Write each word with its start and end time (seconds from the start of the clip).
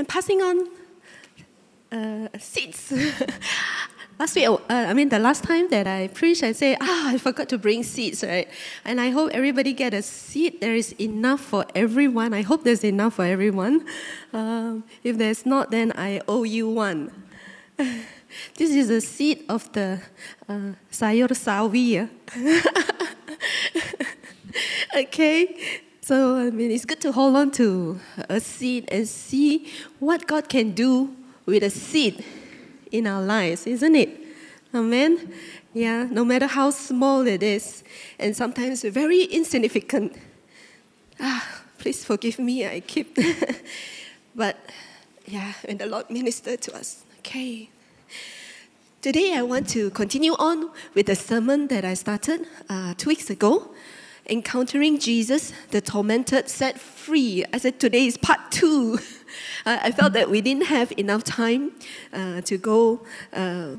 and 0.00 0.08
passing 0.08 0.40
on 0.40 0.66
uh, 1.92 2.28
seeds. 2.38 2.90
last 4.18 4.34
week, 4.34 4.48
uh, 4.48 4.58
I 4.68 4.94
mean, 4.94 5.10
the 5.10 5.18
last 5.18 5.44
time 5.44 5.68
that 5.68 5.86
I 5.86 6.08
preached, 6.08 6.42
I 6.42 6.52
said, 6.52 6.78
ah, 6.80 7.10
I 7.10 7.18
forgot 7.18 7.50
to 7.50 7.58
bring 7.58 7.82
seats, 7.82 8.24
right? 8.24 8.48
And 8.86 8.98
I 8.98 9.10
hope 9.10 9.30
everybody 9.34 9.74
get 9.74 9.92
a 9.92 10.00
seat. 10.00 10.62
There 10.62 10.74
is 10.74 10.92
enough 10.92 11.40
for 11.40 11.66
everyone. 11.74 12.32
I 12.32 12.40
hope 12.40 12.64
there's 12.64 12.82
enough 12.82 13.14
for 13.16 13.26
everyone. 13.26 13.84
Um, 14.32 14.84
if 15.04 15.18
there's 15.18 15.44
not, 15.44 15.70
then 15.70 15.92
I 15.96 16.22
owe 16.26 16.44
you 16.44 16.70
one. 16.70 17.12
this 17.76 18.70
is 18.70 18.88
a 18.88 19.02
seed 19.02 19.44
of 19.50 19.70
the 19.72 20.00
uh, 20.48 20.72
Sayur 20.90 21.28
Sawi. 21.36 22.08
okay, 24.96 25.82
so 26.10 26.34
I 26.34 26.50
mean, 26.50 26.72
it's 26.72 26.84
good 26.84 27.00
to 27.02 27.12
hold 27.12 27.36
on 27.36 27.52
to 27.52 28.00
a 28.28 28.40
seed 28.40 28.88
and 28.90 29.06
see 29.06 29.70
what 30.00 30.26
God 30.26 30.48
can 30.48 30.72
do 30.72 31.14
with 31.46 31.62
a 31.62 31.70
seed 31.70 32.24
in 32.90 33.06
our 33.06 33.22
lives, 33.22 33.64
isn't 33.64 33.94
it? 33.94 34.10
Amen? 34.74 35.32
Yeah, 35.72 36.08
no 36.10 36.24
matter 36.24 36.48
how 36.48 36.70
small 36.70 37.24
it 37.28 37.44
is, 37.44 37.84
and 38.18 38.34
sometimes 38.34 38.82
very 38.82 39.22
insignificant. 39.22 40.16
Ah, 41.20 41.46
please 41.78 42.04
forgive 42.04 42.40
me, 42.40 42.66
I 42.66 42.80
keep. 42.80 43.16
but 44.34 44.56
yeah, 45.26 45.52
when 45.64 45.78
the 45.78 45.86
Lord 45.86 46.10
ministered 46.10 46.60
to 46.62 46.74
us, 46.74 47.04
okay. 47.18 47.70
Today 49.00 49.34
I 49.34 49.42
want 49.42 49.68
to 49.68 49.90
continue 49.90 50.32
on 50.40 50.70
with 50.92 51.06
the 51.06 51.14
sermon 51.14 51.68
that 51.68 51.84
I 51.84 51.94
started 51.94 52.48
uh, 52.68 52.94
two 52.96 53.10
weeks 53.10 53.30
ago. 53.30 53.70
Encountering 54.30 54.98
Jesus, 54.98 55.52
the 55.70 55.80
tormented, 55.80 56.48
set 56.48 56.78
free. 56.78 57.44
I 57.52 57.58
said 57.58 57.80
today 57.80 58.06
is 58.06 58.16
part 58.16 58.40
two. 58.50 58.98
I 59.66 59.90
felt 59.90 60.12
that 60.12 60.30
we 60.30 60.40
didn't 60.40 60.66
have 60.66 60.92
enough 60.96 61.24
time 61.24 61.72
uh, 62.12 62.40
to 62.42 62.56
go 62.56 63.00
uh, 63.32 63.72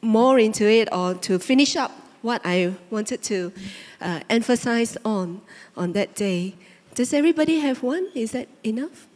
more 0.00 0.38
into 0.38 0.64
it 0.68 0.88
or 0.92 1.14
to 1.14 1.38
finish 1.38 1.76
up 1.76 1.90
what 2.22 2.40
I 2.44 2.74
wanted 2.90 3.22
to 3.24 3.52
uh, 4.00 4.20
emphasize 4.30 4.96
on 5.04 5.40
on 5.76 5.92
that 5.92 6.14
day. 6.14 6.54
Does 6.94 7.12
everybody 7.12 7.60
have 7.60 7.82
one? 7.82 8.08
Is 8.14 8.32
that 8.32 8.48
enough? 8.64 9.06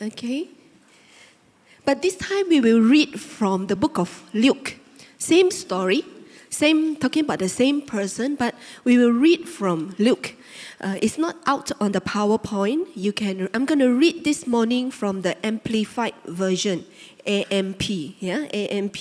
Okay. 0.00 0.48
But 1.84 2.02
this 2.02 2.16
time 2.16 2.48
we 2.48 2.60
will 2.60 2.80
read 2.80 3.20
from 3.20 3.66
the 3.66 3.76
book 3.76 3.98
of 3.98 4.22
Luke. 4.32 4.76
Same 5.18 5.50
story, 5.50 6.04
same 6.50 6.96
talking 6.96 7.24
about 7.24 7.38
the 7.38 7.48
same 7.48 7.80
person, 7.80 8.34
but 8.34 8.54
we 8.84 8.98
will 8.98 9.12
read 9.12 9.48
from 9.48 9.94
Luke. 9.98 10.34
Uh, 10.80 10.96
it's 11.00 11.16
not 11.16 11.36
out 11.46 11.70
on 11.80 11.92
the 11.92 12.00
PowerPoint. 12.00 12.88
You 12.94 13.12
can. 13.12 13.48
I'm 13.54 13.64
going 13.64 13.78
to 13.78 13.94
read 13.94 14.24
this 14.24 14.46
morning 14.46 14.90
from 14.90 15.22
the 15.22 15.34
amplified 15.46 16.14
version, 16.26 16.84
AMP. 17.26 17.88
Yeah, 18.20 18.46
AMP. 18.52 18.98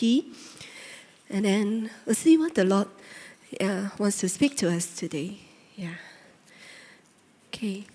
And 1.29 1.45
then 1.45 1.89
we'll 2.05 2.15
see 2.15 2.37
what 2.37 2.55
the 2.55 2.63
Lord 2.63 2.87
uh, 3.59 3.89
wants 3.97 4.19
to 4.19 4.29
speak 4.29 4.55
to 4.57 4.69
us 4.69 4.95
today. 4.95 5.39
Yeah. 5.75 5.95
Okay. 7.47 7.85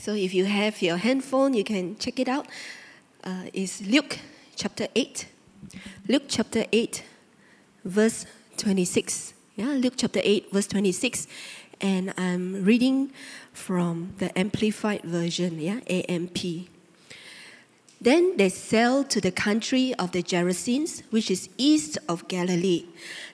So 0.00 0.14
if 0.14 0.32
you 0.32 0.46
have 0.46 0.80
your 0.80 0.96
handphone, 0.96 1.54
you 1.54 1.64
can 1.64 1.96
check 1.98 2.18
it 2.18 2.28
out. 2.28 2.46
Uh, 3.22 3.44
it's 3.52 3.82
Luke 3.82 4.18
chapter 4.58 4.88
8. 4.96 5.26
Luke 6.08 6.24
chapter 6.26 6.64
8, 6.72 7.04
verse 7.84 8.26
26. 8.56 9.32
Yeah, 9.54 9.68
Luke 9.68 9.94
chapter 9.96 10.20
8, 10.22 10.52
verse 10.52 10.66
26. 10.66 11.28
And 11.80 12.12
I'm 12.18 12.64
reading 12.64 13.12
from 13.52 14.14
the 14.18 14.36
Amplified 14.36 15.02
Version, 15.02 15.60
yeah, 15.60 15.78
AMP. 15.88 16.68
Then 18.00 18.36
they 18.36 18.48
sailed 18.48 19.10
to 19.10 19.20
the 19.20 19.32
country 19.32 19.92
of 19.94 20.12
the 20.12 20.22
Gerasenes, 20.22 21.02
which 21.10 21.32
is 21.32 21.48
east 21.58 21.98
of 22.08 22.28
Galilee. 22.28 22.86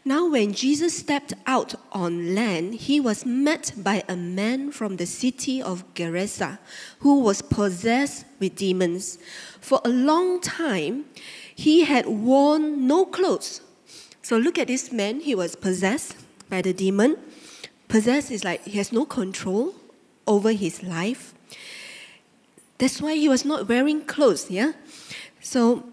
Now, 0.07 0.31
when 0.31 0.55
Jesus 0.55 0.97
stepped 0.97 1.35
out 1.47 1.75
on 1.93 2.35
land, 2.35 2.75
he 2.75 2.99
was 2.99 3.27
met 3.27 3.73
by 3.77 4.03
a 4.09 4.17
man 4.17 4.73
from 4.73 4.97
the 4.97 5.05
city 5.05 5.61
of 5.61 5.85
Gerasa 5.95 6.59
who 7.01 7.21
was 7.21 7.43
possessed 7.43 8.25
with 8.41 8.57
demons. 8.57 9.19
For 9.61 9.83
a 9.85 9.91
long 9.91 10.41
time, 10.41 11.05
he 11.55 11.85
had 11.85 12.07
worn 12.07 12.87
no 12.87 13.05
clothes. 13.05 13.61
So, 14.23 14.39
look 14.39 14.59
at 14.59 14.69
this 14.69 14.91
man, 14.91 15.21
he 15.21 15.35
was 15.35 15.57
possessed 15.57 16.17
by 16.49 16.63
the 16.63 16.73
demon. 16.73 17.19
Possessed 17.89 18.31
is 18.31 18.45
like 18.45 18.65
he 18.65 18.79
has 18.79 18.93
no 18.93 19.05
control 19.05 19.75
over 20.27 20.53
his 20.53 20.83
life. 20.83 21.35
That's 22.79 23.01
why 23.01 23.15
he 23.15 23.29
was 23.29 23.45
not 23.45 23.69
wearing 23.69 24.05
clothes, 24.05 24.51
yeah? 24.51 24.73
So, 25.41 25.85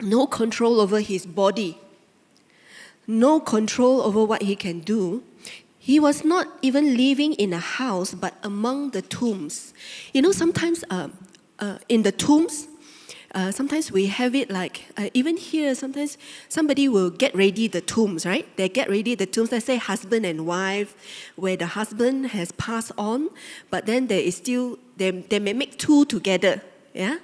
no 0.00 0.26
control 0.26 0.80
over 0.80 1.00
his 1.00 1.26
body, 1.26 1.78
no 3.06 3.40
control 3.40 4.02
over 4.02 4.24
what 4.24 4.42
he 4.42 4.56
can 4.56 4.80
do. 4.80 5.22
He 5.78 5.98
was 5.98 6.24
not 6.24 6.46
even 6.62 6.96
living 6.96 7.32
in 7.34 7.52
a 7.52 7.58
house, 7.58 8.14
but 8.14 8.34
among 8.44 8.90
the 8.90 9.02
tombs. 9.02 9.74
You 10.12 10.22
know, 10.22 10.30
sometimes 10.30 10.84
uh, 10.90 11.08
uh, 11.58 11.78
in 11.88 12.04
the 12.04 12.12
tombs, 12.12 12.68
uh, 13.34 13.50
sometimes 13.50 13.90
we 13.90 14.06
have 14.06 14.34
it 14.34 14.50
like, 14.50 14.86
uh, 14.96 15.08
even 15.14 15.36
here, 15.36 15.74
sometimes 15.74 16.18
somebody 16.48 16.88
will 16.88 17.10
get 17.10 17.34
ready 17.34 17.66
the 17.66 17.80
tombs, 17.80 18.26
right? 18.26 18.46
They 18.56 18.68
get 18.68 18.90
ready 18.90 19.14
the 19.14 19.26
tombs, 19.26 19.52
let's 19.52 19.66
say 19.66 19.76
husband 19.76 20.26
and 20.26 20.46
wife, 20.46 20.94
where 21.36 21.56
the 21.56 21.66
husband 21.66 22.28
has 22.28 22.52
passed 22.52 22.92
on, 22.98 23.30
but 23.70 23.86
then 23.86 24.06
there 24.08 24.20
is 24.20 24.36
still, 24.36 24.78
they, 24.96 25.10
they 25.10 25.38
may 25.38 25.52
make 25.52 25.78
two 25.78 26.04
together, 26.04 26.60
yeah? 26.92 27.18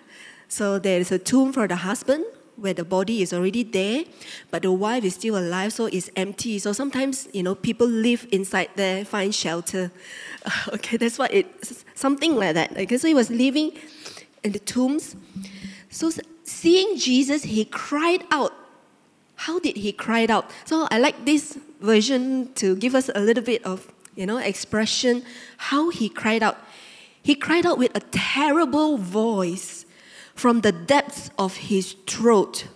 So 0.48 0.78
there 0.78 0.98
is 0.98 1.12
a 1.12 1.18
tomb 1.18 1.52
for 1.52 1.68
the 1.68 1.76
husband, 1.76 2.24
where 2.56 2.74
the 2.74 2.84
body 2.84 3.22
is 3.22 3.32
already 3.32 3.62
there, 3.62 4.04
but 4.50 4.62
the 4.62 4.72
wife 4.72 5.04
is 5.04 5.14
still 5.14 5.38
alive, 5.38 5.72
so 5.72 5.86
it's 5.86 6.10
empty. 6.16 6.58
So 6.58 6.72
sometimes, 6.72 7.28
you 7.32 7.42
know, 7.42 7.54
people 7.54 7.86
live 7.86 8.26
inside 8.32 8.70
there, 8.74 9.04
find 9.04 9.32
shelter. 9.34 9.92
okay, 10.72 10.96
that's 10.96 11.18
what 11.18 11.32
it's 11.32 11.84
something 11.94 12.34
like 12.34 12.54
that. 12.54 12.76
Okay, 12.76 12.98
so 12.98 13.06
he 13.06 13.14
was 13.14 13.30
living 13.30 13.72
in 14.42 14.52
the 14.52 14.58
tombs. 14.58 15.14
So 15.90 16.10
seeing 16.44 16.96
Jesus, 16.96 17.44
he 17.44 17.64
cried 17.64 18.24
out. 18.30 18.52
How 19.36 19.58
did 19.58 19.76
he 19.76 19.92
cry 19.92 20.26
out? 20.26 20.50
So 20.64 20.88
I 20.90 20.98
like 20.98 21.24
this 21.24 21.58
version 21.80 22.52
to 22.54 22.74
give 22.76 22.94
us 22.94 23.10
a 23.14 23.20
little 23.20 23.44
bit 23.44 23.64
of, 23.64 23.92
you 24.14 24.26
know, 24.26 24.38
expression. 24.38 25.22
How 25.56 25.90
he 25.90 26.08
cried 26.08 26.42
out. 26.42 26.58
He 27.22 27.34
cried 27.34 27.66
out 27.66 27.78
with 27.78 27.94
a 27.94 28.00
terrible 28.10 28.98
voice 28.98 29.84
from 30.34 30.60
the 30.62 30.72
depths 30.72 31.30
of 31.38 31.56
his 31.56 31.94
throat. 32.06 32.66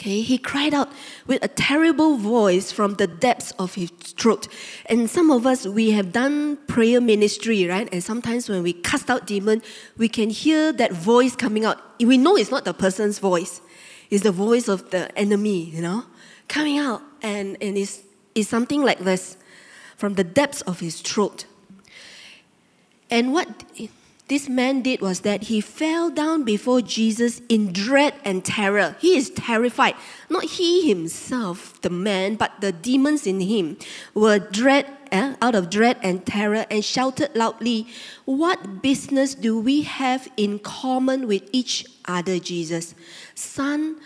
Okay, 0.00 0.22
he 0.22 0.38
cried 0.38 0.72
out 0.72 0.88
with 1.26 1.44
a 1.44 1.48
terrible 1.48 2.16
voice 2.16 2.72
from 2.72 2.94
the 2.94 3.06
depths 3.06 3.50
of 3.58 3.74
his 3.74 3.90
throat. 3.90 4.48
And 4.86 5.10
some 5.10 5.30
of 5.30 5.46
us, 5.46 5.66
we 5.66 5.90
have 5.90 6.10
done 6.10 6.56
prayer 6.68 7.02
ministry, 7.02 7.66
right? 7.66 7.86
And 7.92 8.02
sometimes 8.02 8.48
when 8.48 8.62
we 8.62 8.72
cast 8.72 9.10
out 9.10 9.26
demon, 9.26 9.60
we 9.98 10.08
can 10.08 10.30
hear 10.30 10.72
that 10.72 10.92
voice 10.92 11.36
coming 11.36 11.66
out. 11.66 11.82
We 12.00 12.16
know 12.16 12.34
it's 12.34 12.50
not 12.50 12.64
the 12.64 12.72
person's 12.72 13.18
voice, 13.18 13.60
it's 14.08 14.22
the 14.22 14.32
voice 14.32 14.68
of 14.68 14.88
the 14.88 15.14
enemy, 15.18 15.64
you 15.64 15.82
know, 15.82 16.06
coming 16.48 16.78
out. 16.78 17.02
And, 17.20 17.58
and 17.60 17.76
it's, 17.76 18.00
it's 18.34 18.48
something 18.48 18.82
like 18.82 19.00
this 19.00 19.36
from 19.98 20.14
the 20.14 20.24
depths 20.24 20.62
of 20.62 20.80
his 20.80 21.02
throat. 21.02 21.44
And 23.10 23.34
what 23.34 23.48
this 24.30 24.48
man 24.48 24.80
did 24.80 25.00
was 25.00 25.20
that 25.20 25.50
he 25.50 25.60
fell 25.60 26.08
down 26.08 26.44
before 26.44 26.80
Jesus 26.80 27.42
in 27.48 27.72
dread 27.72 28.14
and 28.24 28.44
terror. 28.44 28.94
He 29.00 29.16
is 29.16 29.28
terrified. 29.30 29.96
Not 30.28 30.44
he 30.44 30.88
himself, 30.88 31.80
the 31.82 31.90
man, 31.90 32.36
but 32.36 32.52
the 32.60 32.70
demons 32.70 33.26
in 33.26 33.40
him 33.40 33.76
were 34.14 34.38
dread, 34.38 34.86
eh, 35.10 35.34
out 35.42 35.56
of 35.56 35.68
dread 35.68 35.98
and 36.00 36.24
terror 36.24 36.64
and 36.70 36.84
shouted 36.84 37.34
loudly, 37.34 37.88
What 38.24 38.80
business 38.82 39.34
do 39.34 39.58
we 39.58 39.82
have 39.82 40.28
in 40.36 40.60
common 40.60 41.26
with 41.26 41.42
each 41.50 41.84
other, 42.04 42.38
Jesus? 42.38 42.94
Son 43.34 43.96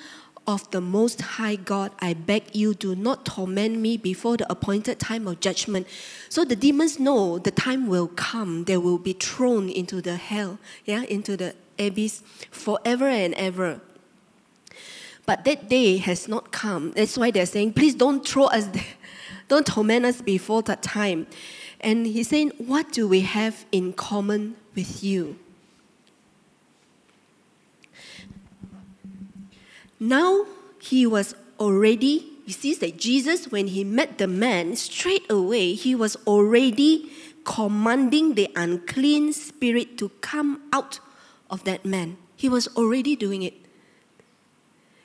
of 0.46 0.70
the 0.70 0.80
Most 0.80 1.20
High 1.20 1.56
God, 1.56 1.92
I 2.00 2.14
beg 2.14 2.54
you, 2.54 2.74
do 2.74 2.94
not 2.94 3.24
torment 3.24 3.78
me 3.78 3.96
before 3.96 4.36
the 4.36 4.50
appointed 4.50 4.98
time 4.98 5.26
of 5.26 5.40
judgment. 5.40 5.86
So 6.28 6.44
the 6.44 6.56
demons 6.56 6.98
know 6.98 7.38
the 7.38 7.50
time 7.50 7.86
will 7.86 8.08
come, 8.08 8.64
they 8.64 8.76
will 8.76 8.98
be 8.98 9.14
thrown 9.14 9.68
into 9.68 10.02
the 10.02 10.16
hell, 10.16 10.58
yeah, 10.84 11.02
into 11.04 11.36
the 11.36 11.54
abyss 11.78 12.22
forever 12.50 13.08
and 13.08 13.34
ever. 13.34 13.80
But 15.26 15.44
that 15.44 15.68
day 15.68 15.96
has 15.98 16.28
not 16.28 16.52
come. 16.52 16.92
That's 16.92 17.16
why 17.16 17.30
they're 17.30 17.46
saying, 17.46 17.72
please 17.72 17.94
don't 17.94 18.26
throw 18.26 18.44
us 18.44 18.66
there. 18.66 18.84
Don't 19.46 19.66
torment 19.66 20.06
us 20.06 20.22
before 20.22 20.62
that 20.62 20.82
time. 20.82 21.26
And 21.80 22.06
he's 22.06 22.28
saying, 22.28 22.52
What 22.56 22.92
do 22.92 23.06
we 23.06 23.20
have 23.20 23.66
in 23.72 23.92
common 23.92 24.56
with 24.74 25.04
you? 25.04 25.38
Now 29.98 30.46
he 30.80 31.06
was 31.06 31.34
already 31.58 32.34
you 32.46 32.52
see 32.52 32.74
that 32.74 32.98
Jesus, 32.98 33.50
when 33.50 33.68
he 33.68 33.84
met 33.84 34.18
the 34.18 34.26
man, 34.26 34.76
straight 34.76 35.30
away 35.30 35.72
he 35.74 35.94
was 35.94 36.16
already 36.26 37.10
commanding 37.44 38.34
the 38.34 38.50
unclean 38.54 39.32
spirit 39.32 39.96
to 39.98 40.10
come 40.20 40.62
out 40.72 41.00
of 41.50 41.64
that 41.64 41.84
man. 41.84 42.16
He 42.36 42.48
was 42.48 42.68
already 42.76 43.16
doing 43.16 43.42
it. 43.42 43.54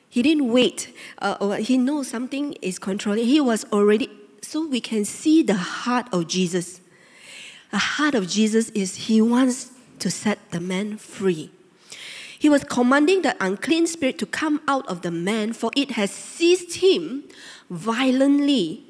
He 0.10 0.22
didn't 0.22 0.52
wait. 0.52 0.94
Uh, 1.20 1.54
he 1.54 1.78
knows 1.78 2.08
something 2.08 2.54
is 2.62 2.80
controlling. 2.80 3.26
He 3.26 3.40
was 3.40 3.66
already. 3.72 4.10
So 4.42 4.68
we 4.68 4.82
can 4.82 5.06
see 5.06 5.44
the 5.44 5.54
heart 5.54 6.08
of 6.12 6.28
Jesus. 6.28 6.82
The 7.72 7.78
heart 7.78 8.16
of 8.16 8.28
Jesus 8.28 8.70
is 8.70 8.96
he 9.08 9.22
wants 9.22 9.72
to 10.00 10.10
set 10.10 10.40
the 10.52 10.60
man 10.60 10.98
free. 10.98 11.52
He 12.40 12.48
was 12.48 12.64
commanding 12.64 13.22
the 13.22 13.36
unclean 13.44 13.86
spirit 13.86 14.18
to 14.20 14.26
come 14.26 14.62
out 14.66 14.88
of 14.88 15.02
the 15.02 15.12
man, 15.12 15.52
for 15.52 15.72
it 15.76 15.92
has 15.92 16.10
seized 16.10 16.76
him 16.76 17.26
violently 17.70 18.86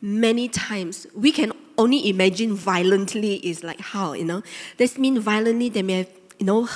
many 0.00 0.48
times. 0.48 1.06
We 1.14 1.30
can 1.30 1.52
only 1.78 2.08
imagine 2.08 2.54
violently 2.54 3.36
is 3.36 3.62
like 3.62 3.80
how, 3.80 4.14
you 4.14 4.24
know. 4.24 4.42
This 4.78 4.98
means 4.98 5.20
violently 5.20 5.68
they 5.68 5.82
may 5.82 5.98
have, 5.98 6.10
you 6.40 6.46
know, 6.46 6.68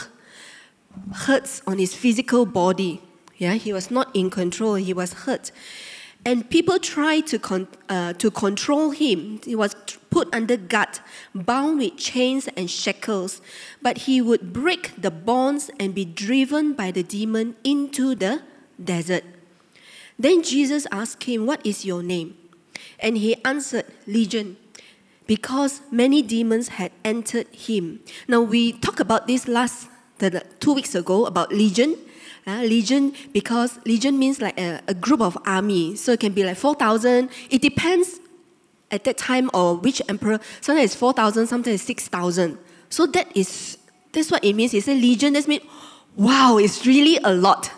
hurts 1.12 1.60
on 1.66 1.78
his 1.78 1.92
physical 1.92 2.46
body. 2.46 3.02
Yeah, 3.36 3.54
he 3.54 3.72
was 3.72 3.90
not 3.90 4.14
in 4.14 4.30
control, 4.30 4.74
he 4.74 4.94
was 4.94 5.12
hurt. 5.12 5.50
And 6.24 6.48
people 6.48 6.78
tried 6.78 7.26
to, 7.28 7.38
con- 7.38 7.69
uh, 7.88 8.12
to 8.14 8.30
control 8.30 8.90
him. 8.90 9.40
He 9.44 9.56
was 9.56 9.74
put 10.10 10.32
under 10.32 10.56
guard, 10.56 11.00
bound 11.34 11.78
with 11.78 11.96
chains 11.96 12.48
and 12.56 12.70
shackles. 12.70 13.40
But 13.80 13.98
he 14.06 14.20
would 14.20 14.52
break 14.52 15.00
the 15.00 15.10
bonds 15.10 15.70
and 15.80 15.94
be 15.94 16.04
driven 16.04 16.74
by 16.74 16.92
the 16.92 17.02
demon 17.02 17.56
into 17.64 18.14
the 18.14 18.42
desert. 18.82 19.24
Then 20.19 20.42
Jesus 20.42 20.86
asked 20.92 21.24
him, 21.24 21.46
What 21.46 21.64
is 21.66 21.84
your 21.84 22.02
name? 22.02 22.36
And 23.00 23.19
he 23.19 23.36
answered, 23.44 23.86
Legion, 24.06 24.56
because 25.26 25.80
many 25.90 26.22
demons 26.22 26.69
had 26.69 26.92
entered 27.04 27.48
him. 27.48 28.00
Now, 28.28 28.42
we 28.42 28.72
talked 28.72 29.00
about 29.00 29.26
this 29.26 29.48
last 29.48 29.88
two 30.60 30.72
weeks 30.72 30.94
ago 30.94 31.26
about 31.26 31.52
legion. 31.52 31.96
Uh, 32.44 32.62
legion 32.62 33.12
because 33.33 33.79
legion 33.87 34.19
means 34.19 34.41
like 34.41 34.59
a, 34.59 34.81
a 34.89 34.94
group 34.94 35.21
of 35.21 35.39
army, 35.47 35.94
so 35.94 36.11
it 36.11 36.19
can 36.19 36.33
be 36.33 36.43
like 36.43 36.56
four 36.56 36.75
thousand. 36.75 37.31
It 37.50 37.62
depends 37.62 38.19
at 38.91 39.05
that 39.05 39.17
time 39.17 39.49
or 39.55 39.77
which 39.77 40.03
emperor. 40.09 40.41
Sometimes 40.61 40.87
it's 40.87 40.94
four 40.97 41.12
thousand, 41.12 41.47
sometimes 41.47 41.75
it's 41.75 41.85
six 41.85 42.09
thousand. 42.09 42.59
So 42.89 43.06
that 43.06 43.29
is 43.37 43.79
that's 44.11 44.31
what 44.33 44.44
it 44.44 44.55
means. 44.55 44.75
It's 44.75 44.89
a 44.89 44.94
legion. 44.94 45.35
That 45.35 45.47
means 45.47 45.62
wow, 46.17 46.59
it's 46.59 46.85
really 46.85 47.19
a 47.23 47.33
lot. 47.33 47.71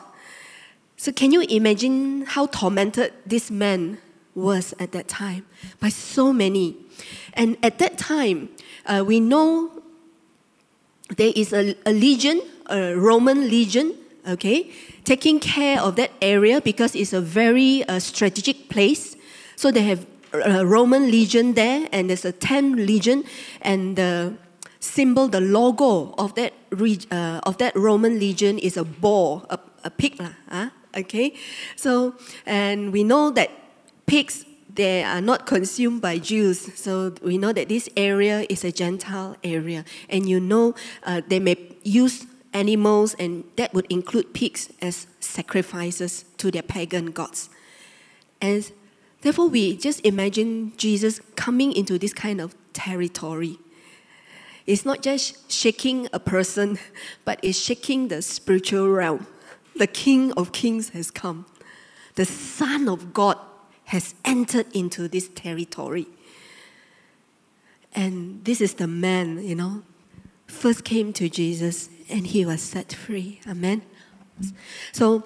So 0.97 1.13
can 1.13 1.31
you 1.31 1.43
imagine 1.43 2.23
how 2.23 2.47
tormented 2.47 3.13
this 3.27 3.51
man 3.51 3.99
was 4.35 4.73
at 4.81 4.93
that 4.93 5.09
time 5.09 5.45
by 5.79 5.91
so 5.91 6.33
many? 6.33 6.77
And 7.35 7.59
at 7.63 7.79
that 7.81 7.99
time, 7.99 8.49
uh, 8.87 9.05
we 9.07 9.21
know 9.21 9.83
there 11.19 11.33
is 11.37 11.53
a, 11.53 11.77
a 11.85 11.93
legion, 11.93 12.41
a 12.71 12.95
Roman 12.95 13.51
legion, 13.51 13.95
okay, 14.27 14.71
taking 15.05 15.41
care 15.41 15.81
of 15.81 15.97
that 15.97 16.13
area 16.21 16.61
because 16.61 16.95
it's 16.95 17.13
a 17.13 17.21
very 17.21 17.85
uh, 17.85 17.99
strategic 17.99 18.69
place. 18.69 19.17
So 19.57 19.71
they 19.71 19.83
have 19.83 20.07
a 20.33 20.67
Roman 20.67 21.11
legion 21.11 21.55
there, 21.55 21.89
and 21.93 22.11
there's 22.11 22.25
a 22.25 22.33
10 22.33 22.87
legion, 22.87 23.25
and 23.61 23.97
the 23.97 24.35
symbol, 24.81 25.29
the 25.29 25.41
logo 25.41 26.15
of 26.19 26.35
that, 26.35 26.53
uh, 27.11 27.41
of 27.45 27.59
that 27.59 27.77
Roman 27.77 28.19
legion 28.19 28.59
is 28.59 28.77
a 28.77 28.85
boar, 28.85 29.43
a, 29.51 29.59
a 29.85 29.91
pig, 29.91 30.21
lah, 30.21 30.71
okay? 30.97 31.35
So, 31.77 32.15
and 32.47 32.93
we 32.93 33.05
know 33.05 33.31
that 33.31 33.51
pigs 34.07 34.45
they 34.75 35.05
are 35.05 35.21
not 35.21 35.47
consumed 35.47 36.03
by 36.03 36.19
Jews. 36.19 36.75
So 36.75 37.15
we 37.23 37.39
know 37.39 37.53
that 37.53 37.69
this 37.69 37.89
area 37.97 38.45
is 38.49 38.65
a 38.65 38.73
Gentile 38.73 39.37
area. 39.45 39.85
And 40.09 40.29
you 40.29 40.41
know 40.41 40.75
uh, 41.05 41.23
they 41.27 41.39
may 41.39 41.57
use 41.85 42.27
animals, 42.55 43.15
and 43.15 43.45
that 43.57 43.75
would 43.75 43.87
include 43.91 44.33
pigs 44.33 44.71
as 44.81 45.07
sacrifices 45.21 46.25
to 46.39 46.51
their 46.51 46.63
pagan 46.63 47.11
gods. 47.11 47.51
And 48.41 48.71
therefore, 49.21 49.49
we 49.49 49.77
just 49.77 50.01
imagine 50.07 50.73
Jesus 50.77 51.21
coming 51.37 51.73
into 51.73 51.99
this 51.99 52.15
kind 52.15 52.41
of 52.41 52.55
territory. 52.73 53.59
It's 54.67 54.87
not 54.87 55.03
just 55.03 55.51
shaking 55.53 56.09
a 56.13 56.21
person, 56.21 56.79
but 57.25 57.39
it's 57.43 57.59
shaking 57.59 58.09
the 58.09 58.23
spiritual 58.23 58.89
realm. 58.89 59.27
The 59.77 59.89
King 59.89 60.33
of 60.33 60.53
Kings 60.53 60.91
has 60.91 61.11
come. 61.11 61.47
The 62.15 62.25
Son 62.25 62.89
of 62.89 63.13
God 63.13 63.39
has 63.87 64.15
entered 64.25 64.67
into 64.73 65.09
this 65.09 65.29
territory. 65.29 66.07
And 67.93 68.45
this 68.45 68.61
is 68.61 68.75
the 68.75 68.87
man, 68.87 69.45
you 69.45 69.55
know, 69.55 69.83
first 70.47 70.85
came 70.85 71.13
to 71.15 71.29
Jesus 71.29 71.89
and 72.09 72.27
he 72.27 72.45
was 72.45 72.63
set 72.63 72.93
free. 72.93 73.41
Amen. 73.47 73.83
So 74.93 75.25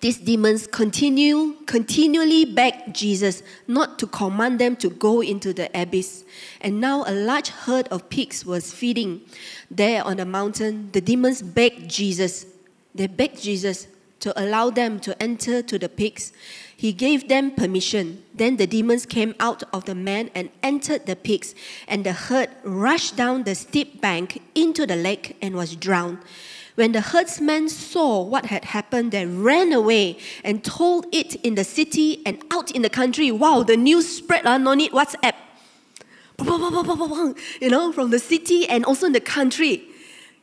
these 0.00 0.18
demons 0.18 0.66
continue 0.66 1.54
continually 1.66 2.44
beg 2.44 2.94
Jesus 2.94 3.42
not 3.66 3.98
to 3.98 4.06
command 4.06 4.60
them 4.60 4.76
to 4.76 4.90
go 4.90 5.20
into 5.20 5.52
the 5.52 5.70
abyss. 5.74 6.24
And 6.60 6.80
now 6.80 7.04
a 7.06 7.12
large 7.12 7.48
herd 7.48 7.88
of 7.88 8.08
pigs 8.08 8.44
was 8.44 8.72
feeding 8.72 9.22
there 9.70 10.04
on 10.04 10.18
the 10.18 10.24
mountain. 10.24 10.90
The 10.92 11.00
demons 11.00 11.42
begged 11.42 11.88
Jesus. 11.88 12.46
They 12.94 13.06
begged 13.06 13.42
Jesus 13.42 13.88
to 14.20 14.38
allow 14.40 14.70
them 14.70 15.00
to 15.00 15.20
enter 15.22 15.62
to 15.62 15.78
the 15.78 15.88
pigs. 15.88 16.32
He 16.78 16.92
gave 16.92 17.26
them 17.26 17.50
permission. 17.50 18.22
Then 18.32 18.56
the 18.56 18.66
demons 18.68 19.04
came 19.04 19.34
out 19.40 19.64
of 19.72 19.86
the 19.86 19.96
man 19.96 20.30
and 20.32 20.48
entered 20.62 21.06
the 21.06 21.16
pigs, 21.16 21.56
and 21.88 22.06
the 22.06 22.12
herd 22.12 22.50
rushed 22.62 23.16
down 23.16 23.42
the 23.42 23.56
steep 23.56 24.00
bank 24.00 24.40
into 24.54 24.86
the 24.86 24.94
lake 24.94 25.36
and 25.42 25.56
was 25.56 25.74
drowned. 25.74 26.18
When 26.76 26.92
the 26.92 27.00
herdsmen 27.00 27.68
saw 27.68 28.22
what 28.22 28.46
had 28.46 28.66
happened, 28.66 29.10
they 29.10 29.26
ran 29.26 29.72
away 29.72 30.18
and 30.44 30.62
told 30.62 31.06
it 31.10 31.34
in 31.44 31.56
the 31.56 31.64
city 31.64 32.22
and 32.24 32.44
out 32.52 32.70
in 32.70 32.82
the 32.82 32.90
country. 32.90 33.32
Wow, 33.32 33.64
the 33.64 33.76
news 33.76 34.06
spread, 34.08 34.46
uh, 34.46 34.56
no 34.58 34.74
need 34.74 34.92
WhatsApp. 34.92 35.34
You 37.60 37.70
know, 37.70 37.90
from 37.90 38.10
the 38.10 38.20
city 38.20 38.68
and 38.68 38.84
also 38.84 39.06
in 39.06 39.12
the 39.12 39.20
country 39.20 39.88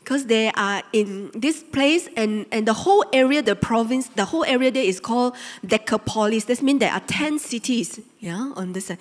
because 0.06 0.28
they 0.28 0.52
are 0.52 0.84
in 0.94 1.32
this 1.34 1.64
place 1.64 2.08
and, 2.16 2.46
and 2.52 2.68
the 2.68 2.74
whole 2.74 3.04
area, 3.12 3.42
the 3.42 3.56
province, 3.56 4.08
the 4.10 4.24
whole 4.24 4.46
area 4.46 4.70
there 4.70 4.84
is 4.84 5.00
called 5.00 5.36
Decapolis. 5.66 6.46
That 6.46 6.62
means 6.62 6.80
there 6.80 6.92
are 6.92 7.00
10 7.00 7.40
cities 7.40 8.00
yeah, 8.20 8.52
on 8.56 8.74
this 8.74 8.86
side. 8.86 9.00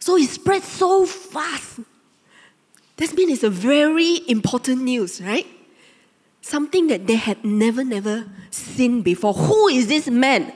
So 0.00 0.18
it 0.18 0.28
spread 0.28 0.62
so 0.64 1.06
fast. 1.06 1.80
That 2.98 3.16
means 3.16 3.32
it's 3.32 3.42
a 3.42 3.48
very 3.48 4.20
important 4.28 4.82
news, 4.82 5.22
right? 5.22 5.46
Something 6.42 6.88
that 6.88 7.06
they 7.06 7.16
had 7.16 7.42
never, 7.42 7.82
never 7.82 8.26
seen 8.50 9.00
before. 9.00 9.32
Who 9.32 9.68
is 9.68 9.88
this 9.88 10.08
man? 10.08 10.52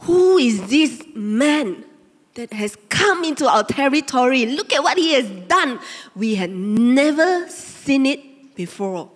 Who 0.00 0.36
is 0.36 0.68
this 0.68 1.02
man? 1.14 1.86
That 2.34 2.52
has 2.52 2.76
come 2.88 3.24
into 3.24 3.48
our 3.48 3.64
territory. 3.64 4.46
Look 4.46 4.72
at 4.72 4.82
what 4.82 4.96
he 4.96 5.14
has 5.14 5.28
done. 5.48 5.80
We 6.14 6.36
had 6.36 6.50
never 6.50 7.48
seen 7.48 8.06
it 8.06 8.54
before. 8.54 9.10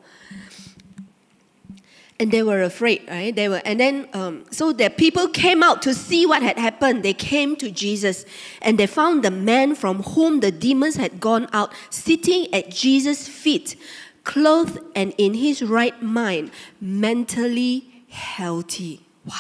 And 2.20 2.30
they 2.30 2.42
were 2.42 2.62
afraid, 2.62 3.02
right? 3.08 3.34
They 3.34 3.48
were, 3.48 3.60
and 3.64 3.80
then 3.80 4.08
um, 4.12 4.44
so 4.50 4.72
the 4.72 4.88
people 4.88 5.28
came 5.28 5.64
out 5.64 5.82
to 5.82 5.92
see 5.94 6.26
what 6.26 6.42
had 6.42 6.58
happened. 6.58 7.02
They 7.02 7.12
came 7.12 7.56
to 7.56 7.70
Jesus, 7.70 8.24
and 8.62 8.78
they 8.78 8.86
found 8.86 9.24
the 9.24 9.32
man 9.32 9.74
from 9.74 10.02
whom 10.02 10.38
the 10.38 10.52
demons 10.52 10.94
had 10.94 11.18
gone 11.18 11.48
out 11.52 11.72
sitting 11.90 12.52
at 12.54 12.70
Jesus' 12.70 13.26
feet, 13.26 13.74
clothed 14.22 14.78
and 14.94 15.12
in 15.18 15.34
his 15.34 15.62
right 15.62 16.00
mind, 16.02 16.52
mentally 16.80 18.04
healthy. 18.08 19.00
Wow! 19.26 19.34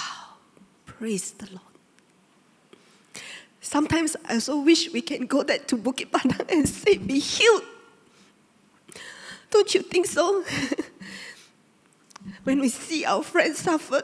Praise 0.84 1.30
the 1.30 1.46
Lord. 1.52 1.73
Sometimes 3.64 4.14
I 4.26 4.38
so 4.40 4.60
wish 4.60 4.92
we 4.92 5.00
can 5.00 5.24
go 5.24 5.42
there 5.42 5.58
to 5.58 5.78
Bukit 5.78 6.10
Padang 6.10 6.44
and 6.52 6.68
say, 6.82 6.98
be 6.98 7.18
healed. 7.18 7.62
Don't 9.50 9.74
you 9.74 9.80
think 9.80 10.04
so? 10.04 10.44
when 12.44 12.60
we 12.60 12.68
see 12.68 13.06
our 13.06 13.22
friends 13.22 13.60
suffer, 13.60 14.02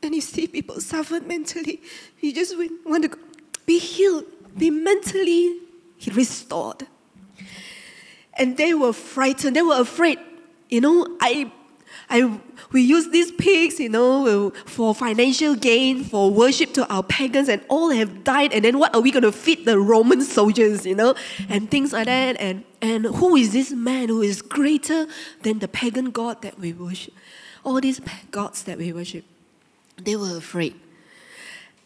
and 0.00 0.14
you 0.14 0.20
see 0.20 0.46
people 0.46 0.80
suffer 0.80 1.20
mentally, 1.20 1.82
you 2.20 2.32
just 2.32 2.54
want 2.86 3.10
to 3.10 3.18
be 3.66 3.80
healed, 3.80 4.26
be 4.56 4.70
mentally 4.70 5.58
restored. 6.12 6.86
And 8.34 8.56
they 8.56 8.74
were 8.74 8.92
frightened, 8.92 9.56
they 9.56 9.62
were 9.62 9.80
afraid. 9.80 10.20
You 10.68 10.82
know, 10.82 11.16
I 11.20 11.50
I, 12.08 12.38
we 12.74 12.82
use 12.82 13.08
these 13.10 13.30
pigs, 13.30 13.78
you 13.78 13.88
know, 13.88 14.50
for 14.66 14.96
financial 14.96 15.54
gain, 15.54 16.02
for 16.02 16.28
worship 16.28 16.74
to 16.74 16.84
our 16.92 17.04
pagans, 17.04 17.48
and 17.48 17.62
all 17.68 17.90
have 17.90 18.24
died. 18.24 18.52
And 18.52 18.64
then 18.64 18.80
what 18.80 18.92
are 18.96 19.00
we 19.00 19.12
going 19.12 19.22
to 19.22 19.30
feed 19.30 19.64
the 19.64 19.78
Roman 19.78 20.20
soldiers, 20.36 20.84
you 20.84 20.96
know, 20.96 21.14
and 21.48 21.70
things 21.70 21.92
like 21.92 22.06
that? 22.06 22.36
And, 22.40 22.64
and 22.82 23.04
who 23.04 23.36
is 23.36 23.52
this 23.52 23.70
man 23.70 24.08
who 24.08 24.22
is 24.22 24.42
greater 24.42 25.06
than 25.42 25.60
the 25.60 25.68
pagan 25.68 26.10
god 26.10 26.42
that 26.42 26.58
we 26.58 26.72
worship? 26.72 27.14
All 27.62 27.80
these 27.80 28.00
gods 28.32 28.64
that 28.64 28.76
we 28.76 28.92
worship, 28.92 29.24
they 30.02 30.16
were 30.16 30.36
afraid. 30.36 30.74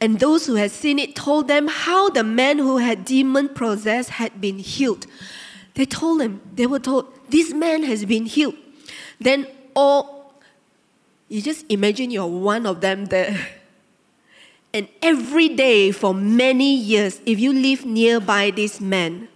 And 0.00 0.18
those 0.18 0.47
who 0.47 0.54
had 0.54 0.71
seen 0.71 0.99
it 0.99 1.14
told 1.14 1.49
them 1.49 1.68
how 1.68 2.09
the 2.09 2.25
man 2.25 2.57
who 2.57 2.78
had 2.78 3.04
demon 3.04 3.50
possessed 3.50 4.09
had 4.09 4.40
been 4.40 4.59
healed. 4.59 5.07
They 5.75 5.85
told 5.85 6.23
them, 6.23 6.40
they 6.54 6.66
were 6.66 6.78
told, 6.78 7.12
this 7.28 7.52
man 7.52 7.83
has 7.83 8.07
been 8.07 8.25
healed. 8.25 8.54
Then 9.21 9.47
all, 9.76 10.17
you 11.28 11.42
just 11.42 11.64
imagine 11.68 12.11
you're 12.11 12.26
one 12.26 12.66
of 12.66 12.80
them 12.80 13.06
there. 13.06 13.38
And 14.75 14.87
every 15.00 15.49
day 15.49 15.92
for 15.92 16.12
many 16.12 16.76
years, 16.76 17.23
if 17.25 17.40
you 17.40 17.54
live 17.54 17.87
nearby 17.87 18.50
this 18.50 18.82
man, 18.82 19.28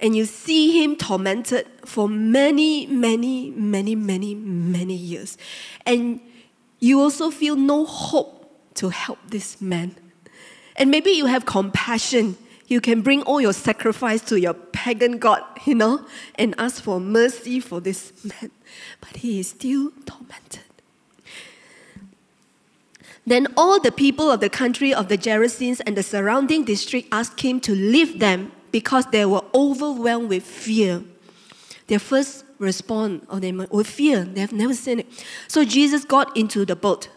and 0.00 0.16
you 0.16 0.24
see 0.24 0.82
him 0.82 0.96
tormented 0.96 1.66
for 1.84 2.08
many, 2.08 2.86
many, 2.86 3.50
many, 3.50 3.94
many, 3.94 4.34
many 4.34 4.94
years. 4.94 5.36
And 5.84 6.20
you 6.78 7.00
also 7.00 7.30
feel 7.30 7.56
no 7.56 7.84
hope 7.84 8.50
to 8.74 8.90
help 8.90 9.18
this 9.28 9.60
man. 9.60 9.96
And 10.76 10.90
maybe 10.90 11.10
you 11.10 11.26
have 11.26 11.44
compassion. 11.46 12.36
You 12.68 12.80
can 12.80 13.00
bring 13.00 13.22
all 13.22 13.40
your 13.40 13.52
sacrifice 13.52 14.20
to 14.22 14.38
your 14.38 14.54
pagan 14.54 15.18
God, 15.18 15.42
you 15.64 15.74
know, 15.74 16.06
and 16.36 16.54
ask 16.58 16.82
for 16.82 17.00
mercy 17.00 17.58
for 17.58 17.80
this 17.80 18.12
man. 18.24 18.50
But 19.00 19.18
he 19.18 19.40
is 19.40 19.48
still 19.50 19.92
tormented. 20.06 20.62
Then 23.26 23.46
all 23.56 23.78
the 23.78 23.92
people 23.92 24.30
of 24.30 24.40
the 24.40 24.48
country 24.48 24.94
of 24.94 25.08
the 25.08 25.18
Gerasenes 25.18 25.82
and 25.86 25.96
the 25.96 26.02
surrounding 26.02 26.64
district 26.64 27.08
asked 27.12 27.40
him 27.40 27.60
to 27.60 27.74
leave 27.74 28.20
them 28.20 28.52
because 28.72 29.04
they 29.06 29.26
were 29.26 29.42
overwhelmed 29.54 30.30
with 30.30 30.44
fear. 30.44 31.02
Their 31.88 31.98
first 31.98 32.44
response 32.58 33.24
of 33.28 33.40
them 33.42 33.66
with 33.70 33.86
fear. 33.86 34.24
They 34.24 34.40
have 34.40 34.52
never 34.52 34.74
seen 34.74 35.00
it. 35.00 35.06
So 35.46 35.64
Jesus 35.64 36.04
got 36.04 36.34
into 36.36 36.64
the 36.64 36.76
boat 36.76 37.08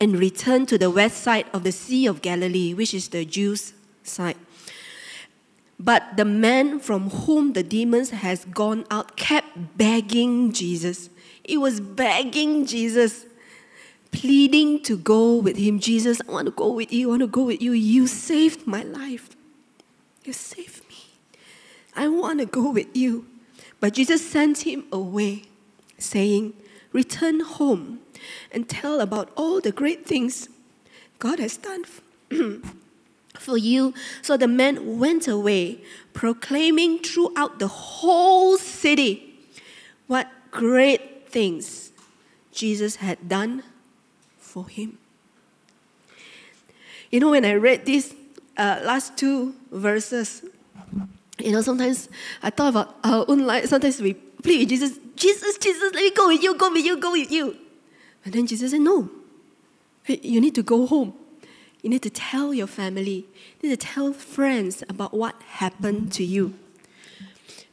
and 0.00 0.18
returned 0.18 0.68
to 0.68 0.78
the 0.78 0.90
west 0.90 1.22
side 1.22 1.46
of 1.52 1.62
the 1.62 1.72
Sea 1.72 2.06
of 2.06 2.22
Galilee, 2.22 2.74
which 2.74 2.94
is 2.94 3.08
the 3.08 3.24
Jews' 3.24 3.72
side. 4.02 4.36
But 5.82 6.16
the 6.16 6.24
man 6.24 6.78
from 6.78 7.10
whom 7.10 7.54
the 7.54 7.64
demons 7.64 8.10
has 8.10 8.44
gone 8.44 8.84
out 8.88 9.16
kept 9.16 9.76
begging 9.76 10.52
Jesus. 10.52 11.10
He 11.42 11.56
was 11.56 11.80
begging 11.80 12.66
Jesus, 12.66 13.26
pleading 14.12 14.84
to 14.84 14.96
go 14.96 15.34
with 15.36 15.56
him. 15.56 15.80
Jesus, 15.80 16.20
I 16.28 16.30
want 16.30 16.46
to 16.46 16.52
go 16.52 16.72
with 16.72 16.92
you. 16.92 17.08
I 17.08 17.10
want 17.10 17.22
to 17.22 17.26
go 17.26 17.42
with 17.42 17.60
you. 17.60 17.72
You 17.72 18.06
saved 18.06 18.64
my 18.64 18.84
life. 18.84 19.30
You 20.24 20.32
saved 20.32 20.88
me. 20.88 20.98
I 21.96 22.06
want 22.06 22.38
to 22.38 22.46
go 22.46 22.70
with 22.70 22.96
you. 22.96 23.26
But 23.80 23.94
Jesus 23.94 24.24
sent 24.24 24.58
him 24.58 24.84
away, 24.92 25.42
saying, 25.98 26.54
Return 26.92 27.40
home 27.40 27.98
and 28.52 28.68
tell 28.68 29.00
about 29.00 29.30
all 29.36 29.60
the 29.60 29.72
great 29.72 30.06
things 30.06 30.48
God 31.18 31.40
has 31.40 31.56
done 31.56 31.84
for 33.34 33.56
you. 33.56 33.94
So 34.22 34.36
the 34.36 34.48
man 34.48 34.98
went 34.98 35.28
away, 35.28 35.80
proclaiming 36.12 37.00
throughout 37.00 37.58
the 37.58 37.68
whole 37.68 38.56
city 38.58 39.34
what 40.06 40.28
great 40.50 41.28
things 41.28 41.92
Jesus 42.52 42.96
had 42.96 43.28
done 43.28 43.62
for 44.38 44.68
him. 44.68 44.98
You 47.10 47.20
know, 47.20 47.30
when 47.30 47.44
I 47.44 47.54
read 47.54 47.84
these 47.84 48.14
uh, 48.56 48.80
last 48.84 49.16
two 49.16 49.54
verses, 49.70 50.44
you 51.38 51.52
know, 51.52 51.62
sometimes 51.62 52.08
I 52.42 52.50
thought 52.50 52.68
about 52.68 52.96
our 53.04 53.24
own 53.28 53.46
life. 53.46 53.66
Sometimes 53.66 54.00
we 54.00 54.14
plead 54.14 54.60
with 54.60 54.68
Jesus, 54.68 54.98
Jesus, 55.16 55.58
Jesus, 55.58 55.92
let 55.94 56.02
me 56.02 56.10
go 56.10 56.28
with 56.28 56.42
you, 56.42 56.56
go 56.56 56.70
with 56.70 56.84
you, 56.84 56.96
go 56.98 57.12
with 57.12 57.30
you. 57.30 57.56
And 58.24 58.32
then 58.32 58.46
Jesus 58.46 58.70
said, 58.70 58.80
No, 58.80 59.10
you 60.06 60.40
need 60.40 60.54
to 60.54 60.62
go 60.62 60.86
home. 60.86 61.14
You 61.82 61.90
need 61.90 62.02
to 62.02 62.10
tell 62.10 62.54
your 62.54 62.68
family, 62.68 63.26
you 63.60 63.68
need 63.68 63.80
to 63.80 63.86
tell 63.86 64.12
friends 64.12 64.82
about 64.88 65.12
what 65.12 65.34
happened 65.42 66.12
to 66.12 66.24
you. 66.24 66.54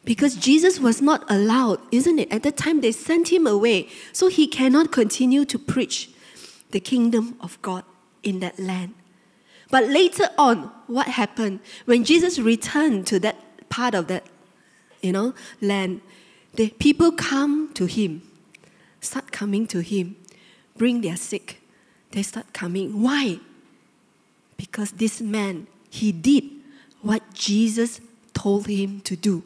Because 0.04 0.36
Jesus 0.36 0.80
was 0.80 1.01
not 1.01 1.24
allowed, 1.30 1.80
isn't 1.92 2.18
it? 2.18 2.32
At 2.32 2.44
that 2.44 2.58
time, 2.58 2.82
they 2.82 2.92
sent 2.92 3.32
him 3.32 3.46
away. 3.46 3.89
So 4.12 4.28
he 4.28 4.48
cannot 4.48 4.92
continue 4.92 5.46
to 5.46 5.60
preach 5.60 6.10
the 6.72 6.80
kingdom 6.80 7.36
of 7.39 7.62
God 7.62 7.84
in 8.24 8.39
that 8.39 8.58
land. 8.60 8.96
But 9.70 9.88
later 9.88 10.30
on, 10.38 10.72
what 10.88 11.08
happened? 11.08 11.60
When 11.86 12.04
Jesus 12.04 12.39
returned 12.39 13.06
to 13.08 13.20
that 13.20 13.70
part 13.70 13.94
of 13.94 14.08
that, 14.08 14.25
you 15.01 15.12
know, 15.12 15.36
land, 15.62 16.01
the 16.56 16.72
people 16.72 17.12
come 17.12 17.72
to 17.74 17.86
him, 17.86 18.24
start 19.01 19.32
coming 19.32 19.68
to 19.68 19.82
him, 19.82 20.16
bring 20.75 21.01
their 21.01 21.18
sick. 21.18 21.62
They 22.12 22.24
start 22.24 22.51
coming. 22.54 23.04
Why? 23.04 23.39
Because 24.60 24.92
this 24.92 25.22
man, 25.22 25.68
he 25.89 26.12
did 26.12 26.44
what 27.01 27.24
Jesus 27.34 28.01
told 28.34 28.68
him 28.68 29.00
to 29.01 29.16
do. 29.16 29.42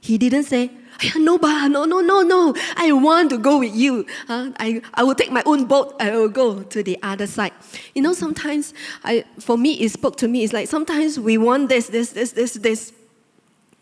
He 0.00 0.18
didn't 0.18 0.42
say, 0.42 0.72
no, 1.14 1.36
no, 1.36 1.84
no, 1.84 2.00
no, 2.00 2.22
no. 2.22 2.54
I 2.76 2.90
want 2.90 3.30
to 3.30 3.38
go 3.38 3.60
with 3.60 3.76
you. 3.76 4.06
Uh, 4.28 4.50
I, 4.58 4.82
I 4.94 5.04
will 5.04 5.14
take 5.14 5.30
my 5.30 5.44
own 5.46 5.66
boat. 5.66 5.94
I 6.00 6.10
will 6.10 6.28
go 6.28 6.64
to 6.64 6.82
the 6.82 6.98
other 7.00 7.28
side. 7.28 7.52
You 7.94 8.02
know, 8.02 8.12
sometimes, 8.12 8.74
I, 9.04 9.24
for 9.38 9.56
me, 9.56 9.74
it 9.74 9.92
spoke 9.92 10.16
to 10.16 10.26
me. 10.26 10.42
It's 10.42 10.52
like 10.52 10.68
sometimes 10.68 11.20
we 11.20 11.38
want 11.38 11.68
this, 11.68 11.86
this, 11.86 12.10
this, 12.10 12.32
this, 12.32 12.54
this. 12.54 12.92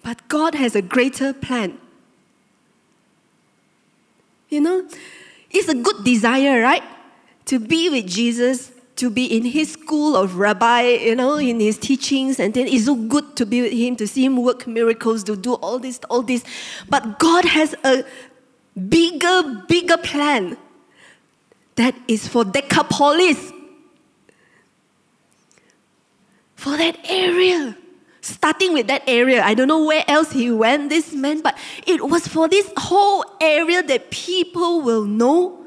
But 0.03 0.29
God 0.29 0.55
has 0.55 0.77
a 0.77 0.83
greater 0.83 1.33
plan. 1.33 1.79
You 4.51 4.61
know, 4.61 4.87
it's 5.51 5.69
a 5.69 5.75
good 5.75 6.05
desire, 6.05 6.61
right? 6.61 6.83
To 7.47 7.59
be 7.59 7.89
with 7.89 8.07
Jesus, 8.07 8.71
to 8.99 9.11
be 9.11 9.25
in 9.25 9.45
his 9.45 9.73
school 9.73 10.17
of 10.17 10.37
rabbi, 10.37 10.83
you 10.83 11.15
know, 11.15 11.37
in 11.37 11.61
his 11.61 11.79
teachings, 11.79 12.39
and 12.39 12.53
then 12.55 12.67
it's 12.67 12.85
so 12.85 12.95
good 12.95 13.37
to 13.37 13.47
be 13.47 13.63
with 13.63 13.73
him, 13.73 13.97
to 13.97 14.07
see 14.07 14.25
him 14.25 14.37
work 14.37 14.67
miracles, 14.67 15.25
to 15.25 15.37
do 15.37 15.55
all 15.55 15.79
this, 15.79 16.01
all 16.11 16.23
this. 16.23 16.45
But 16.89 17.19
God 17.19 17.45
has 17.45 17.75
a 17.85 18.05
bigger, 18.89 19.65
bigger 19.69 19.97
plan 19.97 20.57
that 21.77 21.95
is 22.09 22.27
for 22.27 22.45
Decapolis, 22.45 23.53
for 26.57 26.77
that 26.77 26.99
area. 27.09 27.77
Starting 28.21 28.73
with 28.75 28.89
that 28.89 29.05
area, 29.07 29.43
I 29.43 29.55
don't 29.55 29.69
know 29.69 29.85
where 29.85 30.05
else 30.09 30.33
he 30.33 30.51
went, 30.51 30.91
this 30.91 31.15
man, 31.15 31.41
but 31.41 31.57
it 31.87 32.05
was 32.05 32.27
for 32.27 32.49
this 32.49 32.71
whole 32.77 33.25
area 33.41 33.83
that 33.85 34.11
people 34.11 34.83
will 34.83 35.05
know 35.05 35.65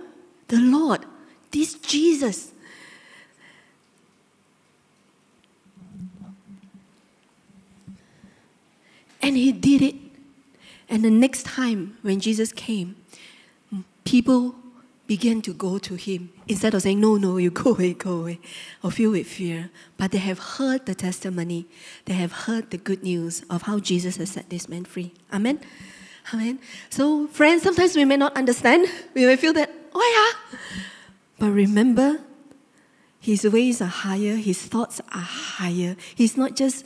the 0.49 0.59
Lord, 0.59 1.05
this 1.51 1.75
Jesus. 1.75 2.51
And 9.21 9.37
he 9.37 9.51
did 9.51 9.81
it. 9.81 9.95
And 10.89 11.03
the 11.03 11.11
next 11.11 11.45
time 11.45 11.97
when 12.01 12.19
Jesus 12.19 12.51
came, 12.51 12.95
people 14.03 14.55
began 15.07 15.41
to 15.41 15.53
go 15.53 15.77
to 15.77 15.95
him 15.95 16.31
instead 16.47 16.73
of 16.73 16.81
saying, 16.81 16.99
No, 16.99 17.17
no, 17.17 17.37
you 17.37 17.51
go 17.51 17.71
away, 17.71 17.93
go 17.93 18.19
away, 18.21 18.39
or 18.83 18.91
filled 18.91 19.13
with 19.13 19.27
fear. 19.27 19.69
But 19.97 20.11
they 20.11 20.19
have 20.19 20.39
heard 20.39 20.85
the 20.85 20.95
testimony, 20.95 21.65
they 22.05 22.13
have 22.13 22.31
heard 22.31 22.71
the 22.71 22.77
good 22.77 23.03
news 23.03 23.43
of 23.49 23.63
how 23.63 23.79
Jesus 23.79 24.17
has 24.17 24.31
set 24.31 24.49
this 24.49 24.69
man 24.69 24.85
free. 24.85 25.13
Amen. 25.33 25.59
Amen. 26.33 26.59
So, 26.89 27.27
friends, 27.27 27.63
sometimes 27.63 27.95
we 27.95 28.05
may 28.05 28.15
not 28.15 28.37
understand. 28.37 28.87
We 29.13 29.25
may 29.25 29.35
feel 29.35 29.53
that, 29.53 29.69
oh 29.93 30.07
yeah. 30.15 30.59
But 31.39 31.51
remember, 31.51 32.19
his 33.19 33.43
ways 33.43 33.81
are 33.81 33.85
higher, 33.85 34.35
his 34.35 34.61
thoughts 34.61 35.01
are 35.11 35.27
higher. 35.59 35.95
He's 36.15 36.37
not 36.37 36.55
just 36.55 36.85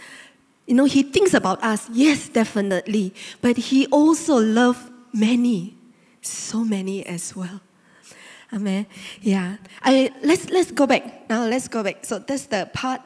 you 0.66 0.74
know, 0.74 0.86
he 0.86 1.04
thinks 1.04 1.34
about 1.34 1.64
us, 1.64 1.88
yes, 1.92 2.28
definitely. 2.28 3.14
But 3.42 3.58
he 3.58 3.86
also 3.88 4.36
loved 4.36 4.92
many, 5.14 5.76
so 6.22 6.64
many 6.64 7.06
as 7.06 7.36
well. 7.36 7.62
Amen. 8.52 8.88
Yeah. 9.22 9.58
I, 9.84 10.12
let's, 10.24 10.50
let's 10.50 10.72
go 10.72 10.88
back. 10.88 11.30
Now 11.30 11.46
let's 11.46 11.68
go 11.68 11.84
back. 11.84 12.06
So 12.06 12.20
that's 12.20 12.48
the 12.48 12.70
part. 12.74 13.02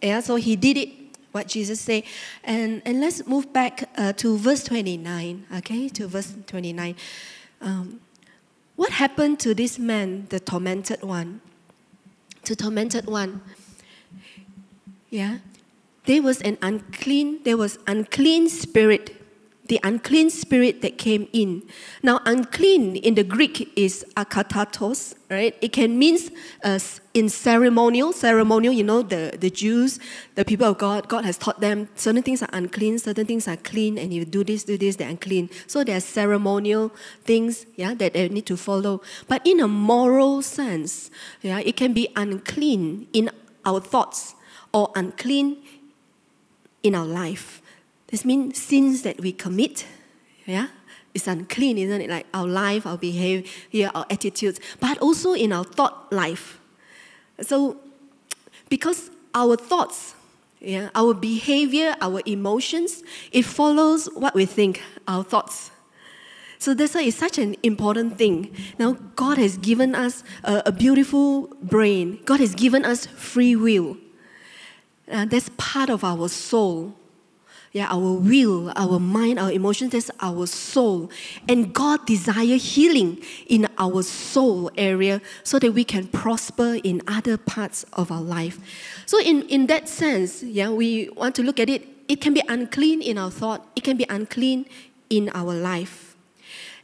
Yeah, 0.00 0.20
so 0.20 0.36
he 0.36 0.56
did 0.56 0.76
it, 0.76 0.88
what 1.32 1.48
Jesus 1.48 1.80
said. 1.80 2.04
And, 2.44 2.80
and 2.84 3.00
let's 3.00 3.26
move 3.26 3.52
back 3.52 3.88
uh, 3.96 4.12
to 4.14 4.38
verse 4.38 4.64
29. 4.64 5.46
Okay, 5.58 5.88
to 5.90 6.06
verse 6.06 6.34
29. 6.46 6.96
Um, 7.60 8.00
what 8.76 8.90
happened 8.90 9.38
to 9.40 9.54
this 9.54 9.78
man, 9.78 10.26
the 10.30 10.40
tormented 10.40 11.02
one? 11.02 11.40
To 12.44 12.56
tormented 12.56 13.06
one. 13.06 13.42
Yeah 15.10 15.38
there 16.06 16.22
was 16.22 16.40
an 16.42 16.58
unclean, 16.62 17.42
there 17.44 17.56
was 17.56 17.78
unclean 17.86 18.48
spirit 18.48 19.22
the 19.72 19.80
unclean 19.84 20.28
spirit 20.28 20.82
that 20.82 20.98
came 20.98 21.28
in. 21.32 21.62
Now, 22.02 22.20
unclean 22.26 22.96
in 22.96 23.14
the 23.14 23.24
Greek 23.24 23.72
is 23.74 24.04
akathartos, 24.16 25.14
right? 25.30 25.56
It 25.62 25.72
can 25.72 25.98
mean 25.98 26.18
uh, 26.62 26.78
in 27.14 27.30
ceremonial, 27.30 28.12
ceremonial, 28.12 28.74
you 28.74 28.84
know, 28.84 29.00
the, 29.00 29.34
the 29.40 29.48
Jews, 29.48 30.00
the 30.34 30.44
people 30.44 30.66
of 30.66 30.76
God, 30.76 31.08
God 31.08 31.24
has 31.24 31.38
taught 31.38 31.60
them 31.60 31.88
certain 31.94 32.22
things 32.22 32.42
are 32.42 32.50
unclean, 32.52 32.98
certain 32.98 33.24
things 33.24 33.46
are 33.46 33.56
clean, 33.56 33.96
and 33.96 34.12
you 34.12 34.24
do 34.24 34.42
this, 34.44 34.64
do 34.64 34.76
this, 34.76 34.96
they're 34.96 35.08
unclean. 35.08 35.48
So 35.68 35.84
there 35.84 35.96
are 35.96 36.00
ceremonial 36.00 36.92
things, 37.24 37.64
yeah, 37.76 37.94
that 37.94 38.14
they 38.14 38.28
need 38.28 38.46
to 38.46 38.56
follow. 38.56 39.00
But 39.28 39.46
in 39.46 39.60
a 39.60 39.68
moral 39.68 40.42
sense, 40.42 41.10
yeah, 41.40 41.60
it 41.60 41.76
can 41.76 41.92
be 41.92 42.08
unclean 42.16 43.06
in 43.14 43.30
our 43.64 43.80
thoughts 43.80 44.34
or 44.74 44.90
unclean 44.96 45.62
in 46.82 46.94
our 46.94 47.06
life. 47.06 47.62
This 48.08 48.24
means 48.24 48.60
sins 48.60 49.02
that 49.02 49.20
we 49.20 49.32
commit, 49.32 49.86
yeah, 50.46 50.68
it's 51.14 51.26
unclean, 51.26 51.78
isn't 51.78 52.00
it? 52.00 52.10
Like 52.10 52.26
our 52.32 52.46
life, 52.46 52.86
our 52.86 52.98
behavior, 52.98 53.90
our 53.94 54.06
attitudes, 54.10 54.60
but 54.80 54.98
also 54.98 55.32
in 55.34 55.52
our 55.52 55.64
thought 55.64 56.12
life. 56.12 56.58
So, 57.40 57.78
because 58.68 59.10
our 59.34 59.56
thoughts, 59.56 60.14
yeah, 60.60 60.90
our 60.94 61.14
behavior, 61.14 61.96
our 62.00 62.22
emotions, 62.26 63.02
it 63.30 63.44
follows 63.44 64.06
what 64.14 64.34
we 64.34 64.46
think, 64.46 64.82
our 65.06 65.24
thoughts. 65.24 65.70
So 66.58 66.74
that's 66.74 66.94
why 66.94 67.02
it's 67.02 67.16
such 67.16 67.38
an 67.38 67.56
important 67.64 68.18
thing. 68.18 68.54
Now, 68.78 68.92
God 69.16 69.36
has 69.36 69.58
given 69.58 69.96
us 69.96 70.22
a, 70.44 70.62
a 70.66 70.72
beautiful 70.72 71.48
brain. 71.60 72.20
God 72.24 72.38
has 72.38 72.54
given 72.54 72.84
us 72.84 73.06
free 73.06 73.56
will. 73.56 73.96
Uh, 75.10 75.24
that's 75.24 75.50
part 75.56 75.90
of 75.90 76.04
our 76.04 76.28
soul 76.28 76.94
yeah, 77.72 77.88
our 77.90 78.12
will, 78.12 78.70
our 78.76 79.00
mind, 79.00 79.38
our 79.38 79.50
emotions, 79.50 79.92
that's 79.92 80.10
our 80.20 80.46
soul. 80.46 81.10
And 81.48 81.72
God 81.72 82.04
desire 82.06 82.56
healing 82.56 83.22
in 83.46 83.66
our 83.78 84.02
soul 84.02 84.70
area 84.76 85.22
so 85.42 85.58
that 85.58 85.72
we 85.72 85.82
can 85.82 86.06
prosper 86.08 86.78
in 86.84 87.00
other 87.08 87.38
parts 87.38 87.84
of 87.94 88.12
our 88.12 88.20
life. 88.20 88.58
So 89.06 89.18
in, 89.20 89.42
in 89.48 89.66
that 89.68 89.88
sense, 89.88 90.42
yeah, 90.42 90.68
we 90.68 91.08
want 91.10 91.34
to 91.36 91.42
look 91.42 91.58
at 91.58 91.70
it. 91.70 91.88
It 92.08 92.20
can 92.20 92.34
be 92.34 92.42
unclean 92.46 93.00
in 93.00 93.16
our 93.16 93.30
thought, 93.30 93.66
it 93.74 93.84
can 93.84 93.96
be 93.96 94.04
unclean 94.10 94.66
in 95.08 95.30
our 95.34 95.54
life. 95.54 96.14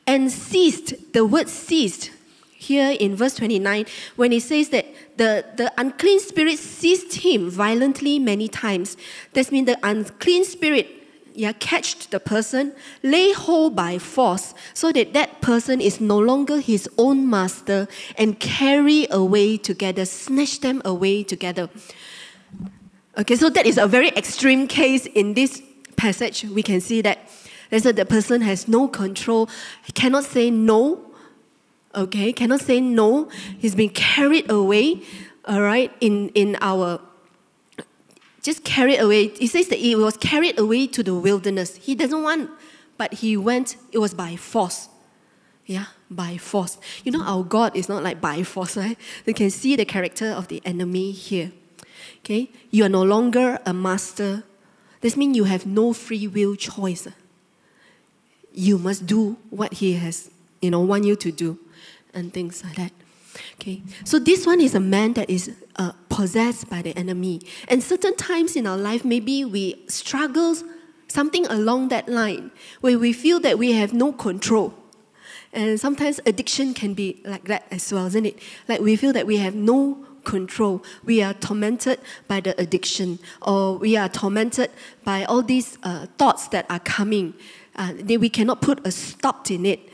And 0.06 0.32
ceased, 0.32 1.12
the 1.12 1.26
word 1.26 1.50
ceased 1.50 2.12
here 2.58 2.96
in 2.98 3.14
verse 3.14 3.36
29 3.36 3.86
when 4.16 4.32
it 4.32 4.42
says 4.42 4.70
that 4.70 4.86
the, 5.16 5.44
the 5.56 5.72
unclean 5.78 6.18
spirit 6.18 6.58
seized 6.58 7.14
him 7.14 7.48
violently 7.48 8.18
many 8.18 8.48
times. 8.48 8.96
That 9.32 9.50
means 9.52 9.66
the 9.66 9.78
unclean 9.82 10.44
spirit 10.44 10.98
yeah, 11.34 11.52
catched 11.52 12.10
the 12.10 12.18
person, 12.18 12.72
lay 13.04 13.30
hold 13.30 13.76
by 13.76 13.98
force, 13.98 14.54
so 14.74 14.90
that 14.90 15.12
that 15.12 15.40
person 15.40 15.80
is 15.80 16.00
no 16.00 16.18
longer 16.18 16.58
his 16.58 16.88
own 16.98 17.30
master, 17.30 17.86
and 18.16 18.40
carry 18.40 19.06
away 19.12 19.56
together, 19.56 20.04
snatch 20.04 20.60
them 20.60 20.82
away 20.84 21.22
together. 21.22 21.70
Okay, 23.16 23.36
so 23.36 23.50
that 23.50 23.66
is 23.66 23.78
a 23.78 23.86
very 23.86 24.08
extreme 24.08 24.66
case 24.66 25.06
in 25.06 25.34
this 25.34 25.62
passage. 25.96 26.42
We 26.42 26.64
can 26.64 26.80
see 26.80 27.02
that. 27.02 27.18
that 27.70 27.94
the 27.94 28.04
person 28.04 28.40
has 28.40 28.66
no 28.66 28.88
control, 28.88 29.48
cannot 29.94 30.24
say 30.24 30.50
no, 30.50 31.07
okay, 31.94 32.32
cannot 32.32 32.60
say 32.60 32.80
no. 32.80 33.28
He's 33.58 33.74
been 33.74 33.90
carried 33.90 34.50
away, 34.50 35.02
all 35.44 35.60
right, 35.60 35.92
in, 36.00 36.28
in 36.30 36.56
our, 36.60 37.00
just 38.42 38.64
carried 38.64 38.98
away. 38.98 39.28
he 39.28 39.46
says 39.46 39.68
that 39.68 39.78
he 39.78 39.94
was 39.94 40.16
carried 40.16 40.58
away 40.58 40.86
to 40.88 41.02
the 41.02 41.14
wilderness. 41.14 41.76
He 41.76 41.94
doesn't 41.94 42.22
want, 42.22 42.50
but 42.96 43.14
he 43.14 43.36
went, 43.36 43.76
it 43.92 43.98
was 43.98 44.14
by 44.14 44.36
force. 44.36 44.88
Yeah, 45.66 45.86
by 46.10 46.38
force. 46.38 46.78
You 47.04 47.12
know, 47.12 47.22
our 47.22 47.44
God 47.44 47.76
is 47.76 47.88
not 47.88 48.02
like 48.02 48.20
by 48.20 48.42
force, 48.42 48.76
right? 48.76 48.96
You 49.26 49.34
can 49.34 49.50
see 49.50 49.76
the 49.76 49.84
character 49.84 50.30
of 50.30 50.48
the 50.48 50.62
enemy 50.64 51.10
here. 51.12 51.52
Okay, 52.20 52.50
you 52.70 52.84
are 52.84 52.88
no 52.88 53.02
longer 53.02 53.58
a 53.66 53.74
master. 53.74 54.44
This 55.02 55.16
means 55.16 55.36
you 55.36 55.44
have 55.44 55.66
no 55.66 55.92
free 55.92 56.26
will 56.26 56.56
choice. 56.56 57.06
You 58.52 58.78
must 58.78 59.06
do 59.06 59.36
what 59.50 59.74
he 59.74 59.92
has, 59.94 60.30
you 60.60 60.70
know, 60.70 60.80
want 60.80 61.04
you 61.04 61.16
to 61.16 61.30
do 61.30 61.58
and 62.14 62.32
things 62.32 62.64
like 62.64 62.76
that. 62.76 62.92
Okay, 63.60 63.82
so 64.04 64.18
this 64.18 64.46
one 64.46 64.60
is 64.60 64.74
a 64.74 64.80
man 64.80 65.12
that 65.12 65.30
is 65.30 65.54
uh, 65.76 65.92
possessed 66.08 66.68
by 66.68 66.82
the 66.82 66.96
enemy, 66.96 67.40
and 67.68 67.82
certain 67.82 68.16
times 68.16 68.56
in 68.56 68.66
our 68.66 68.76
life, 68.76 69.04
maybe 69.04 69.44
we 69.44 69.84
struggle 69.88 70.56
something 71.08 71.46
along 71.46 71.88
that 71.88 72.08
line 72.08 72.50
where 72.80 72.98
we 72.98 73.12
feel 73.12 73.40
that 73.40 73.58
we 73.58 73.72
have 73.72 73.92
no 73.92 74.12
control. 74.12 74.74
And 75.52 75.80
sometimes 75.80 76.20
addiction 76.26 76.74
can 76.74 76.94
be 76.94 77.22
like 77.24 77.44
that 77.44 77.64
as 77.70 77.92
well, 77.92 78.06
isn't 78.06 78.26
it? 78.26 78.38
Like 78.68 78.80
we 78.80 78.96
feel 78.96 79.12
that 79.14 79.26
we 79.26 79.38
have 79.38 79.54
no 79.54 80.04
control. 80.24 80.84
We 81.04 81.22
are 81.22 81.32
tormented 81.32 82.00
by 82.26 82.40
the 82.40 82.60
addiction, 82.60 83.18
or 83.40 83.78
we 83.78 83.96
are 83.96 84.08
tormented 84.08 84.70
by 85.04 85.24
all 85.24 85.42
these 85.42 85.78
uh, 85.82 86.06
thoughts 86.18 86.48
that 86.48 86.66
are 86.68 86.80
coming. 86.80 87.34
Uh, 87.76 87.94
we 88.06 88.28
cannot 88.28 88.60
put 88.60 88.86
a 88.86 88.90
stop 88.90 89.50
in 89.50 89.64
it 89.64 89.87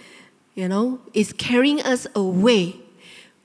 you 0.55 0.69
know, 0.69 1.01
is 1.13 1.33
carrying 1.33 1.81
us 1.83 2.07
away 2.15 2.77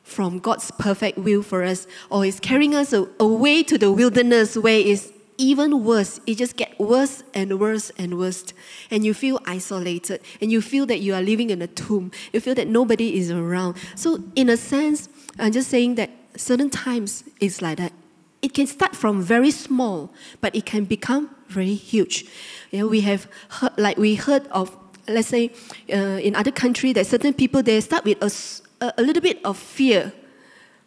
from 0.04 0.40
God's 0.40 0.72
perfect 0.72 1.18
will 1.18 1.44
for 1.44 1.64
us, 1.64 1.88
or 2.10 2.26
is 2.26 2.40
carrying 2.40 2.76
us 2.76 2.94
away 2.94 3.64
to 3.64 3.78
the 3.78 3.92
wilderness 3.92 4.58
where 4.58 4.80
it's 4.80 5.12
even 5.38 5.84
worse. 5.84 6.20
It 6.28 6.38
just 6.38 6.58
gets 6.58 6.78
worse 6.80 7.24
and 7.34 7.60
worse 7.60 7.92
and 7.98 8.18
worse. 8.18 8.46
And 8.92 9.06
you 9.06 9.14
feel 9.14 9.40
isolated, 9.46 10.22
and 10.42 10.52
you 10.52 10.62
feel 10.62 10.86
that 10.88 11.00
you 11.00 11.14
are 11.14 11.22
living 11.22 11.50
in 11.50 11.62
a 11.62 11.68
tomb. 11.68 12.12
You 12.34 12.40
feel 12.40 12.56
that 12.56 12.68
nobody 12.68 13.18
is 13.18 13.32
around. 13.32 13.78
So, 13.96 14.24
in 14.36 14.50
a 14.50 14.58
sense, 14.58 15.10
I'm 15.38 15.52
just 15.52 15.70
saying 15.70 15.96
that 15.96 16.10
certain 16.36 16.70
times 16.70 17.24
it's 17.40 17.62
like 17.62 17.78
that. 17.78 17.94
It 18.42 18.54
can 18.54 18.68
start 18.68 18.96
from 18.96 19.22
very 19.22 19.52
small, 19.52 20.14
but 20.42 20.56
it 20.56 20.66
can 20.66 20.86
become 20.86 21.36
very 21.48 21.74
huge. 21.74 22.26
You 22.72 22.80
know, 22.80 22.88
we 22.88 23.02
have 23.02 23.28
heard, 23.50 23.78
like 23.78 23.98
we 23.98 24.16
heard 24.16 24.48
of 24.48 24.76
let's 25.10 25.28
say 25.28 25.52
uh, 25.92 26.20
in 26.22 26.36
other 26.36 26.52
country 26.52 26.94
that 26.94 27.06
certain 27.08 27.34
people 27.34 27.64
they 27.64 27.82
start 27.82 28.06
with 28.06 28.22
a, 28.22 28.94
a 28.98 29.02
little 29.02 29.22
bit 29.22 29.40
of 29.44 29.58
fear 29.58 30.14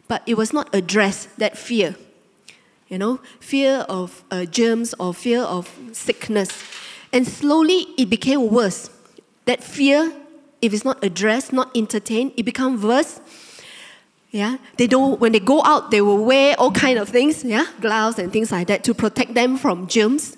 but 0.07 0.21
it 0.25 0.35
was 0.35 0.53
not 0.53 0.73
addressed 0.73 1.37
that 1.39 1.57
fear. 1.57 1.95
You 2.87 2.99
know 2.99 3.19
fear 3.39 3.85
of 3.89 4.23
uh, 4.29 4.45
germs 4.45 4.93
or 4.99 5.13
fear 5.13 5.41
of 5.41 5.71
sickness. 5.91 6.63
And 7.11 7.27
slowly 7.27 7.87
it 7.97 8.09
became 8.09 8.49
worse. 8.49 8.89
That 9.45 9.63
fear 9.63 10.11
if 10.61 10.73
it's 10.73 10.85
not 10.85 11.03
addressed 11.03 11.53
not 11.53 11.75
entertained 11.75 12.33
it 12.37 12.43
becomes 12.43 12.83
worse. 12.83 13.19
Yeah? 14.31 14.57
They 14.77 14.87
don't 14.87 15.19
when 15.19 15.31
they 15.31 15.39
go 15.39 15.63
out 15.63 15.91
they 15.91 16.01
will 16.01 16.23
wear 16.23 16.55
all 16.59 16.71
kind 16.71 16.99
of 16.99 17.09
things 17.09 17.43
yeah? 17.43 17.65
Gloves 17.81 18.19
and 18.19 18.31
things 18.31 18.51
like 18.51 18.67
that 18.67 18.83
to 18.83 18.93
protect 18.93 19.33
them 19.33 19.57
from 19.57 19.87
germs 19.87 20.37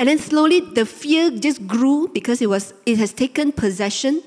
and 0.00 0.08
then 0.08 0.18
slowly 0.18 0.60
the 0.60 0.86
fear 0.86 1.30
just 1.30 1.66
grew 1.66 2.08
because 2.08 2.40
it, 2.40 2.48
was, 2.48 2.72
it 2.86 2.96
has 2.96 3.12
taken 3.12 3.52
possession, 3.52 4.22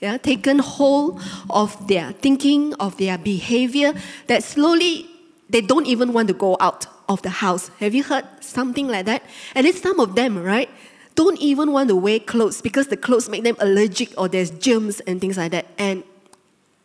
yeah, 0.00 0.16
taken 0.16 0.58
hold 0.58 1.20
of 1.50 1.86
their 1.86 2.12
thinking, 2.12 2.72
of 2.76 2.96
their 2.96 3.18
behavior, 3.18 3.92
that 4.28 4.42
slowly 4.42 5.06
they 5.50 5.60
don't 5.60 5.84
even 5.84 6.14
want 6.14 6.28
to 6.28 6.34
go 6.34 6.56
out 6.60 6.86
of 7.10 7.20
the 7.20 7.28
house. 7.28 7.70
Have 7.78 7.94
you 7.94 8.04
heard 8.04 8.24
something 8.40 8.88
like 8.88 9.04
that? 9.04 9.22
And 9.54 9.66
it's 9.66 9.82
some 9.82 10.00
of 10.00 10.14
them, 10.14 10.42
right? 10.42 10.70
Don't 11.14 11.38
even 11.40 11.72
want 11.72 11.90
to 11.90 11.96
wear 11.96 12.20
clothes 12.20 12.62
because 12.62 12.86
the 12.86 12.96
clothes 12.96 13.28
make 13.28 13.44
them 13.44 13.56
allergic 13.58 14.14
or 14.16 14.28
there's 14.28 14.50
germs 14.50 15.00
and 15.00 15.20
things 15.20 15.36
like 15.36 15.52
that. 15.52 15.66
And 15.76 16.04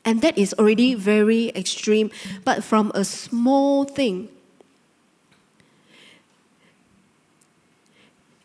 and 0.03 0.21
that 0.21 0.37
is 0.37 0.53
already 0.55 0.95
very 0.95 1.47
extreme. 1.55 2.11
But 2.43 2.61
from 2.61 2.91
a 2.93 3.05
small 3.05 3.85
thing, 3.85 4.27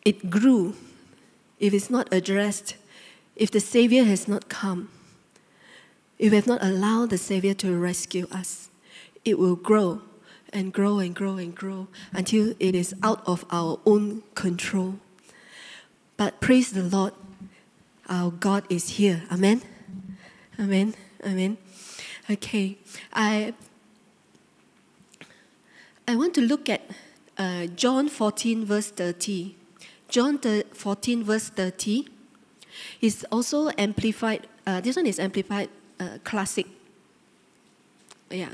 it 0.09 0.31
grew 0.31 0.73
if 1.59 1.71
it's 1.71 1.91
not 1.91 2.11
addressed, 2.11 2.75
if 3.35 3.51
the 3.51 3.59
Savior 3.59 4.05
has 4.05 4.27
not 4.27 4.49
come, 4.49 4.89
if 6.17 6.31
we 6.31 6.35
have 6.35 6.47
not 6.47 6.63
allowed 6.63 7.11
the 7.11 7.17
Savior 7.19 7.53
to 7.53 7.77
rescue 7.77 8.25
us, 8.31 8.69
it 9.23 9.37
will 9.37 9.55
grow 9.55 10.01
and 10.51 10.73
grow 10.73 10.97
and 10.97 11.13
grow 11.13 11.37
and 11.37 11.53
grow 11.53 11.87
until 12.11 12.55
it 12.59 12.73
is 12.73 12.95
out 13.03 13.21
of 13.27 13.45
our 13.51 13.79
own 13.85 14.23
control. 14.33 14.95
But 16.17 16.41
praise 16.41 16.71
the 16.71 16.83
Lord, 16.83 17.13
our 18.09 18.31
God 18.31 18.63
is 18.67 18.97
here. 18.97 19.21
Amen. 19.31 19.61
Amen. 20.59 20.95
Amen. 21.23 21.57
Okay, 22.31 22.79
I 23.13 23.53
I 26.07 26.15
want 26.15 26.33
to 26.33 26.41
look 26.41 26.67
at 26.67 26.81
uh, 27.37 27.67
John 27.67 28.09
14, 28.09 28.65
verse 28.65 28.89
30. 28.89 29.58
John 30.09 30.39
14, 30.39 31.23
verse 31.23 31.49
30 31.49 32.07
is 33.01 33.25
also 33.31 33.69
amplified. 33.77 34.47
Uh, 34.65 34.81
this 34.81 34.95
one 34.95 35.05
is 35.05 35.19
amplified 35.19 35.69
uh, 35.99 36.17
classic. 36.23 36.65
Yeah, 38.31 38.49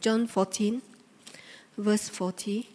John 0.00 0.26
14, 0.26 0.80
verse 1.76 2.08
40. 2.08 2.68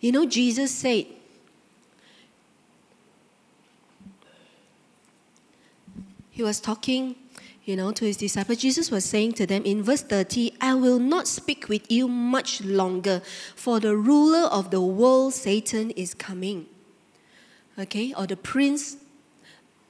You 0.00 0.12
know, 0.12 0.26
Jesus 0.26 0.70
said, 0.70 1.06
he 6.30 6.42
was 6.42 6.60
talking, 6.60 7.16
you 7.64 7.76
know, 7.76 7.92
to 7.92 8.04
his 8.04 8.16
disciples. 8.16 8.58
Jesus 8.58 8.90
was 8.90 9.04
saying 9.04 9.32
to 9.34 9.46
them 9.46 9.62
in 9.64 9.82
verse 9.82 10.02
30, 10.02 10.52
I 10.60 10.74
will 10.74 10.98
not 10.98 11.26
speak 11.26 11.68
with 11.68 11.90
you 11.90 12.08
much 12.08 12.62
longer, 12.62 13.22
for 13.56 13.80
the 13.80 13.96
ruler 13.96 14.46
of 14.48 14.70
the 14.70 14.80
world, 14.80 15.34
Satan, 15.34 15.90
is 15.92 16.14
coming. 16.14 16.66
Okay, 17.78 18.14
or 18.16 18.26
the 18.26 18.36
prince 18.36 18.98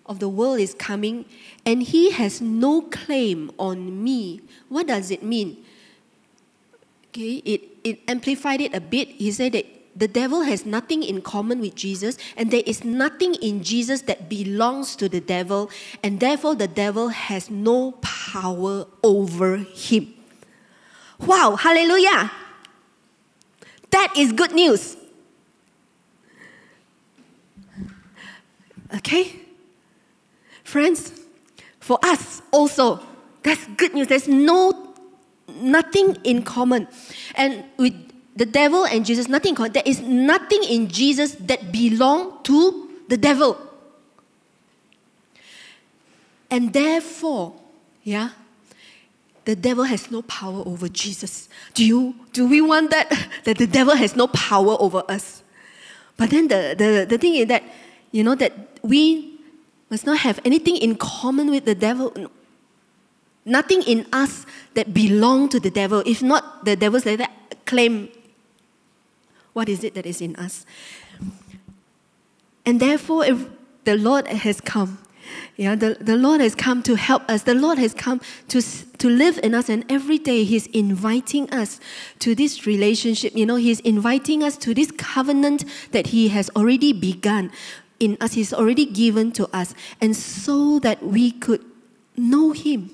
of 0.07 0.21
the 0.21 0.29
world 0.29 0.61
is 0.61 0.75
coming, 0.75 1.25
and 1.67 1.83
he 1.83 2.11
has 2.13 2.41
no 2.41 2.83
claim 2.83 3.51
on 3.59 4.03
me. 4.03 4.41
What 4.69 4.87
does 4.87 5.11
it 5.11 5.23
mean? 5.23 5.65
Okay, 7.09 7.43
it, 7.45 7.63
it 7.83 8.01
amplified 8.09 8.61
it 8.61 8.75
a 8.75 8.81
bit. 8.81 9.09
He 9.09 9.31
said 9.33 9.53
that 9.53 9.67
the 9.97 10.09
devil 10.09 10.43
has 10.43 10.67
nothing 10.67 11.03
in 11.03 11.23
common 11.23 11.61
with 11.61 11.75
Jesus, 11.75 12.19
and 12.37 12.51
there 12.51 12.63
is 12.67 12.85
nothing 12.85 13.35
in 13.37 13.63
Jesus 13.63 14.03
that 14.03 14.29
belongs 14.29 14.97
to 14.97 15.09
the 15.09 15.21
devil, 15.21 15.71
and 16.03 16.21
therefore 16.21 16.55
the 16.55 16.69
devil 16.69 17.09
has 17.09 17.51
no 17.51 17.93
power 18.03 18.87
over 19.03 19.59
him. 19.59 20.15
Wow, 21.21 21.57
hallelujah! 21.57 22.31
That 23.91 24.13
is 24.17 24.33
good 24.33 24.53
news. 24.53 24.97
Okay? 28.97 29.41
Friends, 30.65 31.13
for 31.79 31.99
us 32.03 32.43
also, 32.51 33.01
that's 33.43 33.67
good 33.77 33.95
news. 33.95 34.09
There's 34.09 34.27
no 34.29 34.95
nothing 35.49 36.17
in 36.25 36.43
common. 36.43 36.89
And 37.35 37.65
with 37.77 38.14
the 38.37 38.47
devil 38.47 38.85
and 38.85 39.07
Jesus, 39.07 39.29
nothing 39.29 39.57
in. 39.57 39.73
There 39.73 39.83
is 39.87 40.01
nothing 40.01 40.65
in 40.65 40.89
Jesus 40.89 41.35
that 41.41 41.71
belong 41.71 42.43
to 42.45 42.91
the 43.09 43.17
devil. 43.17 43.59
And 46.51 46.73
therefore, 46.73 47.55
yeah, 48.03 48.31
the 49.45 49.55
devil 49.55 49.85
has 49.85 50.11
no 50.11 50.23
power 50.23 50.63
over 50.67 50.89
Jesus. 50.89 51.49
Do 51.75 51.85
you 51.85 52.15
do 52.33 52.47
we 52.47 52.61
want 52.61 52.91
that? 52.91 53.11
That 53.45 53.59
the 53.59 53.67
devil 53.67 53.95
has 53.95 54.17
no 54.17 54.27
power 54.29 54.77
over 54.81 55.05
us. 55.09 55.43
But 56.17 56.31
then 56.31 56.49
the, 56.49 56.75
the, 56.79 57.07
the 57.09 57.19
thing 57.19 57.35
is 57.35 57.47
that, 57.49 57.63
you 58.13 58.23
know, 58.23 58.35
that 58.37 58.53
we 58.83 59.39
must 59.91 60.07
not 60.07 60.19
have 60.19 60.41
anything 60.45 60.77
in 60.77 60.97
common 60.97 61.51
with 61.51 61.65
the 61.65 61.75
devil. 61.75 62.15
Nothing 63.45 63.83
in 63.83 64.07
us 64.13 64.47
that 64.75 64.95
belong 64.95 65.49
to 65.51 65.61
the 65.61 65.71
devil. 65.71 66.03
If 66.07 66.23
not, 66.23 66.65
the 66.65 66.77
devil's 66.77 67.05
like 67.05 67.19
that 67.19 67.67
claim 67.67 68.09
what 69.55 69.69
is 69.69 69.83
it 69.83 69.95
that 69.95 70.05
is 70.05 70.21
in 70.21 70.37
us. 70.37 70.67
And 72.67 72.81
therefore, 72.81 73.25
if 73.25 73.49
the 73.85 73.97
Lord 73.97 74.29
has 74.29 74.61
come, 74.61 74.99
yeah, 75.57 75.75
the, 75.75 75.97
the 76.01 76.17
Lord 76.17 76.41
has 76.41 76.55
come 76.55 76.83
to 76.83 76.97
help 76.97 77.29
us. 77.31 77.45
The 77.45 77.55
Lord 77.55 77.79
has 77.79 77.95
come 77.95 78.21
to, 78.49 78.61
to 78.61 79.09
live 79.09 79.39
in 79.43 79.55
us, 79.55 79.69
and 79.69 79.85
every 79.89 80.19
day 80.19 80.45
He's 80.45 80.67
inviting 80.69 81.51
us 81.51 81.81
to 82.19 82.35
this 82.35 82.67
relationship. 82.67 83.35
You 83.37 83.47
know, 83.47 83.57
He's 83.57 83.81
inviting 83.81 84.43
us 84.43 84.57
to 84.59 84.75
this 84.75 84.91
covenant 84.91 85.65
that 85.93 86.09
He 86.09 86.29
has 86.29 86.51
already 86.57 86.93
begun 86.93 87.53
in 88.01 88.17
us, 88.21 88.33
He's 88.35 88.53
already 88.53 88.85
given 88.85 89.33
to 89.33 89.49
us, 89.57 89.75
and 90.01 90.17
so 90.17 90.79
that 90.81 91.03
we 91.03 91.31
could 91.31 91.65
know 92.17 92.53
Him 92.53 92.91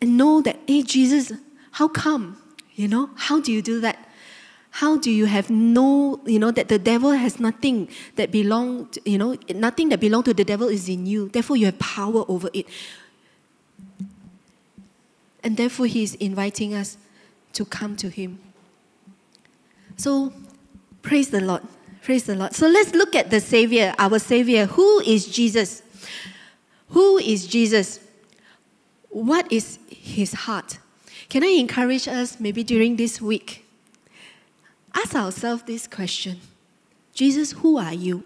and 0.00 0.16
know 0.16 0.40
that, 0.40 0.58
hey, 0.66 0.82
Jesus, 0.82 1.32
how 1.72 1.88
come? 1.88 2.40
You 2.74 2.88
know, 2.88 3.10
how 3.16 3.40
do 3.40 3.52
you 3.52 3.60
do 3.60 3.80
that? 3.80 4.09
How 4.70 4.96
do 4.96 5.10
you 5.10 5.26
have 5.26 5.50
no, 5.50 6.20
you 6.24 6.38
know, 6.38 6.50
that 6.50 6.68
the 6.68 6.78
devil 6.78 7.10
has 7.10 7.40
nothing 7.40 7.88
that 8.16 8.30
belong, 8.30 8.88
you 9.04 9.18
know, 9.18 9.36
nothing 9.54 9.88
that 9.88 10.00
belong 10.00 10.22
to 10.24 10.34
the 10.34 10.44
devil 10.44 10.68
is 10.68 10.88
in 10.88 11.06
you. 11.06 11.28
Therefore, 11.28 11.56
you 11.56 11.66
have 11.66 11.78
power 11.78 12.24
over 12.28 12.48
it. 12.52 12.66
And 15.42 15.56
therefore, 15.56 15.86
he 15.86 16.02
is 16.02 16.14
inviting 16.16 16.74
us 16.74 16.96
to 17.54 17.64
come 17.64 17.96
to 17.96 18.08
him. 18.08 18.38
So, 19.96 20.32
praise 21.02 21.30
the 21.30 21.40
Lord. 21.40 21.62
Praise 22.02 22.24
the 22.24 22.34
Lord. 22.34 22.54
So 22.54 22.66
let's 22.66 22.94
look 22.94 23.14
at 23.14 23.30
the 23.30 23.40
Savior, 23.40 23.94
our 23.98 24.18
Savior. 24.18 24.66
Who 24.66 25.00
is 25.00 25.26
Jesus? 25.26 25.82
Who 26.88 27.18
is 27.18 27.46
Jesus? 27.46 28.00
What 29.10 29.50
is 29.52 29.78
his 29.88 30.32
heart? 30.32 30.78
Can 31.28 31.44
I 31.44 31.48
encourage 31.48 32.08
us 32.08 32.40
maybe 32.40 32.64
during 32.64 32.96
this 32.96 33.20
week? 33.20 33.66
Ask 34.94 35.14
ourselves 35.14 35.62
this 35.64 35.86
question 35.86 36.40
Jesus, 37.14 37.52
who 37.52 37.78
are 37.78 37.92
you? 37.92 38.24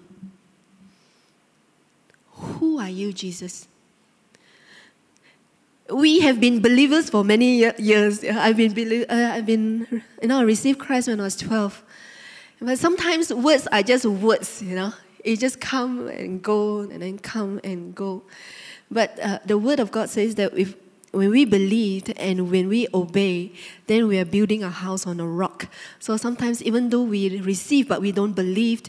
Who 2.33 2.79
are 2.79 2.89
you, 2.89 3.13
Jesus? 3.13 3.69
We 5.91 6.21
have 6.21 6.41
been 6.41 6.61
believers 6.61 7.11
for 7.11 7.25
many 7.25 7.57
years. 7.57 8.25
I've 8.25 8.57
been, 8.57 9.05
uh, 9.09 9.31
I've 9.35 9.47
been, 9.47 10.03
you 10.23 10.29
know, 10.29 10.39
I 10.39 10.43
received 10.43 10.79
Christ 10.79 11.09
when 11.09 11.21
I 11.21 11.25
was 11.25 11.37
12. 11.37 11.83
But 12.61 12.79
sometimes 12.79 13.33
words 13.33 13.67
are 13.71 13.83
just 13.83 14.07
words, 14.07 14.63
you 14.63 14.75
know. 14.75 14.93
It 15.23 15.41
just 15.41 15.61
come 15.61 16.09
and 16.09 16.43
go 16.43 16.81
and 16.81 17.03
then 17.03 17.19
come 17.19 17.61
and 17.65 17.95
go. 17.95 18.23
But 18.91 19.19
uh, 19.21 19.39
the 19.45 19.59
Word 19.59 19.81
of 19.81 19.91
God 19.91 20.09
says 20.09 20.35
that 20.37 20.57
if 20.57 20.75
when 21.15 21.31
we 21.31 21.45
believe 21.45 22.13
and 22.17 22.51
when 22.51 22.69
we 22.69 22.89
obey, 22.93 23.53
then 23.87 24.09
we 24.09 24.19
are 24.19 24.25
building 24.25 24.63
a 24.63 24.71
house 24.71 25.07
on 25.07 25.21
a 25.21 25.27
rock. 25.27 25.69
So 25.99 26.17
sometimes, 26.17 26.63
even 26.63 26.91
though 26.91 27.03
we 27.03 27.41
receive 27.41 27.89
but 27.89 28.01
we 28.01 28.13
don't 28.13 28.33
believe, 28.33 28.83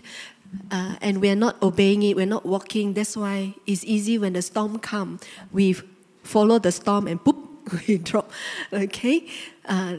uh, 0.71 0.95
and 1.01 1.21
we 1.21 1.29
are 1.29 1.35
not 1.35 1.61
obeying 1.61 2.03
it, 2.03 2.15
we're 2.15 2.25
not 2.25 2.45
walking. 2.45 2.93
That's 2.93 3.15
why 3.15 3.55
it's 3.65 3.83
easy 3.83 4.17
when 4.17 4.33
the 4.33 4.41
storm 4.41 4.79
comes, 4.79 5.21
we 5.51 5.75
follow 6.23 6.59
the 6.59 6.71
storm 6.71 7.07
and 7.07 7.23
boop, 7.23 7.37
we 7.87 7.97
drop. 7.97 8.31
Okay, 8.73 9.27
uh, 9.65 9.97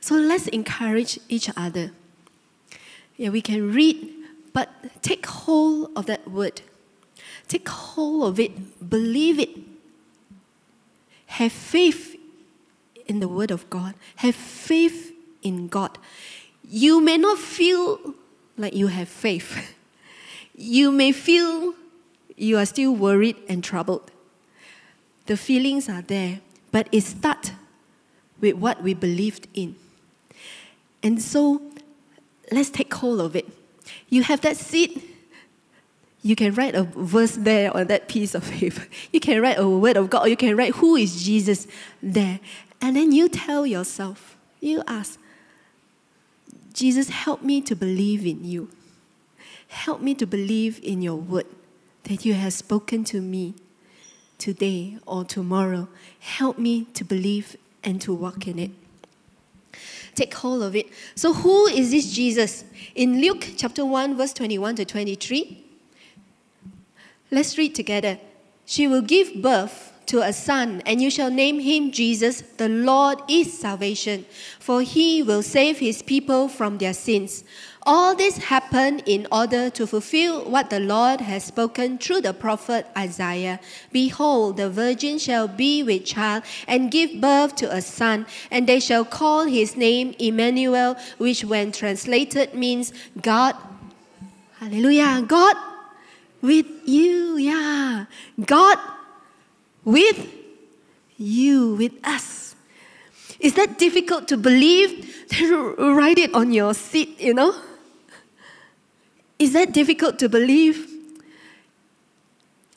so 0.00 0.16
let's 0.16 0.48
encourage 0.48 1.18
each 1.28 1.50
other. 1.56 1.92
Yeah, 3.16 3.30
we 3.30 3.40
can 3.40 3.72
read, 3.72 4.12
but 4.52 4.70
take 5.02 5.26
hold 5.26 5.90
of 5.96 6.06
that 6.06 6.28
word. 6.30 6.62
Take 7.48 7.68
hold 7.68 8.24
of 8.28 8.40
it, 8.40 8.90
believe 8.90 9.38
it, 9.38 9.73
have 11.34 11.52
faith 11.52 12.16
in 13.06 13.18
the 13.20 13.28
Word 13.28 13.50
of 13.50 13.68
God. 13.68 13.94
Have 14.16 14.36
faith 14.36 15.12
in 15.42 15.68
God. 15.68 15.98
You 16.62 17.00
may 17.00 17.18
not 17.18 17.38
feel 17.38 18.14
like 18.56 18.74
you 18.74 18.88
have 18.88 19.08
faith. 19.08 19.74
You 20.56 20.92
may 20.92 21.10
feel 21.10 21.74
you 22.36 22.58
are 22.58 22.64
still 22.64 22.94
worried 22.94 23.34
and 23.48 23.64
troubled. 23.64 24.12
The 25.26 25.36
feelings 25.36 25.88
are 25.88 26.02
there, 26.02 26.42
but 26.70 26.88
it 26.92 27.00
starts 27.00 27.50
with 28.40 28.54
what 28.54 28.80
we 28.80 28.94
believed 28.94 29.48
in. 29.52 29.74
And 31.02 31.20
so 31.20 31.60
let's 32.52 32.70
take 32.70 32.94
hold 32.94 33.20
of 33.20 33.34
it. 33.34 33.48
You 34.08 34.22
have 34.22 34.42
that 34.42 34.56
seed 34.56 35.02
you 36.24 36.34
can 36.34 36.54
write 36.54 36.74
a 36.74 36.84
verse 36.84 37.36
there 37.36 37.76
on 37.76 37.86
that 37.88 38.08
piece 38.08 38.34
of 38.34 38.50
paper. 38.50 38.82
You 39.12 39.20
can 39.20 39.42
write 39.42 39.58
a 39.58 39.68
word 39.68 39.98
of 39.98 40.08
God, 40.08 40.24
or 40.24 40.28
you 40.28 40.38
can 40.38 40.56
write 40.56 40.74
who 40.76 40.96
is 40.96 41.22
Jesus 41.22 41.66
there. 42.02 42.40
And 42.80 42.96
then 42.96 43.12
you 43.12 43.28
tell 43.28 43.66
yourself, 43.66 44.38
you 44.58 44.82
ask, 44.88 45.20
Jesus, 46.72 47.10
help 47.10 47.42
me 47.42 47.60
to 47.60 47.76
believe 47.76 48.24
in 48.24 48.42
you. 48.42 48.70
Help 49.68 50.00
me 50.00 50.14
to 50.14 50.26
believe 50.26 50.80
in 50.82 51.02
your 51.02 51.16
word 51.16 51.44
that 52.04 52.24
you 52.24 52.32
have 52.32 52.54
spoken 52.54 53.04
to 53.04 53.20
me 53.20 53.54
today 54.38 54.96
or 55.06 55.24
tomorrow. 55.24 55.88
Help 56.20 56.58
me 56.58 56.86
to 56.94 57.04
believe 57.04 57.54
and 57.84 58.00
to 58.00 58.14
walk 58.14 58.48
in 58.48 58.58
it. 58.58 58.70
Take 60.14 60.32
hold 60.32 60.62
of 60.62 60.74
it. 60.74 60.86
So, 61.16 61.34
who 61.34 61.66
is 61.66 61.90
this 61.90 62.12
Jesus? 62.14 62.64
In 62.94 63.20
Luke 63.20 63.46
chapter 63.58 63.84
1, 63.84 64.16
verse 64.16 64.32
21 64.32 64.76
to 64.76 64.84
23, 64.86 65.63
Let's 67.30 67.58
read 67.58 67.74
together. 67.74 68.18
She 68.66 68.86
will 68.86 69.02
give 69.02 69.42
birth 69.42 69.92
to 70.06 70.20
a 70.20 70.32
son, 70.32 70.82
and 70.84 71.00
you 71.00 71.10
shall 71.10 71.30
name 71.30 71.60
him 71.60 71.90
Jesus. 71.90 72.42
The 72.42 72.68
Lord 72.68 73.18
is 73.28 73.58
salvation, 73.58 74.26
for 74.58 74.82
he 74.82 75.22
will 75.22 75.42
save 75.42 75.78
his 75.78 76.02
people 76.02 76.48
from 76.48 76.78
their 76.78 76.92
sins. 76.92 77.44
All 77.86 78.14
this 78.14 78.38
happened 78.38 79.02
in 79.06 79.26
order 79.30 79.68
to 79.70 79.86
fulfill 79.86 80.44
what 80.44 80.70
the 80.70 80.80
Lord 80.80 81.20
has 81.20 81.44
spoken 81.44 81.98
through 81.98 82.22
the 82.22 82.32
prophet 82.32 82.86
Isaiah. 82.96 83.60
Behold, 83.92 84.56
the 84.56 84.70
virgin 84.70 85.18
shall 85.18 85.48
be 85.48 85.82
with 85.82 86.06
child 86.06 86.44
and 86.66 86.90
give 86.90 87.20
birth 87.20 87.56
to 87.56 87.74
a 87.74 87.82
son, 87.82 88.26
and 88.50 88.66
they 88.66 88.80
shall 88.80 89.04
call 89.04 89.44
his 89.44 89.76
name 89.76 90.14
Emmanuel, 90.18 90.96
which 91.18 91.44
when 91.44 91.72
translated 91.72 92.54
means 92.54 92.92
God. 93.20 93.54
Hallelujah. 94.60 95.24
God 95.26 95.56
with 96.44 96.66
you, 96.84 97.38
yeah. 97.38 98.04
God 98.44 98.78
with 99.82 100.28
you, 101.16 101.74
with 101.74 101.92
us. 102.04 102.54
Is 103.40 103.54
that 103.54 103.78
difficult 103.78 104.28
to 104.28 104.36
believe? 104.36 105.10
Write 105.78 106.18
it 106.18 106.34
on 106.34 106.52
your 106.52 106.74
seat, 106.74 107.18
you 107.18 107.32
know? 107.32 107.54
Is 109.38 109.54
that 109.54 109.72
difficult 109.72 110.18
to 110.18 110.28
believe? 110.28 110.90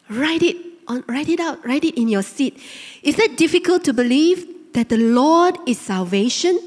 Write 0.09 0.43
it 0.43 0.57
on, 0.87 1.03
write 1.07 1.27
it 1.27 1.41
out, 1.41 1.63
write 1.65 1.83
it 1.83 1.99
in 1.99 2.07
your 2.07 2.23
seat. 2.23 2.57
Is 3.03 3.17
that 3.17 3.35
difficult 3.35 3.83
to 3.83 3.93
believe 3.93 4.47
that 4.73 4.87
the 4.87 4.97
Lord 4.97 5.57
is 5.67 5.77
salvation? 5.77 6.57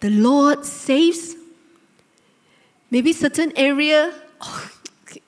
The 0.00 0.10
Lord 0.10 0.66
saves? 0.66 1.34
Maybe 2.90 3.14
certain 3.14 3.52
area, 3.56 4.12
oh, 4.42 4.70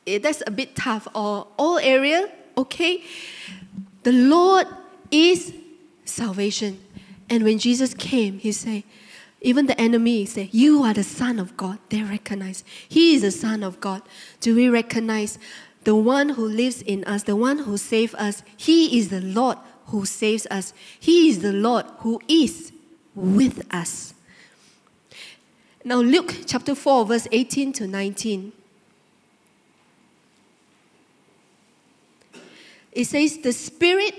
Eh, 0.08 0.18
that's 0.18 0.42
a 0.46 0.50
bit 0.50 0.74
tough, 0.74 1.06
or 1.14 1.46
all 1.58 1.78
area, 1.78 2.30
okay. 2.56 3.02
The 4.02 4.12
Lord 4.12 4.66
is 5.10 5.52
salvation. 6.04 6.80
And 7.28 7.44
when 7.44 7.58
Jesus 7.58 7.92
came, 7.92 8.38
he 8.38 8.52
said, 8.52 8.84
even 9.40 9.66
the 9.66 9.80
enemy 9.80 10.24
say, 10.24 10.48
You 10.50 10.82
are 10.82 10.94
the 10.94 11.04
Son 11.04 11.38
of 11.38 11.56
God. 11.56 11.78
They 11.90 12.02
recognize 12.02 12.64
He 12.88 13.14
is 13.14 13.22
the 13.22 13.30
Son 13.30 13.62
of 13.62 13.80
God. 13.80 14.02
Do 14.40 14.56
we 14.56 14.68
recognize 14.68 15.38
the 15.84 15.94
one 15.94 16.30
who 16.30 16.46
lives 16.46 16.82
in 16.82 17.04
us, 17.04 17.22
the 17.22 17.36
one 17.36 17.58
who 17.58 17.76
saved 17.76 18.14
us? 18.16 18.42
He 18.56 18.98
is 18.98 19.10
the 19.10 19.20
Lord 19.20 19.58
who 19.86 20.04
saves 20.04 20.46
us. 20.50 20.72
He 20.98 21.28
is 21.28 21.40
the 21.40 21.52
Lord 21.52 21.86
who 21.98 22.20
is 22.26 22.72
with 23.14 23.66
us. 23.72 24.14
Now, 25.84 26.00
Luke 26.00 26.34
chapter 26.46 26.74
4, 26.74 27.06
verse 27.06 27.28
18 27.30 27.72
to 27.74 27.86
19. 27.86 28.52
It 32.98 33.06
says, 33.06 33.38
The 33.38 33.52
Spirit 33.52 34.12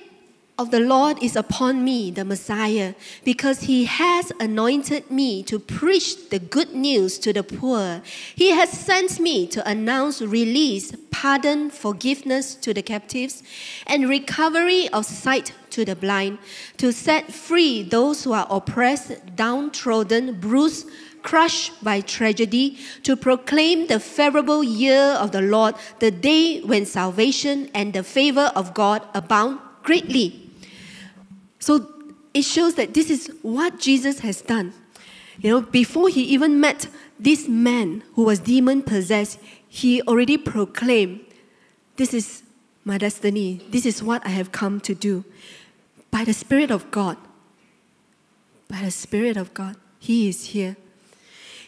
of 0.57 0.71
the 0.71 0.79
Lord 0.79 1.21
is 1.21 1.35
upon 1.35 1.83
me, 1.83 2.11
the 2.11 2.23
Messiah, 2.23 2.93
because 3.25 3.63
he 3.63 3.83
has 3.83 4.31
anointed 4.39 5.11
me 5.11 5.43
to 5.43 5.59
preach 5.59 6.29
the 6.29 6.39
good 6.39 6.73
news 6.73 7.19
to 7.19 7.33
the 7.33 7.43
poor. 7.43 8.01
He 8.35 8.51
has 8.51 8.69
sent 8.69 9.19
me 9.19 9.47
to 9.47 9.69
announce 9.69 10.21
release, 10.21 10.93
pardon, 11.11 11.71
forgiveness 11.71 12.55
to 12.55 12.73
the 12.73 12.81
captives, 12.81 13.43
and 13.85 14.07
recovery 14.07 14.87
of 14.93 15.05
sight 15.05 15.51
to 15.71 15.83
the 15.83 15.97
blind, 15.97 16.37
to 16.77 16.93
set 16.93 17.33
free 17.33 17.83
those 17.83 18.23
who 18.23 18.31
are 18.31 18.47
oppressed, 18.49 19.35
downtrodden, 19.35 20.39
bruised, 20.39 20.87
crushed 21.23 21.83
by 21.83 22.01
tragedy, 22.01 22.77
to 23.03 23.15
proclaim 23.15 23.87
the 23.87 23.99
favorable 23.99 24.63
year 24.63 25.01
of 25.19 25.31
the 25.31 25.41
Lord, 25.41 25.75
the 25.99 26.11
day 26.11 26.61
when 26.61 26.85
salvation 26.85 27.69
and 27.73 27.93
the 27.93 28.03
favor 28.03 28.51
of 28.55 28.73
God 28.73 29.01
abound 29.13 29.59
greatly. 29.83 30.49
So 31.59 31.87
it 32.33 32.43
shows 32.43 32.75
that 32.75 32.93
this 32.93 33.09
is 33.09 33.31
what 33.41 33.79
Jesus 33.79 34.19
has 34.19 34.41
done. 34.41 34.73
You 35.41 35.51
know, 35.51 35.61
before 35.61 36.09
he 36.09 36.23
even 36.23 36.59
met 36.59 36.87
this 37.19 37.47
man 37.47 38.03
who 38.15 38.23
was 38.23 38.39
demon 38.39 38.83
possessed, 38.83 39.39
he 39.67 40.01
already 40.03 40.37
proclaimed, 40.37 41.21
This 41.95 42.13
is 42.13 42.43
my 42.83 42.97
destiny. 42.97 43.61
This 43.69 43.85
is 43.85 44.01
what 44.01 44.25
I 44.25 44.29
have 44.29 44.51
come 44.51 44.79
to 44.81 44.95
do. 44.95 45.23
By 46.11 46.23
the 46.23 46.33
Spirit 46.33 46.71
of 46.71 46.89
God, 46.91 47.17
by 48.67 48.81
the 48.81 48.91
Spirit 48.91 49.37
of 49.37 49.53
God, 49.53 49.75
he 49.99 50.27
is 50.29 50.45
here. 50.47 50.75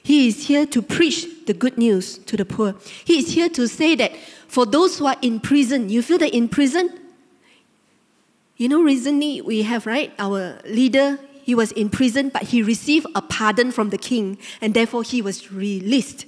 He 0.03 0.27
is 0.27 0.47
here 0.47 0.65
to 0.65 0.81
preach 0.81 1.45
the 1.45 1.53
good 1.53 1.77
news 1.77 2.17
to 2.19 2.35
the 2.35 2.45
poor. 2.45 2.75
He 3.05 3.19
is 3.19 3.33
here 3.33 3.49
to 3.49 3.67
say 3.67 3.95
that 3.95 4.15
for 4.47 4.65
those 4.65 4.97
who 4.97 5.05
are 5.05 5.17
in 5.21 5.39
prison, 5.39 5.89
you 5.89 6.01
feel 6.01 6.17
that 6.17 6.33
in 6.33 6.49
prison, 6.49 6.99
you 8.57 8.67
know, 8.67 8.81
recently 8.81 9.41
we 9.41 9.61
have, 9.63 9.85
right, 9.85 10.13
our 10.19 10.59
leader, 10.65 11.19
he 11.43 11.55
was 11.55 11.71
in 11.71 11.89
prison, 11.89 12.29
but 12.29 12.43
he 12.43 12.61
received 12.61 13.07
a 13.15 13.21
pardon 13.21 13.71
from 13.71 13.89
the 13.89 13.97
king, 13.97 14.37
and 14.59 14.73
therefore 14.73 15.03
he 15.03 15.21
was 15.21 15.51
released. 15.51 16.25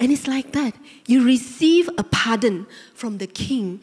And 0.00 0.10
it's 0.10 0.26
like 0.26 0.52
that. 0.52 0.74
You 1.06 1.24
receive 1.24 1.88
a 1.98 2.02
pardon 2.02 2.66
from 2.94 3.18
the 3.18 3.26
king, 3.26 3.80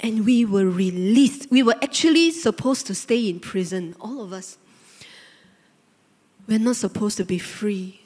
and 0.00 0.24
we 0.24 0.44
were 0.44 0.66
released. 0.66 1.50
We 1.50 1.62
were 1.62 1.76
actually 1.82 2.30
supposed 2.30 2.86
to 2.88 2.94
stay 2.94 3.28
in 3.28 3.40
prison, 3.40 3.94
all 4.00 4.22
of 4.22 4.32
us. 4.32 4.58
We're 6.46 6.58
not 6.58 6.76
supposed 6.76 7.16
to 7.18 7.24
be 7.24 7.38
free. 7.38 8.01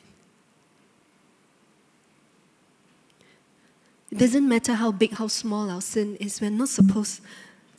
It 4.10 4.18
doesn't 4.18 4.48
matter 4.48 4.74
how 4.74 4.92
big, 4.92 5.12
how 5.12 5.28
small 5.28 5.70
our 5.70 5.80
sin 5.80 6.16
is, 6.16 6.40
we're 6.40 6.50
not 6.50 6.68
supposed 6.68 7.20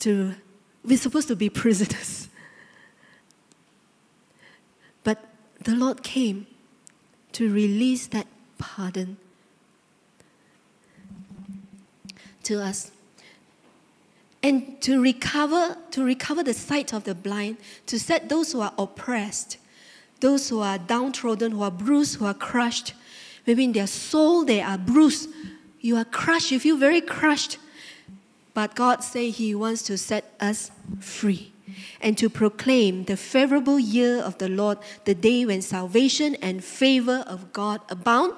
to 0.00 0.34
we're 0.84 0.98
supposed 0.98 1.28
to 1.28 1.36
be 1.36 1.50
prisoners. 1.50 2.28
But 5.04 5.24
the 5.62 5.74
Lord 5.74 6.02
came 6.02 6.46
to 7.32 7.52
release 7.52 8.06
that 8.08 8.26
pardon 8.58 9.16
to 12.44 12.62
us 12.62 12.90
and 14.42 14.80
to 14.80 15.00
recover 15.02 15.76
to 15.90 16.04
recover 16.04 16.42
the 16.42 16.54
sight 16.54 16.92
of 16.92 17.04
the 17.04 17.14
blind 17.14 17.58
to 17.86 17.98
set 17.98 18.28
those 18.28 18.52
who 18.52 18.60
are 18.60 18.72
oppressed 18.78 19.58
those 20.20 20.48
who 20.48 20.60
are 20.60 20.78
downtrodden 20.78 21.52
who 21.52 21.62
are 21.62 21.70
bruised 21.70 22.16
who 22.16 22.24
are 22.24 22.34
crushed 22.34 22.94
maybe 23.46 23.64
in 23.64 23.72
their 23.72 23.86
soul 23.86 24.44
they 24.44 24.60
are 24.62 24.78
bruised 24.78 25.28
you 25.80 25.96
are 25.96 26.04
crushed 26.04 26.50
you 26.50 26.58
feel 26.58 26.76
very 26.76 27.00
crushed 27.00 27.58
but 28.58 28.74
God 28.74 29.04
said 29.04 29.34
He 29.34 29.54
wants 29.54 29.82
to 29.82 29.96
set 29.96 30.34
us 30.40 30.72
free 30.98 31.52
and 32.00 32.18
to 32.18 32.28
proclaim 32.28 33.04
the 33.04 33.16
favorable 33.16 33.78
year 33.78 34.18
of 34.18 34.38
the 34.38 34.48
Lord, 34.48 34.78
the 35.04 35.14
day 35.14 35.46
when 35.46 35.62
salvation 35.62 36.34
and 36.42 36.64
favor 36.64 37.22
of 37.28 37.52
God 37.52 37.80
abound 37.88 38.32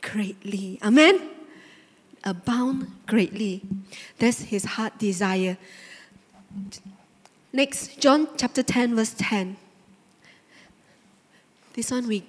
greatly. 0.00 0.78
Amen? 0.82 1.28
Abound 2.24 2.90
greatly. 3.06 3.60
That's 4.18 4.44
His 4.44 4.64
heart 4.64 4.96
desire. 4.98 5.58
Next, 7.52 8.00
John 8.00 8.28
chapter 8.38 8.62
10, 8.62 8.96
verse 8.96 9.14
10. 9.18 9.58
This 11.74 11.90
one 11.90 12.08
we 12.08 12.24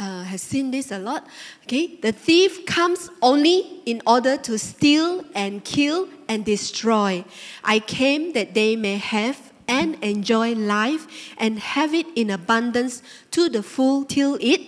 uh, 0.00 0.22
has 0.24 0.40
seen 0.40 0.70
this 0.70 0.90
a 0.90 0.98
lot. 0.98 1.26
Okay, 1.64 1.98
the 2.00 2.10
thief 2.10 2.64
comes 2.64 3.10
only 3.20 3.82
in 3.84 4.00
order 4.06 4.36
to 4.38 4.58
steal 4.58 5.24
and 5.34 5.62
kill 5.64 6.08
and 6.26 6.44
destroy. 6.44 7.24
I 7.62 7.80
came 7.80 8.32
that 8.32 8.54
they 8.54 8.74
may 8.76 8.96
have 8.96 9.52
and 9.68 10.02
enjoy 10.02 10.54
life 10.54 11.06
and 11.38 11.58
have 11.60 11.94
it 11.94 12.06
in 12.16 12.30
abundance 12.30 13.02
to 13.30 13.48
the 13.48 13.62
full 13.62 14.04
till 14.04 14.36
it 14.40 14.60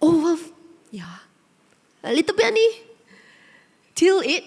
over. 0.00 0.40
Yeah, 0.90 1.18
a 2.02 2.12
little 2.12 2.36
bit 2.36 2.46
only 2.46 2.68
till 3.94 4.20
it 4.20 4.44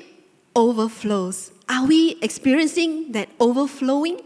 overflows. 0.56 1.52
Are 1.70 1.86
we 1.86 2.18
experiencing 2.22 3.12
that 3.12 3.30
overflowing? 3.40 4.22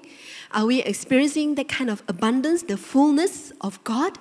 Are 0.53 0.65
we 0.65 0.83
experiencing 0.83 1.55
that 1.55 1.67
kind 1.67 1.89
of 1.89 2.03
abundance, 2.07 2.63
the 2.63 2.77
fullness 2.77 3.51
of 3.61 3.83
God? 3.83 4.19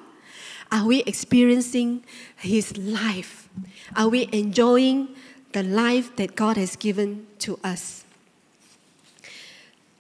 Are 0.73 0.87
we 0.87 1.03
experiencing 1.05 2.05
His 2.37 2.77
life? 2.77 3.49
Are 3.97 4.09
we 4.09 4.29
enjoying 4.33 5.09
the 5.53 5.63
life 5.63 6.15
that 6.17 6.37
God 6.37 6.57
has 6.57 6.77
given 6.77 7.27
to 7.41 7.59
us? 7.65 8.05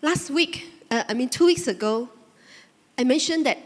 Last 0.02 0.30
week, 0.30 0.72
uh, 0.90 1.04
I 1.09 1.14
mean, 1.14 1.28
two 1.28 1.46
weeks 1.46 1.66
ago, 1.66 2.09
I 2.96 3.04
mentioned 3.04 3.46
that 3.46 3.59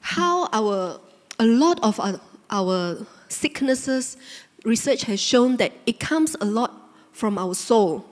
how 0.00 0.48
our 0.52 1.00
a 1.40 1.46
lot 1.46 1.80
of 1.82 1.98
our, 1.98 2.20
our 2.50 3.06
sicknesses, 3.28 4.16
research 4.64 5.02
has 5.04 5.18
shown 5.18 5.56
that 5.56 5.72
it 5.86 5.98
comes 5.98 6.36
a 6.40 6.44
lot 6.44 6.72
from 7.12 7.38
our 7.38 7.54
soul. 7.54 8.04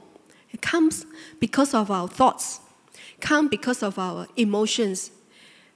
It 0.50 0.62
comes 0.62 1.04
because 1.38 1.74
of 1.74 1.90
our 1.90 2.08
thoughts, 2.08 2.60
come 3.20 3.48
because 3.48 3.82
of 3.82 3.98
our 3.98 4.26
emotions, 4.36 5.10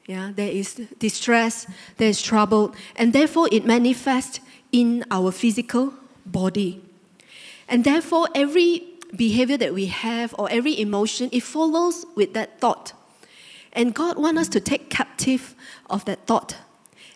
yeah, 0.06 0.32
there 0.34 0.50
is 0.50 0.74
distress, 0.98 1.66
there 1.96 2.08
is 2.08 2.20
trouble, 2.20 2.74
and 2.96 3.12
therefore 3.12 3.48
it 3.52 3.64
manifests 3.64 4.40
in 4.72 5.04
our 5.10 5.30
physical 5.30 5.94
body. 6.26 6.82
And 7.68 7.84
therefore, 7.84 8.28
every 8.34 8.84
behavior 9.14 9.56
that 9.56 9.74
we 9.74 9.86
have 9.86 10.34
or 10.38 10.50
every 10.50 10.78
emotion, 10.80 11.28
it 11.32 11.42
follows 11.42 12.04
with 12.16 12.34
that 12.34 12.60
thought. 12.60 12.92
And 13.72 13.94
God 13.94 14.18
wants 14.18 14.40
us 14.40 14.48
to 14.50 14.60
take 14.60 14.90
captive 14.90 15.54
of 15.88 16.04
that 16.06 16.26
thought 16.26 16.56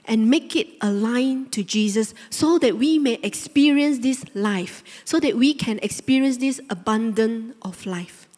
and 0.07 0.31
make 0.31 0.55
it 0.55 0.69
align 0.81 1.51
to 1.51 1.63
Jesus 1.63 2.15
so 2.31 2.59
that 2.59 2.77
we 2.77 2.99
may 2.99 3.15
experience 3.23 3.99
this 3.99 4.25
life, 4.35 4.83
so 5.05 5.19
that 5.21 5.37
we 5.37 5.53
can 5.53 5.79
experience 5.83 6.37
this 6.37 6.61
abundance 6.71 7.55
of 7.63 7.85
life. 7.85 8.29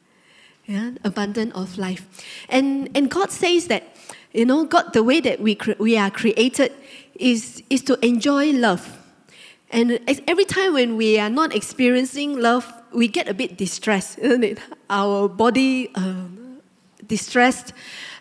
Yeah, 0.66 0.92
abundance 1.04 1.54
of 1.54 1.78
life. 1.78 2.06
And, 2.48 2.90
and 2.94 3.10
God 3.10 3.30
says 3.30 3.68
that 3.68 3.96
you 4.32 4.44
know, 4.44 4.64
God, 4.64 4.92
the 4.92 5.02
way 5.02 5.20
that 5.20 5.40
we, 5.40 5.54
cre- 5.54 5.78
we 5.78 5.96
are 5.96 6.10
created 6.10 6.72
is, 7.14 7.62
is 7.70 7.82
to 7.82 8.04
enjoy 8.04 8.52
love. 8.52 8.96
And 9.70 10.00
every 10.26 10.44
time 10.44 10.74
when 10.74 10.96
we 10.96 11.18
are 11.18 11.30
not 11.30 11.54
experiencing 11.54 12.38
love, 12.40 12.72
we 12.92 13.08
get 13.08 13.28
a 13.28 13.34
bit 13.34 13.56
distressed, 13.56 14.18
isn't 14.18 14.44
it? 14.44 14.58
Our 14.90 15.28
body 15.28 15.94
um, 15.94 16.60
distressed, 17.06 17.72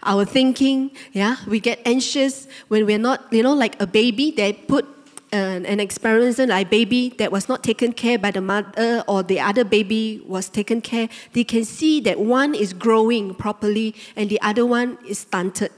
our 0.03 0.25
thinking, 0.25 0.91
yeah, 1.13 1.37
we 1.47 1.59
get 1.59 1.79
anxious 1.85 2.47
when 2.67 2.85
we're 2.85 2.97
not, 2.97 3.31
you 3.31 3.43
know, 3.43 3.53
like 3.53 3.81
a 3.81 3.87
baby, 3.87 4.31
they 4.31 4.53
put 4.53 4.85
an, 5.31 5.65
an 5.65 5.79
experiment 5.79 6.37
like 6.49 6.69
baby 6.69 7.09
that 7.17 7.31
was 7.31 7.49
not 7.49 7.63
taken 7.63 7.91
care 7.91 8.17
by 8.17 8.31
the 8.31 8.41
mother 8.41 9.03
or 9.07 9.23
the 9.23 9.39
other 9.39 9.63
baby 9.63 10.21
was 10.25 10.49
taken 10.49 10.81
care, 10.81 11.09
they 11.33 11.43
can 11.43 11.65
see 11.65 11.99
that 12.01 12.19
one 12.19 12.55
is 12.55 12.73
growing 12.73 13.33
properly 13.33 13.93
and 14.15 14.29
the 14.29 14.41
other 14.41 14.65
one 14.65 14.97
is 15.07 15.19
stunted. 15.19 15.71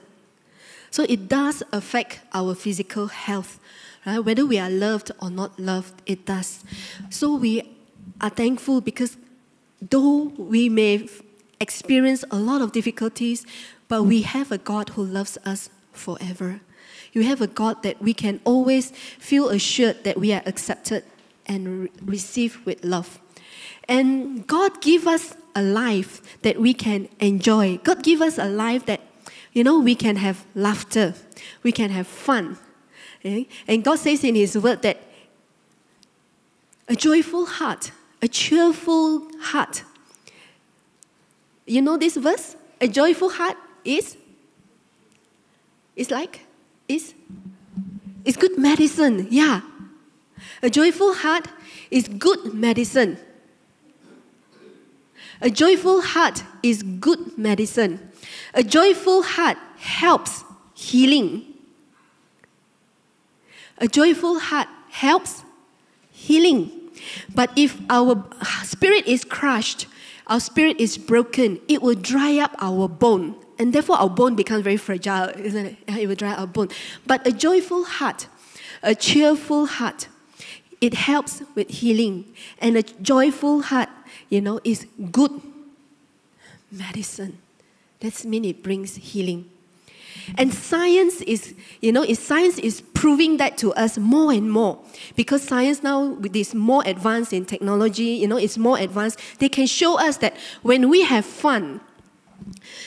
So 0.91 1.05
it 1.07 1.27
does 1.27 1.63
affect 1.71 2.21
our 2.33 2.55
physical 2.55 3.07
health. 3.07 3.59
Right? 4.05 4.19
Whether 4.19 4.45
we 4.45 4.59
are 4.59 4.69
loved 4.69 5.11
or 5.21 5.29
not 5.29 5.59
loved, 5.59 6.01
it 6.05 6.25
does. 6.25 6.63
So 7.09 7.35
we 7.35 7.63
are 8.21 8.29
thankful 8.29 8.81
because 8.81 9.17
though 9.81 10.33
we 10.37 10.69
may 10.69 11.07
experience 11.59 12.23
a 12.31 12.37
lot 12.37 12.61
of 12.61 12.71
difficulties, 12.71 13.45
but 13.87 14.03
we 14.03 14.21
have 14.21 14.51
a 14.51 14.57
God 14.57 14.89
who 14.89 15.03
loves 15.03 15.37
us 15.45 15.69
forever. 15.91 16.61
You 17.11 17.23
have 17.23 17.41
a 17.41 17.47
God 17.47 17.83
that 17.83 18.01
we 18.01 18.13
can 18.13 18.39
always 18.43 18.91
feel 18.91 19.49
assured 19.49 20.03
that 20.03 20.17
we 20.17 20.31
are 20.31 20.43
accepted 20.45 21.03
and 21.45 21.81
re- 21.81 21.91
receive 22.05 22.63
with 22.65 22.83
love. 22.83 23.19
And 23.87 24.45
God 24.45 24.81
give 24.81 25.07
us 25.07 25.35
a 25.55 25.63
life 25.63 26.21
that 26.43 26.59
we 26.59 26.73
can 26.73 27.09
enjoy. 27.19 27.77
God 27.83 28.03
give 28.03 28.21
us 28.21 28.37
a 28.37 28.45
life 28.45 28.85
that, 28.85 29.01
you 29.53 29.63
know, 29.63 29.79
we 29.79 29.95
can 29.95 30.15
have 30.17 30.45
laughter, 30.55 31.13
we 31.63 31.71
can 31.71 31.89
have 31.89 32.07
fun. 32.07 32.57
Okay? 33.19 33.47
And 33.67 33.83
God 33.83 33.99
says 33.99 34.23
in 34.23 34.35
His 34.35 34.57
word 34.57 34.81
that 34.83 35.01
a 36.87 36.95
joyful 36.95 37.45
heart, 37.45 37.91
a 38.21 38.27
cheerful 38.27 39.27
heart. 39.39 39.83
You 41.65 41.81
know 41.81 41.97
this 41.97 42.17
verse? 42.17 42.55
A 42.81 42.87
joyful 42.87 43.29
heart 43.29 43.57
is 43.83 44.17
is 45.95 46.09
like 46.09 46.45
is 46.87 47.13
is 48.25 48.37
good 48.37 48.57
medicine. 48.57 49.27
Yeah. 49.29 49.61
A 50.63 50.69
joyful 50.69 51.13
heart 51.13 51.47
is 51.91 52.07
good 52.07 52.53
medicine. 52.53 53.17
A 55.41 55.49
joyful 55.49 56.01
heart 56.01 56.43
is 56.63 56.83
good 56.83 57.37
medicine. 57.37 58.08
A 58.53 58.63
joyful 58.63 59.23
heart 59.23 59.57
helps 59.77 60.43
healing. 60.73 61.45
A 63.77 63.87
joyful 63.87 64.39
heart 64.39 64.67
helps 64.89 65.43
healing. 66.11 66.71
But 67.33 67.51
if 67.55 67.79
our 67.89 68.25
spirit 68.63 69.07
is 69.07 69.23
crushed, 69.23 69.87
our 70.27 70.39
spirit 70.39 70.79
is 70.79 70.97
broken, 70.97 71.59
it 71.67 71.81
will 71.81 71.95
dry 71.95 72.37
up 72.37 72.55
our 72.59 72.87
bone. 72.87 73.35
And 73.57 73.73
therefore, 73.73 73.97
our 73.97 74.09
bone 74.09 74.35
becomes 74.35 74.63
very 74.63 74.77
fragile, 74.77 75.29
isn't 75.29 75.65
it? 75.65 75.75
It 75.87 76.07
will 76.07 76.15
dry 76.15 76.33
our 76.33 76.47
bone. 76.47 76.69
But 77.05 77.27
a 77.27 77.31
joyful 77.31 77.83
heart, 77.83 78.27
a 78.81 78.95
cheerful 78.95 79.65
heart, 79.65 80.07
it 80.79 80.93
helps 80.93 81.41
with 81.55 81.69
healing. 81.69 82.25
And 82.59 82.77
a 82.77 82.83
joyful 82.83 83.63
heart, 83.63 83.89
you 84.29 84.39
know, 84.39 84.61
is 84.63 84.85
good 85.11 85.41
medicine. 86.71 87.37
That 87.99 88.23
means 88.25 88.47
it 88.47 88.63
brings 88.63 88.95
healing. 88.95 89.49
And 90.37 90.53
science 90.53 91.21
is, 91.21 91.55
you 91.81 91.91
know, 91.91 92.05
science 92.13 92.57
is 92.59 92.81
proving 92.93 93.37
that 93.37 93.57
to 93.59 93.73
us 93.73 93.97
more 93.97 94.31
and 94.31 94.51
more. 94.51 94.79
Because 95.15 95.41
science 95.41 95.83
now 95.83 96.17
is 96.33 96.53
more 96.53 96.83
advanced 96.85 97.33
in 97.33 97.45
technology, 97.45 98.03
you 98.03 98.27
know, 98.27 98.37
it's 98.37 98.57
more 98.57 98.77
advanced. 98.77 99.19
They 99.39 99.49
can 99.49 99.67
show 99.67 99.99
us 99.99 100.17
that 100.17 100.35
when 100.61 100.89
we 100.89 101.03
have 101.03 101.25
fun, 101.25 101.81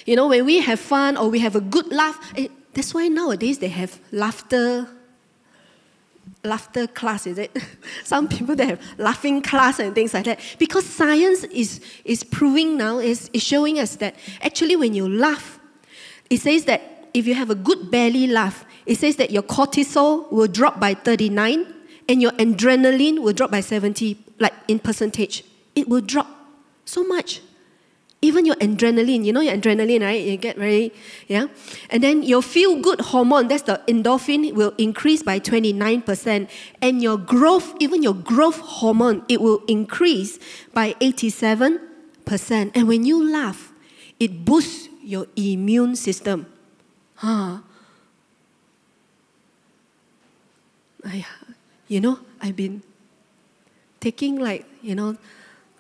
you 0.06 0.16
know, 0.16 0.28
when 0.28 0.44
we 0.44 0.60
have 0.60 0.80
fun 0.80 1.16
or 1.16 1.28
we 1.28 1.40
have 1.40 1.56
a 1.56 1.60
good 1.60 1.92
laugh, 1.92 2.32
it, 2.36 2.50
eh, 2.50 2.54
that's 2.74 2.94
why 2.94 3.08
nowadays 3.08 3.58
they 3.58 3.68
have 3.68 4.00
laughter 4.12 4.88
laughter 6.44 6.86
class, 6.86 7.26
is 7.26 7.38
it? 7.38 7.56
Some 8.04 8.28
people 8.28 8.56
they 8.56 8.66
have 8.66 8.80
laughing 8.98 9.42
class 9.42 9.78
and 9.78 9.94
things 9.94 10.14
like 10.14 10.24
that. 10.24 10.40
Because 10.58 10.84
science 10.84 11.44
is, 11.44 11.80
is 12.04 12.24
proving 12.24 12.76
now, 12.76 12.98
is, 12.98 13.30
is 13.32 13.42
showing 13.42 13.78
us 13.78 13.96
that 13.96 14.16
actually 14.40 14.76
when 14.76 14.94
you 14.94 15.08
laugh, 15.08 15.58
it 16.30 16.40
says 16.40 16.64
that 16.64 17.08
if 17.14 17.26
you 17.26 17.34
have 17.34 17.50
a 17.50 17.54
good 17.54 17.90
belly 17.90 18.26
laugh, 18.26 18.64
it 18.86 18.98
says 18.98 19.16
that 19.16 19.30
your 19.30 19.42
cortisol 19.42 20.30
will 20.32 20.48
drop 20.48 20.80
by 20.80 20.94
39 20.94 21.72
and 22.08 22.20
your 22.20 22.32
adrenaline 22.32 23.22
will 23.22 23.32
drop 23.32 23.50
by 23.50 23.60
70, 23.60 24.18
like 24.38 24.54
in 24.66 24.78
percentage. 24.78 25.44
It 25.74 25.88
will 25.88 26.00
drop 26.00 26.26
so 26.84 27.04
much. 27.04 27.40
Even 28.24 28.46
your 28.46 28.54
adrenaline, 28.56 29.24
you 29.24 29.32
know 29.32 29.40
your 29.40 29.56
adrenaline, 29.56 30.00
right? 30.00 30.22
You 30.22 30.36
get 30.36 30.56
very, 30.56 30.92
yeah? 31.26 31.48
And 31.90 32.02
then 32.02 32.22
your 32.22 32.40
feel 32.40 32.80
good 32.80 33.00
hormone, 33.00 33.48
that's 33.48 33.64
the 33.64 33.82
endorphin, 33.88 34.54
will 34.54 34.74
increase 34.78 35.24
by 35.24 35.40
29%. 35.40 36.48
And 36.80 37.02
your 37.02 37.18
growth, 37.18 37.74
even 37.80 38.00
your 38.00 38.14
growth 38.14 38.60
hormone, 38.60 39.24
it 39.28 39.40
will 39.40 39.64
increase 39.66 40.38
by 40.72 40.94
87%. 41.00 41.80
And 42.76 42.86
when 42.86 43.04
you 43.04 43.28
laugh, 43.28 43.72
it 44.20 44.44
boosts 44.44 44.88
your 45.02 45.26
immune 45.34 45.96
system. 45.96 46.46
Huh? 47.16 47.58
I, 51.04 51.26
you 51.88 52.00
know, 52.00 52.20
I've 52.40 52.54
been 52.54 52.82
taking 53.98 54.38
like, 54.38 54.64
you 54.80 54.94
know, 54.94 55.16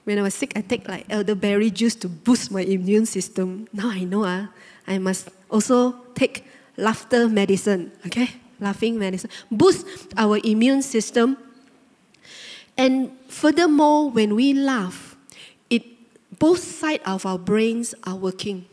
when 0.04 0.18
I 0.18 0.22
was 0.22 0.34
sick, 0.34 0.52
I 0.56 0.60
take 0.60 0.88
like 0.88 1.06
elderberry 1.08 1.70
juice 1.70 1.94
to 1.96 2.08
boost 2.08 2.50
my 2.50 2.62
immune 2.62 3.06
system. 3.06 3.68
Now 3.72 3.90
I 3.90 4.04
know 4.04 4.24
uh, 4.24 4.46
I 4.86 4.98
must 4.98 5.28
also 5.50 5.92
take 6.14 6.44
laughter 6.76 7.28
medicine, 7.28 7.92
okay? 8.06 8.30
Laughing 8.60 8.98
medicine. 8.98 9.30
Boost 9.50 9.86
our 10.16 10.38
immune 10.42 10.82
system. 10.82 11.36
And 12.76 13.12
furthermore, 13.28 14.10
when 14.10 14.34
we 14.34 14.54
laugh, 14.54 15.16
it 15.68 15.84
both 16.38 16.60
sides 16.60 17.02
of 17.06 17.26
our 17.26 17.38
brains 17.38 17.94
are 18.04 18.16
working. 18.16 18.66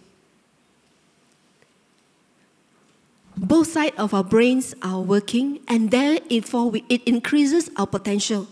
both 3.39 3.67
sides 3.67 3.95
of 3.97 4.13
our 4.13 4.23
brains 4.23 4.75
are 4.81 4.99
working, 4.99 5.59
and 5.67 5.91
therefore 5.91 6.71
it 6.89 7.01
increases 7.03 7.69
our 7.77 7.87
potential. 7.87 8.47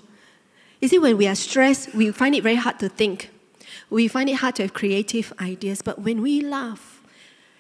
You 0.88 0.90
see, 0.92 1.00
when 1.00 1.18
we 1.18 1.28
are 1.28 1.36
stressed, 1.36 1.94
we 1.94 2.12
find 2.12 2.34
it 2.34 2.44
very 2.44 2.56
hard 2.56 2.80
to 2.80 2.88
think. 2.88 3.30
We 3.90 4.08
find 4.08 4.30
it 4.30 4.36
hard 4.36 4.56
to 4.56 4.62
have 4.62 4.74
creative 4.74 5.34
ideas. 5.42 5.82
But 5.82 6.00
when 6.00 6.22
we 6.22 6.40
laugh, 6.40 7.02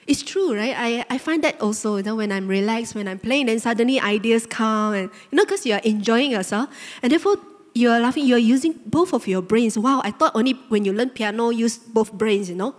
it's 0.07 0.23
true, 0.23 0.55
right? 0.55 0.73
I, 0.73 1.05
I 1.09 1.17
find 1.17 1.43
that 1.43 1.59
also, 1.59 1.97
you 1.97 2.03
know, 2.03 2.15
when 2.15 2.31
I'm 2.31 2.47
relaxed, 2.47 2.95
when 2.95 3.05
I'm 3.05 3.19
playing, 3.19 3.47
then 3.47 3.59
suddenly 3.59 3.99
ideas 3.99 4.45
come 4.45 4.93
and 4.93 5.09
you 5.29 5.35
know, 5.35 5.43
because 5.43 5.65
you're 5.65 5.79
enjoying 5.79 6.31
yourself. 6.31 6.69
And 7.03 7.11
therefore 7.11 7.35
you're 7.73 7.99
laughing, 7.99 8.25
you're 8.25 8.37
using 8.37 8.79
both 8.85 9.11
of 9.11 9.27
your 9.27 9.41
brains. 9.41 9.77
Wow, 9.77 9.99
I 10.05 10.11
thought 10.11 10.31
only 10.33 10.53
when 10.69 10.85
you 10.85 10.93
learn 10.93 11.09
piano, 11.09 11.49
use 11.49 11.77
both 11.77 12.13
brains, 12.13 12.49
you 12.49 12.55
know. 12.55 12.75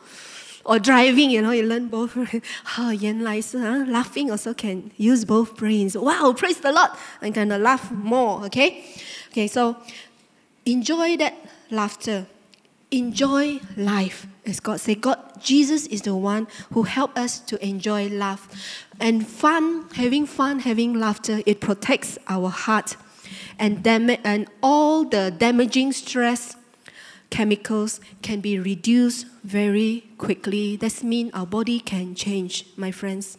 Or 0.65 0.79
driving, 0.79 1.31
you 1.31 1.43
know, 1.43 1.51
you 1.51 1.65
learn 1.65 1.89
both. 1.89 2.17
Ah, 2.67 2.89
oh, 2.89 2.91
Yen 2.91 3.23
Lai 3.23 3.43
huh? 3.53 3.85
laughing 3.87 4.31
also 4.31 4.55
can 4.55 4.93
use 4.97 5.27
both 5.27 5.57
brains. 5.57 5.95
Wow, 5.95 6.33
praise 6.35 6.61
the 6.61 6.73
Lord. 6.73 6.91
I'm 7.21 7.33
gonna 7.33 7.59
laugh 7.59 7.91
more, 7.93 8.47
okay? 8.47 8.85
Okay, 9.31 9.47
so 9.47 9.77
enjoy 10.73 11.17
that 11.17 11.35
laughter. 11.71 12.27
Enjoy 12.91 13.61
life. 13.77 14.27
As 14.47 14.61
God 14.61 14.81
said, 14.81 15.01
God, 15.01 15.19
Jesus 15.43 15.87
is 15.87 16.03
the 16.03 16.15
one 16.15 16.47
who 16.73 16.85
helped 16.85 17.19
us 17.19 17.39
to 17.41 17.63
enjoy 17.65 18.09
laugh. 18.09 18.49
And 18.99 19.27
fun, 19.27 19.89
having 19.95 20.27
fun, 20.27 20.61
having 20.61 20.95
laughter, 20.95 21.41
it 21.45 21.61
protects 21.61 22.19
our 22.29 22.49
heart. 22.49 22.97
And, 23.59 23.83
dam- 23.83 24.17
and 24.25 24.49
all 24.63 25.05
the 25.05 25.31
damaging 25.37 25.93
stress 25.93 26.57
chemicals 27.31 28.01
can 28.23 28.41
be 28.41 28.59
reduced 28.59 29.27
very 29.45 30.05
quickly. 30.17 30.77
That 30.77 31.03
means 31.03 31.31
our 31.35 31.47
body 31.47 31.81
can 31.81 32.15
change, 32.15 32.65
my 32.77 32.91
friends. 32.91 33.37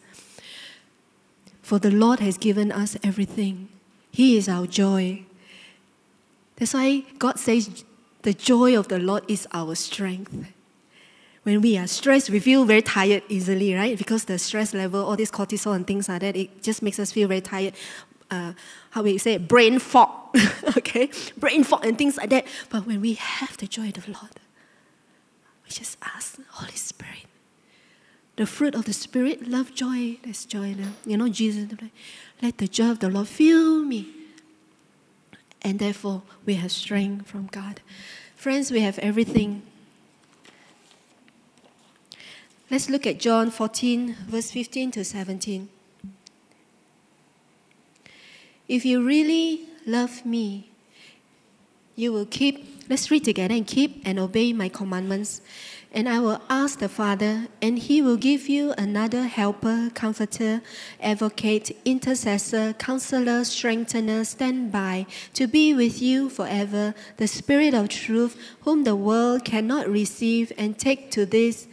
For 1.63 1.79
the 1.79 1.91
Lord 1.91 2.19
has 2.19 2.37
given 2.37 2.71
us 2.71 2.97
everything. 3.03 3.69
He 4.11 4.37
is 4.37 4.47
our 4.47 4.67
joy. 4.67 5.25
That's 6.59 6.73
why 6.73 7.03
God 7.17 7.39
says 7.39 7.83
the 8.21 8.33
joy 8.33 8.77
of 8.77 8.89
the 8.89 8.99
Lord 8.99 9.23
is 9.27 9.47
our 9.53 9.75
strength. 9.75 10.35
When 11.43 11.61
we 11.61 11.77
are 11.77 11.87
stressed, 11.87 12.29
we 12.29 12.39
feel 12.39 12.65
very 12.65 12.81
tired 12.81 13.23
easily, 13.29 13.73
right? 13.73 13.97
Because 13.97 14.25
the 14.25 14.37
stress 14.37 14.73
level, 14.73 15.05
all 15.05 15.15
this 15.15 15.31
cortisol 15.31 15.73
and 15.73 15.87
things 15.87 16.09
like 16.09 16.21
that, 16.21 16.35
it 16.35 16.61
just 16.61 16.81
makes 16.81 16.99
us 16.99 17.11
feel 17.11 17.27
very 17.27 17.41
tired 17.41 17.73
uh, 18.31 18.53
how 18.91 19.03
we 19.03 19.17
say, 19.17 19.37
brain 19.37 19.79
fog, 19.79 20.11
okay? 20.77 21.09
Brain 21.37 21.63
fog 21.63 21.85
and 21.85 21.97
things 21.97 22.17
like 22.17 22.29
that. 22.29 22.45
But 22.69 22.85
when 22.85 23.01
we 23.01 23.13
have 23.13 23.57
the 23.57 23.67
joy 23.67 23.87
of 23.89 24.05
the 24.05 24.11
Lord, 24.11 24.39
we 25.63 25.69
just 25.69 25.97
ask, 26.01 26.39
Holy 26.49 26.73
Spirit, 26.73 27.25
the 28.35 28.45
fruit 28.45 28.75
of 28.75 28.85
the 28.85 28.93
Spirit, 28.93 29.47
love, 29.47 29.73
joy, 29.73 30.17
that's 30.23 30.45
joy. 30.45 30.75
You 31.05 31.17
know, 31.17 31.29
Jesus, 31.29 31.69
let 32.41 32.57
the 32.57 32.67
joy 32.67 32.91
of 32.91 32.99
the 32.99 33.09
Lord 33.09 33.27
fill 33.27 33.83
me. 33.83 34.07
And 35.69 35.77
therefore, 35.77 36.23
we 36.47 36.55
have 36.55 36.71
strength 36.71 37.27
from 37.27 37.45
God. 37.45 37.81
Friends, 38.35 38.71
we 38.71 38.79
have 38.79 38.97
everything. 38.97 39.61
Let's 42.71 42.89
look 42.89 43.05
at 43.05 43.19
John 43.19 43.51
14, 43.51 44.15
verse 44.27 44.49
15 44.49 44.89
to 44.93 45.05
17. 45.05 45.69
If 48.67 48.83
you 48.83 49.05
really 49.05 49.67
love 49.85 50.25
me, 50.25 50.71
you 51.95 52.11
will 52.13 52.25
keep, 52.25 52.83
let's 52.89 53.11
read 53.11 53.23
together 53.23 53.53
and 53.53 53.67
keep 53.67 54.01
and 54.05 54.17
obey 54.17 54.53
my 54.53 54.69
commandments. 54.69 55.41
And 55.91 56.07
I 56.07 56.19
will 56.19 56.39
ask 56.51 56.77
the 56.77 56.87
Father, 56.87 57.47
and 57.63 57.79
he 57.79 57.99
will 57.99 58.15
give 58.15 58.47
you 58.47 58.73
another 58.77 59.23
helper, 59.23 59.89
comforter, 59.95 60.61
advocate, 61.01 61.75
intercessor, 61.83 62.73
counselor, 62.73 63.43
strengthener, 63.43 64.23
stand 64.23 64.71
by 64.71 65.07
to 65.33 65.47
be 65.47 65.73
with 65.73 65.99
you 65.99 66.29
forever, 66.29 66.93
the 67.17 67.27
Spirit 67.27 67.73
of 67.73 67.89
truth, 67.89 68.37
whom 68.61 68.83
the 68.83 68.95
world 68.95 69.43
cannot 69.43 69.89
receive 69.89 70.53
and 70.59 70.77
take 70.77 71.09
to 71.09 71.25
this 71.25 71.67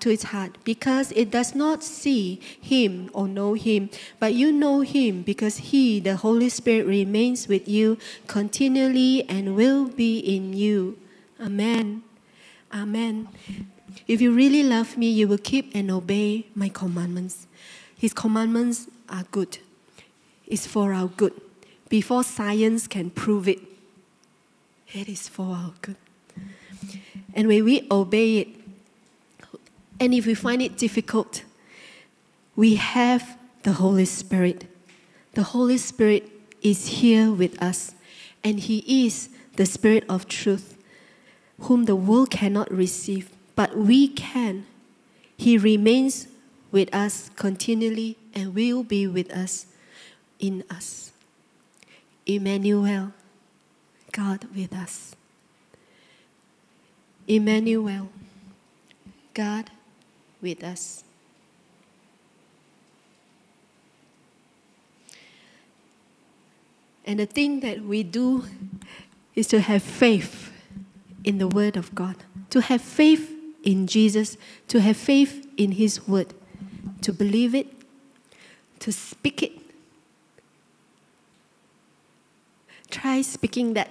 to 0.00 0.10
its 0.10 0.24
heart, 0.24 0.56
because 0.64 1.12
it 1.12 1.30
does 1.30 1.54
not 1.54 1.84
see 1.84 2.40
him 2.58 3.10
or 3.12 3.28
know 3.28 3.52
him, 3.52 3.90
but 4.18 4.32
you 4.32 4.50
know 4.50 4.80
him, 4.80 5.20
because 5.22 5.58
he, 5.58 6.00
the 6.00 6.16
Holy 6.16 6.48
Spirit, 6.48 6.86
remains 6.86 7.48
with 7.48 7.68
you 7.68 7.98
continually 8.26 9.28
and 9.28 9.54
will 9.54 9.88
be 9.88 10.18
in 10.18 10.54
you. 10.54 10.96
Amen. 11.38 12.02
Amen. 12.72 13.28
If 14.06 14.20
you 14.20 14.32
really 14.32 14.62
love 14.62 14.96
me, 14.96 15.08
you 15.08 15.26
will 15.26 15.38
keep 15.38 15.74
and 15.74 15.90
obey 15.90 16.46
my 16.54 16.68
commandments. 16.68 17.46
His 17.96 18.12
commandments 18.12 18.88
are 19.08 19.24
good, 19.30 19.58
it's 20.46 20.66
for 20.66 20.92
our 20.92 21.08
good. 21.08 21.32
Before 21.88 22.22
science 22.22 22.86
can 22.86 23.10
prove 23.10 23.48
it, 23.48 23.60
it 24.92 25.08
is 25.08 25.26
for 25.28 25.46
our 25.54 25.72
good. 25.80 25.96
And 27.34 27.48
when 27.48 27.64
we 27.64 27.86
obey 27.90 28.38
it, 28.38 28.48
and 29.98 30.14
if 30.14 30.26
we 30.26 30.34
find 30.34 30.62
it 30.62 30.76
difficult, 30.76 31.42
we 32.54 32.76
have 32.76 33.38
the 33.62 33.72
Holy 33.72 34.04
Spirit. 34.04 34.66
The 35.32 35.42
Holy 35.42 35.78
Spirit 35.78 36.30
is 36.62 36.86
here 36.86 37.32
with 37.32 37.60
us, 37.62 37.94
and 38.44 38.60
He 38.60 39.06
is 39.06 39.30
the 39.56 39.66
Spirit 39.66 40.04
of 40.08 40.28
truth 40.28 40.77
whom 41.60 41.84
the 41.84 41.96
world 41.96 42.30
cannot 42.30 42.70
receive, 42.72 43.30
but 43.56 43.76
we 43.76 44.08
can. 44.08 44.66
He 45.36 45.58
remains 45.58 46.28
with 46.70 46.94
us 46.94 47.30
continually 47.36 48.16
and 48.34 48.54
will 48.54 48.82
be 48.82 49.06
with 49.06 49.30
us 49.32 49.66
in 50.38 50.64
us. 50.70 51.12
Emmanuel, 52.26 53.12
God 54.12 54.46
with 54.54 54.72
us. 54.72 55.16
Emmanuel, 57.26 58.08
God 59.34 59.70
with 60.40 60.62
us. 60.62 61.04
And 67.04 67.18
the 67.18 67.26
thing 67.26 67.60
that 67.60 67.80
we 67.80 68.02
do 68.02 68.44
is 69.34 69.46
to 69.48 69.60
have 69.60 69.82
faith 69.82 70.52
in 71.28 71.36
the 71.36 71.46
Word 71.46 71.76
of 71.76 71.94
God, 71.94 72.16
to 72.48 72.62
have 72.62 72.80
faith 72.80 73.30
in 73.62 73.86
Jesus, 73.86 74.38
to 74.66 74.80
have 74.80 74.96
faith 74.96 75.46
in 75.58 75.72
His 75.72 76.08
Word, 76.08 76.32
to 77.02 77.12
believe 77.12 77.54
it, 77.54 77.66
to 78.78 78.90
speak 78.90 79.42
it. 79.42 79.52
Try 82.90 83.20
speaking 83.20 83.74
that 83.74 83.90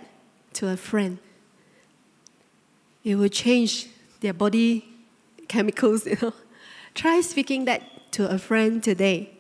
to 0.53 0.67
a 0.69 0.77
friend. 0.77 1.19
It 3.03 3.13
will 3.13 3.29
change 3.29 3.85
their 4.21 4.33
body 4.33 4.83
chemicals, 5.47 6.05
you 6.07 6.17
know. 6.19 6.33
Try 6.95 7.21
speaking 7.21 7.65
that 7.65 8.11
to 8.13 8.27
a 8.27 8.39
friend 8.39 8.81
today. 8.81 9.37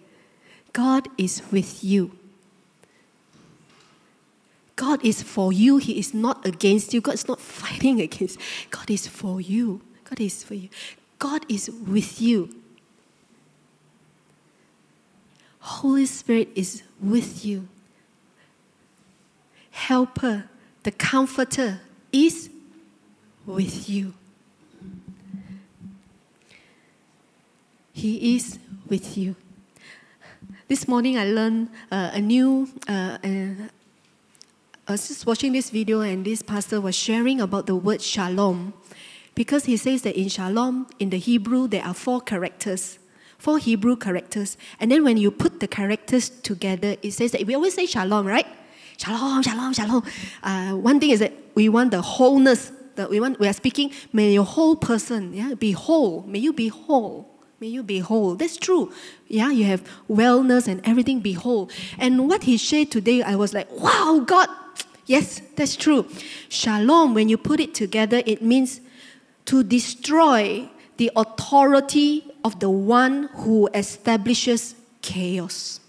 God 0.71 1.07
is 1.17 1.41
with 1.51 1.83
you. 1.83 2.11
God 4.77 5.03
is 5.03 5.23
for 5.23 5.51
you. 5.51 5.77
He 5.77 5.97
is 5.99 6.13
not 6.13 6.45
against 6.45 6.93
you. 6.93 7.01
God 7.01 7.15
is 7.15 7.27
not 7.27 7.41
fighting 7.41 7.99
against. 7.99 8.39
God 8.69 8.89
is 8.89 9.07
for 9.07 9.41
you. 9.41 9.81
God 10.05 10.21
is 10.21 10.43
for 10.43 10.53
you. 10.53 10.69
God 11.19 11.45
is 11.49 11.69
with 11.69 12.21
you. 12.21 12.55
Holy 15.59 16.05
Spirit 16.05 16.49
is 16.55 16.83
with 17.01 17.43
you. 17.43 17.67
Helper, 19.71 20.45
the 20.83 20.91
comforter 20.91 21.81
is 22.11 22.49
with 23.47 23.89
you. 23.89 24.13
He 27.93 28.35
is 28.35 28.59
with 28.87 29.17
you. 29.17 29.35
This 30.67 30.87
morning 30.87 31.17
I 31.17 31.25
learned 31.25 31.69
uh, 31.91 32.11
a 32.13 32.21
new 32.21 32.69
uh, 32.87 33.17
uh, 33.23 33.69
I 34.87 34.93
was 34.93 35.09
just 35.09 35.25
watching 35.25 35.51
this 35.51 35.69
video, 35.69 35.99
and 35.99 36.23
this 36.23 36.41
pastor 36.41 36.79
was 36.79 36.95
sharing 36.95 37.41
about 37.41 37.65
the 37.65 37.75
word 37.75 38.01
shalom. 38.01 38.73
Because 39.35 39.65
he 39.65 39.75
says 39.75 40.03
that 40.03 40.15
in 40.15 40.29
shalom, 40.29 40.87
in 40.97 41.09
the 41.09 41.17
Hebrew, 41.17 41.67
there 41.67 41.83
are 41.83 41.93
four 41.93 42.21
characters, 42.21 42.97
four 43.37 43.57
Hebrew 43.57 43.97
characters. 43.97 44.55
And 44.79 44.89
then 44.89 45.03
when 45.03 45.17
you 45.17 45.29
put 45.29 45.59
the 45.59 45.67
characters 45.67 46.29
together, 46.29 46.95
it 47.01 47.11
says 47.11 47.33
that 47.33 47.45
we 47.45 47.53
always 47.53 47.73
say 47.73 47.85
shalom, 47.85 48.25
right? 48.25 48.47
Shalom, 48.95 49.43
shalom, 49.43 49.73
shalom. 49.73 50.03
Uh, 50.41 50.71
one 50.71 51.01
thing 51.01 51.09
is 51.09 51.19
that 51.19 51.33
we 51.53 51.67
want 51.67 51.91
the 51.91 52.01
wholeness. 52.01 52.71
That 52.95 53.09
we 53.09 53.19
want. 53.19 53.41
We 53.41 53.49
are 53.49 53.53
speaking. 53.53 53.91
May 54.13 54.31
your 54.31 54.45
whole 54.45 54.77
person, 54.77 55.33
yeah, 55.33 55.53
be 55.53 55.73
whole. 55.73 56.23
May 56.23 56.39
you 56.39 56.53
be 56.53 56.69
whole. 56.69 57.29
May 57.59 57.67
you 57.67 57.83
be 57.83 57.99
whole. 57.99 58.35
That's 58.35 58.55
true. 58.55 58.93
Yeah, 59.27 59.51
you 59.51 59.65
have 59.65 59.83
wellness 60.09 60.67
and 60.67 60.79
everything 60.87 61.19
be 61.19 61.33
whole. 61.33 61.69
And 61.97 62.29
what 62.29 62.43
he 62.43 62.55
shared 62.55 62.91
today, 62.91 63.21
I 63.21 63.35
was 63.35 63.53
like, 63.53 63.69
wow, 63.71 64.23
God, 64.25 64.47
Yes, 65.07 65.41
that's 65.55 65.77
true. 65.77 66.05
Shalom, 66.49 67.13
when 67.13 67.29
you 67.29 67.37
put 67.37 67.61
it 67.61 67.73
together, 67.73 68.21
it 68.25 68.41
means 68.41 68.81
to 69.45 69.63
destroy 69.63 70.69
the 70.97 71.09
authority 71.15 72.29
of 72.43 72.59
the 72.59 72.69
one 72.69 73.29
who 73.35 73.69
establishes 73.73 74.75
chaos. 75.01 75.79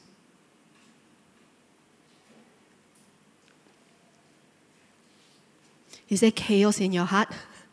Is 6.09 6.21
there 6.21 6.31
chaos 6.31 6.81
in 6.81 6.93
your 6.93 7.05
heart? 7.05 7.29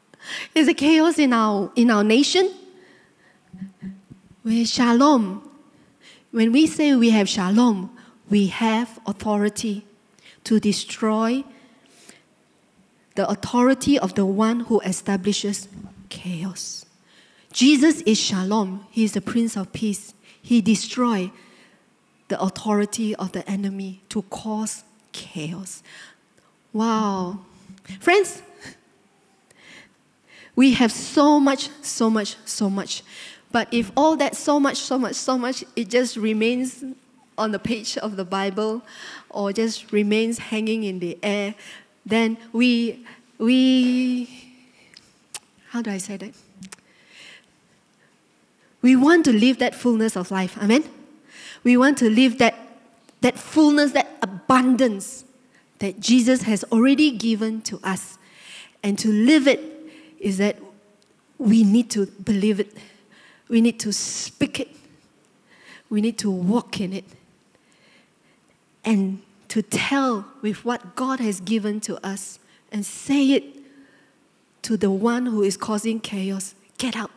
Is 0.55 0.65
there 0.65 0.73
chaos 0.73 1.19
in 1.19 1.31
our, 1.31 1.71
in 1.75 1.91
our 1.91 2.03
nation? 2.03 2.51
With 4.43 4.67
shalom, 4.67 5.47
when 6.31 6.51
we 6.51 6.65
say 6.65 6.95
we 6.95 7.11
have 7.11 7.29
shalom, 7.29 7.95
we 8.29 8.47
have 8.47 8.99
authority 9.05 9.85
to 10.45 10.59
destroy 10.59 11.43
the 13.15 13.27
authority 13.29 13.99
of 13.99 14.15
the 14.15 14.25
one 14.25 14.61
who 14.61 14.79
establishes 14.81 15.67
chaos. 16.09 16.85
Jesus 17.51 18.01
is 18.01 18.19
Shalom, 18.19 18.85
He 18.91 19.03
is 19.03 19.13
the 19.13 19.21
Prince 19.21 19.55
of 19.55 19.71
Peace. 19.71 20.13
He 20.41 20.61
destroyed 20.61 21.31
the 22.27 22.39
authority 22.41 23.15
of 23.15 23.31
the 23.31 23.49
enemy 23.49 24.01
to 24.09 24.23
cause 24.23 24.83
chaos. 25.11 25.81
Wow. 26.73 27.39
Friends, 27.99 28.41
we 30.55 30.73
have 30.73 30.91
so 30.91 31.39
much, 31.39 31.69
so 31.81 32.09
much, 32.09 32.35
so 32.45 32.69
much. 32.69 33.03
But 33.51 33.69
if 33.71 33.91
all 33.95 34.17
that 34.17 34.35
so 34.35 34.59
much, 34.59 34.77
so 34.77 34.97
much, 34.97 35.15
so 35.15 35.37
much, 35.37 35.63
it 35.75 35.89
just 35.89 36.17
remains 36.17 36.83
on 37.37 37.51
the 37.51 37.59
page 37.59 37.97
of 37.97 38.15
the 38.15 38.25
Bible 38.25 38.81
or 39.29 39.51
just 39.51 39.91
remains 39.91 40.39
hanging 40.39 40.83
in 40.83 40.99
the 40.99 41.17
air, 41.21 41.55
then 42.05 42.37
we, 42.53 43.05
we, 43.37 44.29
how 45.69 45.81
do 45.81 45.91
I 45.91 45.97
say 45.97 46.17
that? 46.17 46.33
We 48.81 48.95
want 48.95 49.25
to 49.25 49.33
live 49.33 49.57
that 49.59 49.73
fullness 49.73 50.15
of 50.15 50.29
life. 50.31 50.57
Amen? 50.61 50.83
We 51.63 51.75
want 51.75 51.97
to 51.99 52.09
live 52.09 52.37
that, 52.37 52.55
that 53.21 53.37
fullness, 53.37 53.91
that 53.93 54.07
abundance 54.21 55.25
that 55.79 55.99
Jesus 55.99 56.43
has 56.43 56.63
already 56.65 57.11
given 57.11 57.61
to 57.63 57.79
us. 57.83 58.17
And 58.83 58.97
to 58.99 59.11
live 59.11 59.47
it 59.47 59.59
is 60.19 60.37
that 60.37 60.57
we 61.37 61.63
need 61.63 61.89
to 61.91 62.05
believe 62.05 62.59
it, 62.59 62.77
we 63.49 63.59
need 63.59 63.79
to 63.79 63.91
speak 63.91 64.59
it, 64.59 64.69
we 65.89 65.99
need 66.01 66.17
to 66.19 66.29
walk 66.29 66.79
in 66.79 66.93
it 66.93 67.05
and 68.85 69.21
to 69.49 69.61
tell 69.61 70.25
with 70.41 70.63
what 70.63 70.95
God 70.95 71.19
has 71.19 71.39
given 71.39 71.79
to 71.81 72.03
us 72.05 72.39
and 72.71 72.85
say 72.85 73.31
it 73.31 73.43
to 74.61 74.77
the 74.77 74.91
one 74.91 75.25
who 75.25 75.43
is 75.43 75.57
causing 75.57 75.99
chaos 75.99 76.55
get 76.77 76.95
out. 76.95 77.11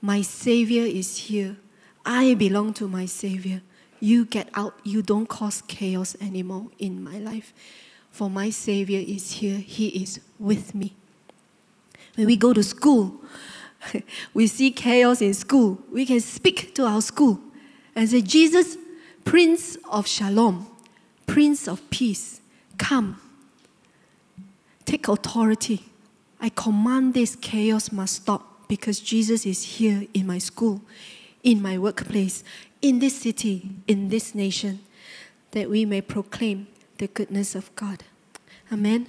My 0.00 0.22
Savior 0.22 0.82
is 0.82 1.16
here. 1.16 1.56
I 2.04 2.34
belong 2.34 2.72
to 2.74 2.88
my 2.88 3.06
Savior. 3.06 3.62
You 4.00 4.24
get 4.24 4.48
out. 4.54 4.78
You 4.84 5.02
don't 5.02 5.26
cause 5.26 5.62
chaos 5.62 6.16
anymore 6.20 6.68
in 6.78 7.02
my 7.02 7.18
life. 7.18 7.52
For 8.10 8.30
my 8.30 8.50
Savior 8.50 9.04
is 9.06 9.32
here. 9.32 9.58
He 9.58 9.88
is 9.88 10.20
with 10.38 10.74
me. 10.74 10.94
When 12.14 12.26
we 12.26 12.36
go 12.36 12.52
to 12.52 12.62
school, 12.62 13.20
we 14.34 14.46
see 14.46 14.70
chaos 14.70 15.20
in 15.20 15.34
school. 15.34 15.78
We 15.92 16.06
can 16.06 16.20
speak 16.20 16.74
to 16.76 16.84
our 16.84 17.02
school 17.02 17.40
and 17.94 18.08
say, 18.08 18.22
Jesus, 18.22 18.76
Prince 19.24 19.76
of 19.90 20.06
Shalom, 20.06 20.66
Prince 21.28 21.68
of 21.68 21.88
Peace, 21.90 22.40
Come, 22.78 23.20
take 24.84 25.06
authority. 25.06 25.84
I 26.40 26.48
command 26.48 27.14
this 27.14 27.36
chaos 27.36 27.92
must 27.92 28.16
stop 28.16 28.68
because 28.68 28.98
Jesus 28.98 29.46
is 29.46 29.62
here 29.62 30.06
in 30.14 30.26
my 30.26 30.38
school, 30.38 30.80
in 31.42 31.60
my 31.62 31.78
workplace, 31.78 32.42
in 32.82 32.98
this 32.98 33.20
city, 33.20 33.70
in 33.86 34.08
this 34.08 34.34
nation, 34.34 34.80
that 35.52 35.68
we 35.68 35.84
may 35.84 36.00
proclaim 36.00 36.66
the 36.98 37.08
goodness 37.08 37.54
of 37.54 37.74
God. 37.76 38.04
Amen. 38.72 39.06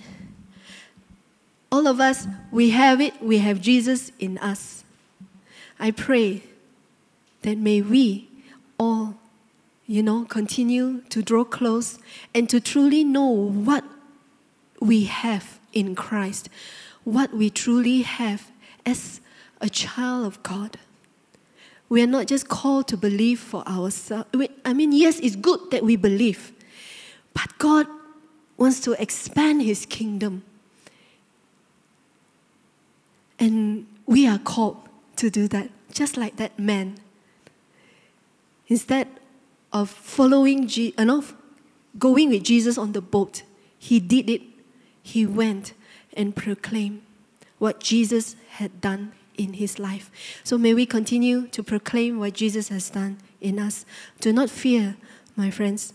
All 1.71 1.87
of 1.87 1.99
us, 1.99 2.27
we 2.51 2.71
have 2.71 2.99
it, 2.99 3.21
we 3.21 3.37
have 3.37 3.61
Jesus 3.61 4.11
in 4.19 4.37
us. 4.39 4.83
I 5.79 5.91
pray 5.91 6.43
that 7.43 7.57
may 7.57 7.81
we 7.81 8.27
all, 8.79 9.18
you 9.89 10.03
know, 10.03 10.23
continue 10.23 11.01
to 11.09 11.23
draw 11.23 11.43
close 11.43 11.97
and 12.35 12.47
to 12.47 12.61
truly 12.61 13.03
know 13.03 13.25
what 13.25 13.83
we 14.79 15.05
have 15.05 15.59
in 15.73 15.95
Christ, 15.95 16.47
what 17.03 17.33
we 17.33 17.49
truly 17.49 18.03
have 18.03 18.51
as 18.85 19.19
a 19.59 19.67
child 19.67 20.27
of 20.27 20.43
God. 20.43 20.77
We 21.89 22.03
are 22.03 22.07
not 22.07 22.27
just 22.27 22.47
called 22.47 22.87
to 22.89 22.97
believe 22.97 23.39
for 23.39 23.67
ourselves. 23.67 24.29
I 24.63 24.73
mean, 24.73 24.91
yes, 24.91 25.19
it's 25.21 25.35
good 25.35 25.71
that 25.71 25.83
we 25.83 25.95
believe, 25.95 26.51
but 27.33 27.57
God 27.57 27.87
wants 28.57 28.79
to 28.81 28.91
expand 29.01 29.63
His 29.63 29.87
kingdom. 29.87 30.43
And 33.39 33.87
we 34.05 34.27
are 34.27 34.37
called 34.37 34.77
to 35.15 35.31
do 35.31 35.47
that, 35.47 35.71
just 35.91 36.15
like 36.15 36.35
that 36.35 36.59
man. 36.59 36.99
Instead 38.67 39.07
of 39.71 39.89
following, 39.89 40.67
Je- 40.67 40.93
uh, 40.97 41.21
going 41.97 42.29
with 42.29 42.43
Jesus 42.43 42.77
on 42.77 42.93
the 42.93 43.01
boat, 43.01 43.43
he 43.77 43.99
did 43.99 44.29
it. 44.29 44.41
He 45.01 45.25
went 45.25 45.73
and 46.13 46.35
proclaimed 46.35 47.01
what 47.57 47.79
Jesus 47.79 48.35
had 48.51 48.81
done 48.81 49.11
in 49.37 49.53
his 49.53 49.79
life. 49.79 50.11
So 50.43 50.57
may 50.57 50.73
we 50.73 50.85
continue 50.85 51.47
to 51.47 51.63
proclaim 51.63 52.19
what 52.19 52.33
Jesus 52.33 52.69
has 52.69 52.89
done 52.89 53.17
in 53.39 53.57
us. 53.57 53.85
Do 54.19 54.33
not 54.33 54.49
fear, 54.49 54.97
my 55.35 55.49
friends. 55.49 55.93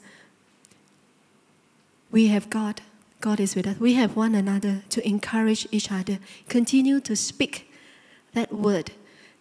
We 2.11 2.29
have 2.29 2.49
God. 2.49 2.81
God 3.21 3.41
is 3.41 3.55
with 3.55 3.67
us. 3.67 3.79
We 3.79 3.95
have 3.95 4.17
one 4.17 4.35
another 4.35 4.83
to 4.91 5.07
encourage 5.07 5.67
each 5.71 5.91
other. 5.91 6.19
Continue 6.49 7.01
to 7.01 7.17
speak 7.17 7.71
that 8.35 8.53
word 8.53 8.93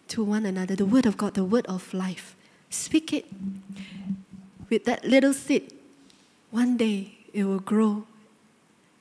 to 0.08 0.22
one 0.22 0.46
another, 0.46 0.74
the 0.76 0.86
word 0.86 1.06
of 1.06 1.16
God, 1.16 1.34
the 1.34 1.44
word 1.44 1.66
of 1.66 1.92
life. 1.94 2.33
Speak 2.74 3.12
it. 3.12 3.26
With 4.68 4.84
that 4.84 5.04
little 5.04 5.32
seed, 5.32 5.72
one 6.50 6.76
day 6.76 7.18
it 7.32 7.44
will 7.44 7.60
grow 7.60 8.04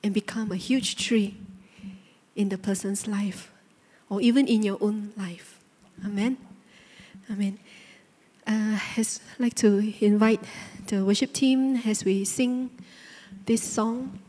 and 0.03 0.13
become 0.13 0.51
a 0.51 0.55
huge 0.55 0.95
tree 0.95 1.36
in 2.36 2.49
the 2.49 2.57
person's 2.57 3.07
life 3.07 3.51
or 4.09 4.21
even 4.21 4.47
in 4.47 4.61
your 4.61 4.78
own 4.80 5.11
life. 5.17 5.59
Amen. 6.05 6.38
Amen. 7.32 7.57
Uh, 8.45 8.78
I'd 8.95 9.07
like 9.39 9.55
to 9.55 9.93
invite 9.99 10.41
the 10.88 11.03
worship 11.03 11.34
team 11.34 11.82
as 11.86 12.05
we 12.05 12.26
sing 12.26 12.69
this 13.45 13.63
song. 13.63 14.19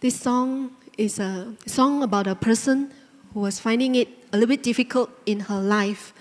This 0.00 0.20
song 0.20 0.76
is 0.98 1.18
a 1.18 1.54
song 1.66 2.02
about 2.02 2.26
a 2.26 2.34
person 2.34 2.92
who 3.36 3.42
was 3.42 3.60
finding 3.60 3.94
it 3.94 4.08
a 4.32 4.38
little 4.38 4.48
bit 4.48 4.62
difficult 4.62 5.10
in 5.26 5.40
her 5.40 5.60
life. 5.60 6.14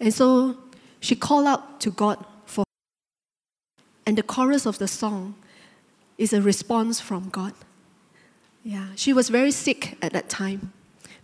And 0.00 0.14
so 0.14 0.56
she 0.98 1.14
called 1.14 1.46
out 1.46 1.78
to 1.82 1.90
God 1.90 2.24
for 2.46 2.64
and 4.06 4.16
the 4.16 4.22
chorus 4.22 4.64
of 4.64 4.78
the 4.78 4.88
song 4.88 5.34
is 6.16 6.32
a 6.32 6.40
response 6.40 7.00
from 7.00 7.28
God. 7.28 7.52
Yeah, 8.64 8.86
she 8.96 9.12
was 9.12 9.28
very 9.28 9.50
sick 9.50 9.98
at 10.00 10.14
that 10.14 10.30
time. 10.30 10.72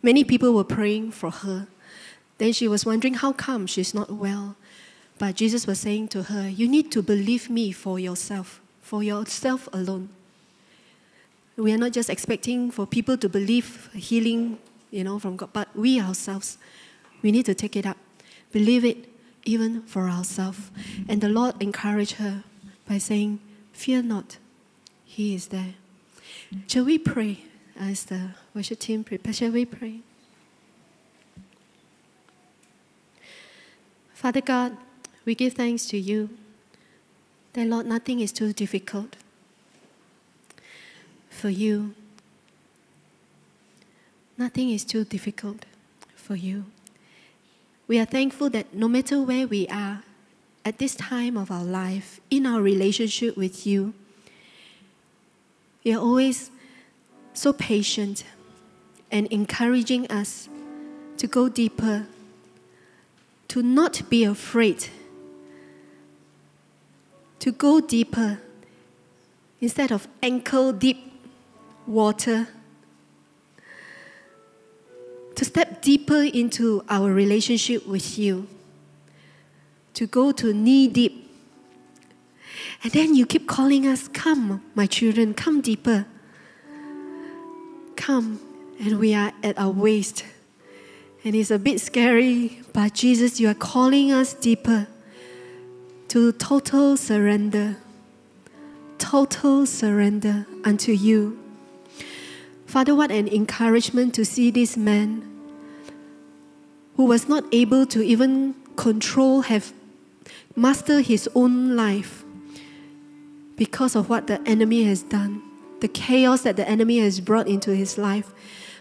Many 0.03 0.25
people 0.25 0.53
were 0.53 0.63
praying 0.63 1.13
for 1.13 1.31
her. 1.31 1.69
Then 2.37 2.53
she 2.53 2.69
was 2.69 2.85
wondering 2.85 3.15
how 3.15 3.33
come 3.33 3.67
she's 3.67 3.95
not 3.95 4.11
well. 4.11 4.57
But 5.19 5.37
Jesus 5.37 5.67
was 5.67 5.81
saying 5.81 6.09
to 6.09 6.25
her, 6.25 6.51
You 6.51 6.69
need 6.69 6.93
to 6.93 7.01
believe 7.01 7.49
me 7.49 7.73
for 7.73 7.99
yourself, 7.99 8.61
for 8.83 9.03
yourself 9.03 9.71
alone. 9.73 10.11
We 11.57 11.73
are 11.73 11.79
not 11.79 11.93
just 11.93 12.11
expecting 12.11 12.71
for 12.71 12.87
people 12.87 13.17
to 13.17 13.29
believe 13.31 13.89
healing, 13.95 14.59
you 14.95 15.03
know, 15.03 15.19
from 15.19 15.37
God, 15.37 15.51
but 15.53 15.69
we 15.75 16.01
ourselves, 16.01 16.57
we 17.21 17.33
need 17.33 17.47
to 17.47 17.55
take 17.55 17.75
it 17.75 17.85
up. 17.85 17.97
Believe 18.53 18.85
it 18.85 19.09
even 19.45 19.83
for 19.83 20.09
ourselves. 20.09 20.71
And 21.09 21.21
the 21.21 21.29
Lord 21.29 21.61
encouraged 21.61 22.13
her 22.13 22.45
by 22.89 22.99
saying, 22.99 23.41
Fear 23.73 24.05
not, 24.05 24.39
He 25.05 25.35
is 25.35 25.49
there. 25.49 25.75
Shall 26.69 26.85
we 26.85 26.99
pray 26.99 27.41
as 27.77 28.05
the 28.05 28.31
worship 28.55 28.79
team 28.79 29.03
prepares? 29.03 29.39
Shall 29.39 29.51
we 29.51 29.65
pray? 29.65 30.01
Father 34.13 34.41
God, 34.41 34.77
we 35.25 35.35
give 35.35 35.55
thanks 35.55 35.87
to 35.87 35.99
you 35.99 36.31
that, 37.55 37.67
Lord, 37.67 37.87
nothing 37.87 38.21
is 38.21 38.31
too 38.31 38.53
difficult 38.53 39.17
for 41.29 41.49
you. 41.49 41.95
Nothing 44.37 44.71
is 44.71 44.85
too 44.85 45.05
difficult 45.05 45.65
for 46.15 46.35
you. 46.35 46.65
We 47.87 47.99
are 47.99 48.05
thankful 48.05 48.51
that 48.51 48.75
no 48.75 48.89
matter 48.89 49.21
where 49.21 49.47
we 49.47 49.69
are 49.69 50.03
at 50.65 50.79
this 50.79 50.95
time 50.95 51.37
of 51.37 51.51
our 51.51 51.63
life, 51.65 52.21
in 52.31 52.47
our 52.47 52.63
relationship 52.63 53.37
with 53.37 53.67
you, 53.67 53.95
you're 55.83 56.01
always 56.01 56.51
so 57.35 57.53
patient 57.53 58.25
and 59.11 59.27
encouraging 59.29 60.11
us 60.11 60.49
to 61.19 61.27
go 61.27 61.49
deeper, 61.49 62.07
to 63.49 63.63
not 63.63 64.09
be 64.09 64.25
afraid, 64.25 64.89
to 67.39 67.53
go 67.53 67.81
deeper 67.81 68.41
instead 69.61 69.93
of 69.93 70.09
ankle 70.23 70.73
deep 70.73 71.13
water, 71.87 72.49
to 75.35 75.45
step 75.45 75.83
deeper 75.83 76.23
into 76.23 76.85
our 76.89 77.13
relationship 77.13 77.87
with 77.87 78.19
you, 78.19 78.47
to 79.95 80.07
go 80.07 80.33
to 80.33 80.53
knee 80.53 80.89
deep 80.89 81.25
and 82.83 82.93
then 82.93 83.15
you 83.15 83.27
keep 83.27 83.47
calling 83.47 83.87
us, 83.87 84.09
Come, 84.09 84.63
my 84.75 84.87
children, 84.87 85.35
come 85.35 85.61
deeper. 85.61 86.07
Come. 87.97 88.41
And 88.79 88.99
we 88.99 89.15
are 89.15 89.33
at 89.43 89.59
our 89.59 89.71
waist. 89.71 90.25
And 91.25 91.35
it's 91.35 91.51
a 91.51 91.59
bit 91.59 91.81
scary, 91.81 92.61
but 92.73 92.93
Jesus, 92.93 93.41
you 93.41 93.49
are 93.49 93.55
calling 93.55 94.13
us 94.13 94.35
deeper 94.35 94.87
to 96.09 96.33
total 96.33 96.97
surrender. 96.99 97.77
Total 98.99 99.65
surrender 99.65 100.47
unto 100.65 100.93
you. 100.93 101.44
Father, 102.75 102.93
what 102.93 103.13
an 103.13 103.29
encouragement 103.29 104.15
to 104.15 104.25
see 104.25 104.51
this 104.51 104.77
man 104.77 105.23
who 106.97 107.05
was 107.05 107.29
not 107.29 107.45
able 107.53 107.87
to 107.87 108.03
even 108.03 108.57
control, 108.75 109.43
have 109.43 109.73
master 110.57 110.99
his 110.99 111.29
own 111.37 111.77
life 111.77 112.25
because 113.55 113.95
of 113.95 114.09
what 114.09 114.27
the 114.27 114.43
enemy 114.43 114.83
has 114.83 115.05
done, 115.05 115.41
the 115.83 115.87
chaos 115.87 116.43
that 116.43 116.57
the 116.57 116.69
enemy 116.69 116.99
has 116.99 117.21
brought 117.21 117.47
into 117.47 117.77
his 117.77 117.97
life. 117.97 118.33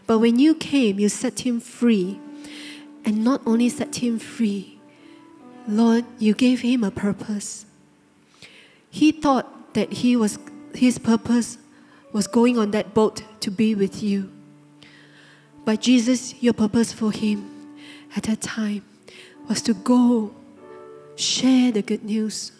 But 0.08 0.18
when 0.18 0.40
you 0.40 0.56
came, 0.56 0.98
you 1.00 1.08
set 1.08 1.42
him 1.42 1.60
free. 1.60 2.20
And 3.06 3.24
not 3.24 3.44
only 3.46 3.70
set 3.70 3.98
him 3.98 4.18
free, 4.18 4.80
Lord, 5.68 6.04
you 6.18 6.34
gave 6.34 6.62
him 6.62 6.84
a 6.84 6.90
purpose. 6.90 7.68
He 8.90 9.12
thought 9.12 9.76
that 9.76 9.94
he 9.94 10.16
was, 10.16 10.40
his 10.74 10.98
purpose 10.98 11.60
was 12.14 12.28
going 12.28 12.58
on 12.58 12.72
that 12.72 12.94
boat 12.94 13.24
to 13.42 13.52
be 13.52 13.76
with 13.76 14.02
you. 14.02 14.32
But 15.66 15.82
Jesus, 15.82 16.42
your 16.42 16.54
purpose 16.54 16.94
for 16.94 17.12
him 17.12 17.76
at 18.16 18.24
that 18.24 18.42
time 18.42 18.86
was 19.50 19.62
to 19.64 19.74
go 19.74 20.34
share 21.16 21.72
the 21.72 21.82
good 21.82 22.04
news 22.04 22.52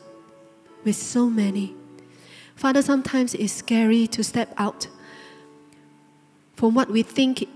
with 0.84 0.96
so 0.96 1.30
many. 1.30 1.76
Father, 2.56 2.82
sometimes 2.82 3.34
it's 3.34 3.54
scary 3.54 4.08
to 4.08 4.24
step 4.24 4.54
out 4.58 4.88
from 6.56 6.74
what 6.74 6.90
we 6.90 7.04
think 7.04 7.48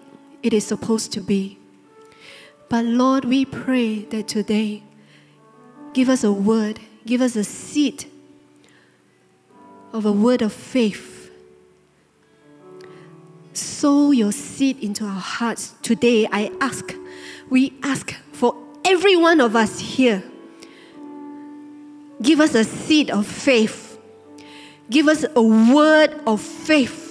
it 0.43 0.53
is 0.53 0.65
supposed 0.65 1.11
to 1.13 1.21
be. 1.21 1.57
But 2.69 2.85
Lord, 2.85 3.25
we 3.25 3.45
pray 3.45 3.99
that 4.05 4.27
today, 4.27 4.83
give 5.93 6.09
us 6.09 6.23
a 6.23 6.31
word, 6.31 6.79
give 7.05 7.21
us 7.21 7.35
a 7.35 7.43
seed 7.43 8.05
of 9.93 10.05
a 10.05 10.11
word 10.11 10.41
of 10.41 10.51
faith. 10.51 11.16
Sow 13.77 14.11
your 14.11 14.31
seed 14.31 14.83
into 14.83 15.05
our 15.05 15.19
hearts. 15.19 15.75
Today, 15.81 16.27
I 16.31 16.51
ask, 16.61 16.95
we 17.49 17.73
ask 17.83 18.13
for 18.31 18.55
every 18.83 19.15
one 19.15 19.39
of 19.41 19.55
us 19.55 19.79
here. 19.79 20.23
Give 22.21 22.39
us 22.39 22.55
a 22.55 22.63
seed 22.63 23.11
of 23.11 23.27
faith 23.27 23.87
Give 24.89 25.07
us 25.07 25.25
a 25.35 25.41
word 25.41 26.19
of 26.25 26.41
faith. 26.41 27.03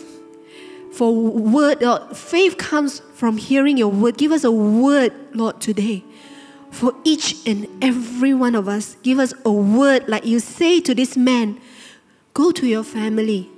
For 0.92 1.14
word, 1.14 1.82
Lord, 1.82 2.16
faith 2.16 2.56
comes 2.56 3.00
from 3.14 3.36
hearing 3.36 3.76
your 3.76 3.88
word. 3.88 4.16
Give 4.16 4.32
us 4.32 4.44
a 4.44 4.50
word, 4.50 5.12
Lord, 5.34 5.60
today. 5.60 6.02
For 6.70 6.94
each 7.04 7.46
and 7.46 7.68
every 7.82 8.32
one 8.32 8.54
of 8.54 8.66
us, 8.66 8.96
give 9.02 9.18
us 9.18 9.34
a 9.44 9.52
word 9.52 10.08
like 10.08 10.24
you 10.24 10.40
say 10.40 10.80
to 10.80 10.94
this 10.94 11.16
man 11.16 11.60
go 12.34 12.50
to 12.50 12.66
your 12.66 12.84
family, 12.84 13.48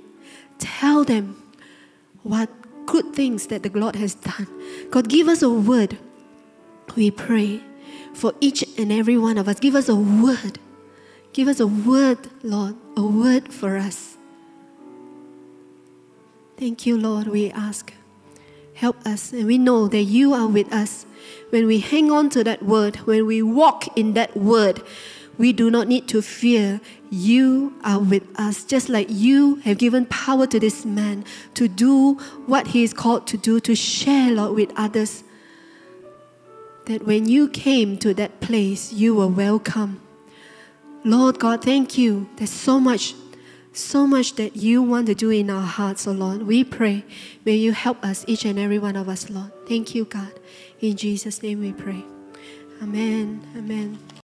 tell 0.57 1.03
them 1.03 1.41
what 2.23 2.49
good 2.89 3.13
things 3.13 3.47
that 3.47 3.61
the 3.61 3.69
Lord 3.69 3.95
has 3.95 4.15
done. 4.15 4.47
God, 4.89 5.07
give 5.07 5.27
us 5.27 5.43
a 5.43 5.49
word. 5.49 5.97
We 6.95 7.11
pray 7.11 7.61
for 8.15 8.33
each 8.41 8.65
and 8.79 8.91
every 8.91 9.17
one 9.17 9.37
of 9.37 9.47
us. 9.47 9.59
Give 9.59 9.75
us 9.75 9.87
a 9.89 9.95
word. 9.95 10.57
Give 11.31 11.47
us 11.47 11.59
a 11.59 11.67
word, 11.67 12.17
Lord, 12.41 12.75
a 12.97 13.03
word 13.03 13.53
for 13.53 13.77
us. 13.77 14.17
Thank 16.57 16.87
you, 16.87 16.97
Lord, 16.97 17.27
we 17.27 17.51
ask. 17.51 17.93
Help 18.73 19.05
us, 19.05 19.33
and 19.33 19.45
we 19.45 19.59
know 19.59 19.87
that 19.87 20.03
you 20.03 20.33
are 20.33 20.47
with 20.47 20.73
us. 20.73 21.05
When 21.51 21.67
we 21.67 21.79
hang 21.79 22.11
on 22.11 22.29
to 22.31 22.43
that 22.43 22.63
word, 22.63 22.95
when 23.05 23.27
we 23.27 23.43
walk 23.43 23.97
in 23.97 24.13
that 24.13 24.35
word, 24.35 24.81
we 25.39 25.53
do 25.53 25.71
not 25.71 25.87
need 25.87 26.07
to 26.09 26.21
fear. 26.21 26.81
You 27.09 27.73
are 27.83 27.97
with 27.97 28.23
us, 28.37 28.65
just 28.65 28.89
like 28.89 29.07
you 29.09 29.55
have 29.63 29.77
given 29.77 30.05
power 30.05 30.45
to 30.45 30.59
this 30.59 30.85
man 30.85 31.23
to 31.55 31.67
do 31.69 32.15
what 32.45 32.67
he 32.67 32.83
is 32.83 32.93
called 32.93 33.25
to 33.27 33.37
do, 33.37 33.59
to 33.61 33.73
share, 33.73 34.33
Lord, 34.33 34.55
with 34.55 34.71
others. 34.75 35.23
That 36.85 37.07
when 37.07 37.27
you 37.27 37.47
came 37.47 37.97
to 37.99 38.13
that 38.15 38.41
place, 38.41 38.91
you 38.91 39.15
were 39.15 39.27
welcome. 39.27 40.01
Lord 41.05 41.39
God, 41.39 41.63
thank 41.63 41.97
you. 41.97 42.29
There's 42.35 42.49
so 42.49 42.77
much, 42.77 43.15
so 43.71 44.05
much 44.05 44.35
that 44.35 44.57
you 44.57 44.83
want 44.83 45.07
to 45.07 45.15
do 45.15 45.29
in 45.29 45.49
our 45.49 45.65
hearts, 45.65 46.05
oh 46.05 46.11
Lord. 46.11 46.43
We 46.43 46.65
pray. 46.65 47.05
May 47.45 47.55
you 47.55 47.71
help 47.71 48.03
us, 48.03 48.25
each 48.27 48.43
and 48.43 48.59
every 48.59 48.77
one 48.77 48.97
of 48.97 49.07
us, 49.07 49.29
Lord. 49.29 49.51
Thank 49.69 49.95
you, 49.95 50.03
God. 50.03 50.33
In 50.81 50.97
Jesus' 50.97 51.41
name 51.41 51.61
we 51.61 51.71
pray. 51.71 52.03
Amen. 52.81 53.41
Amen. 53.55 54.08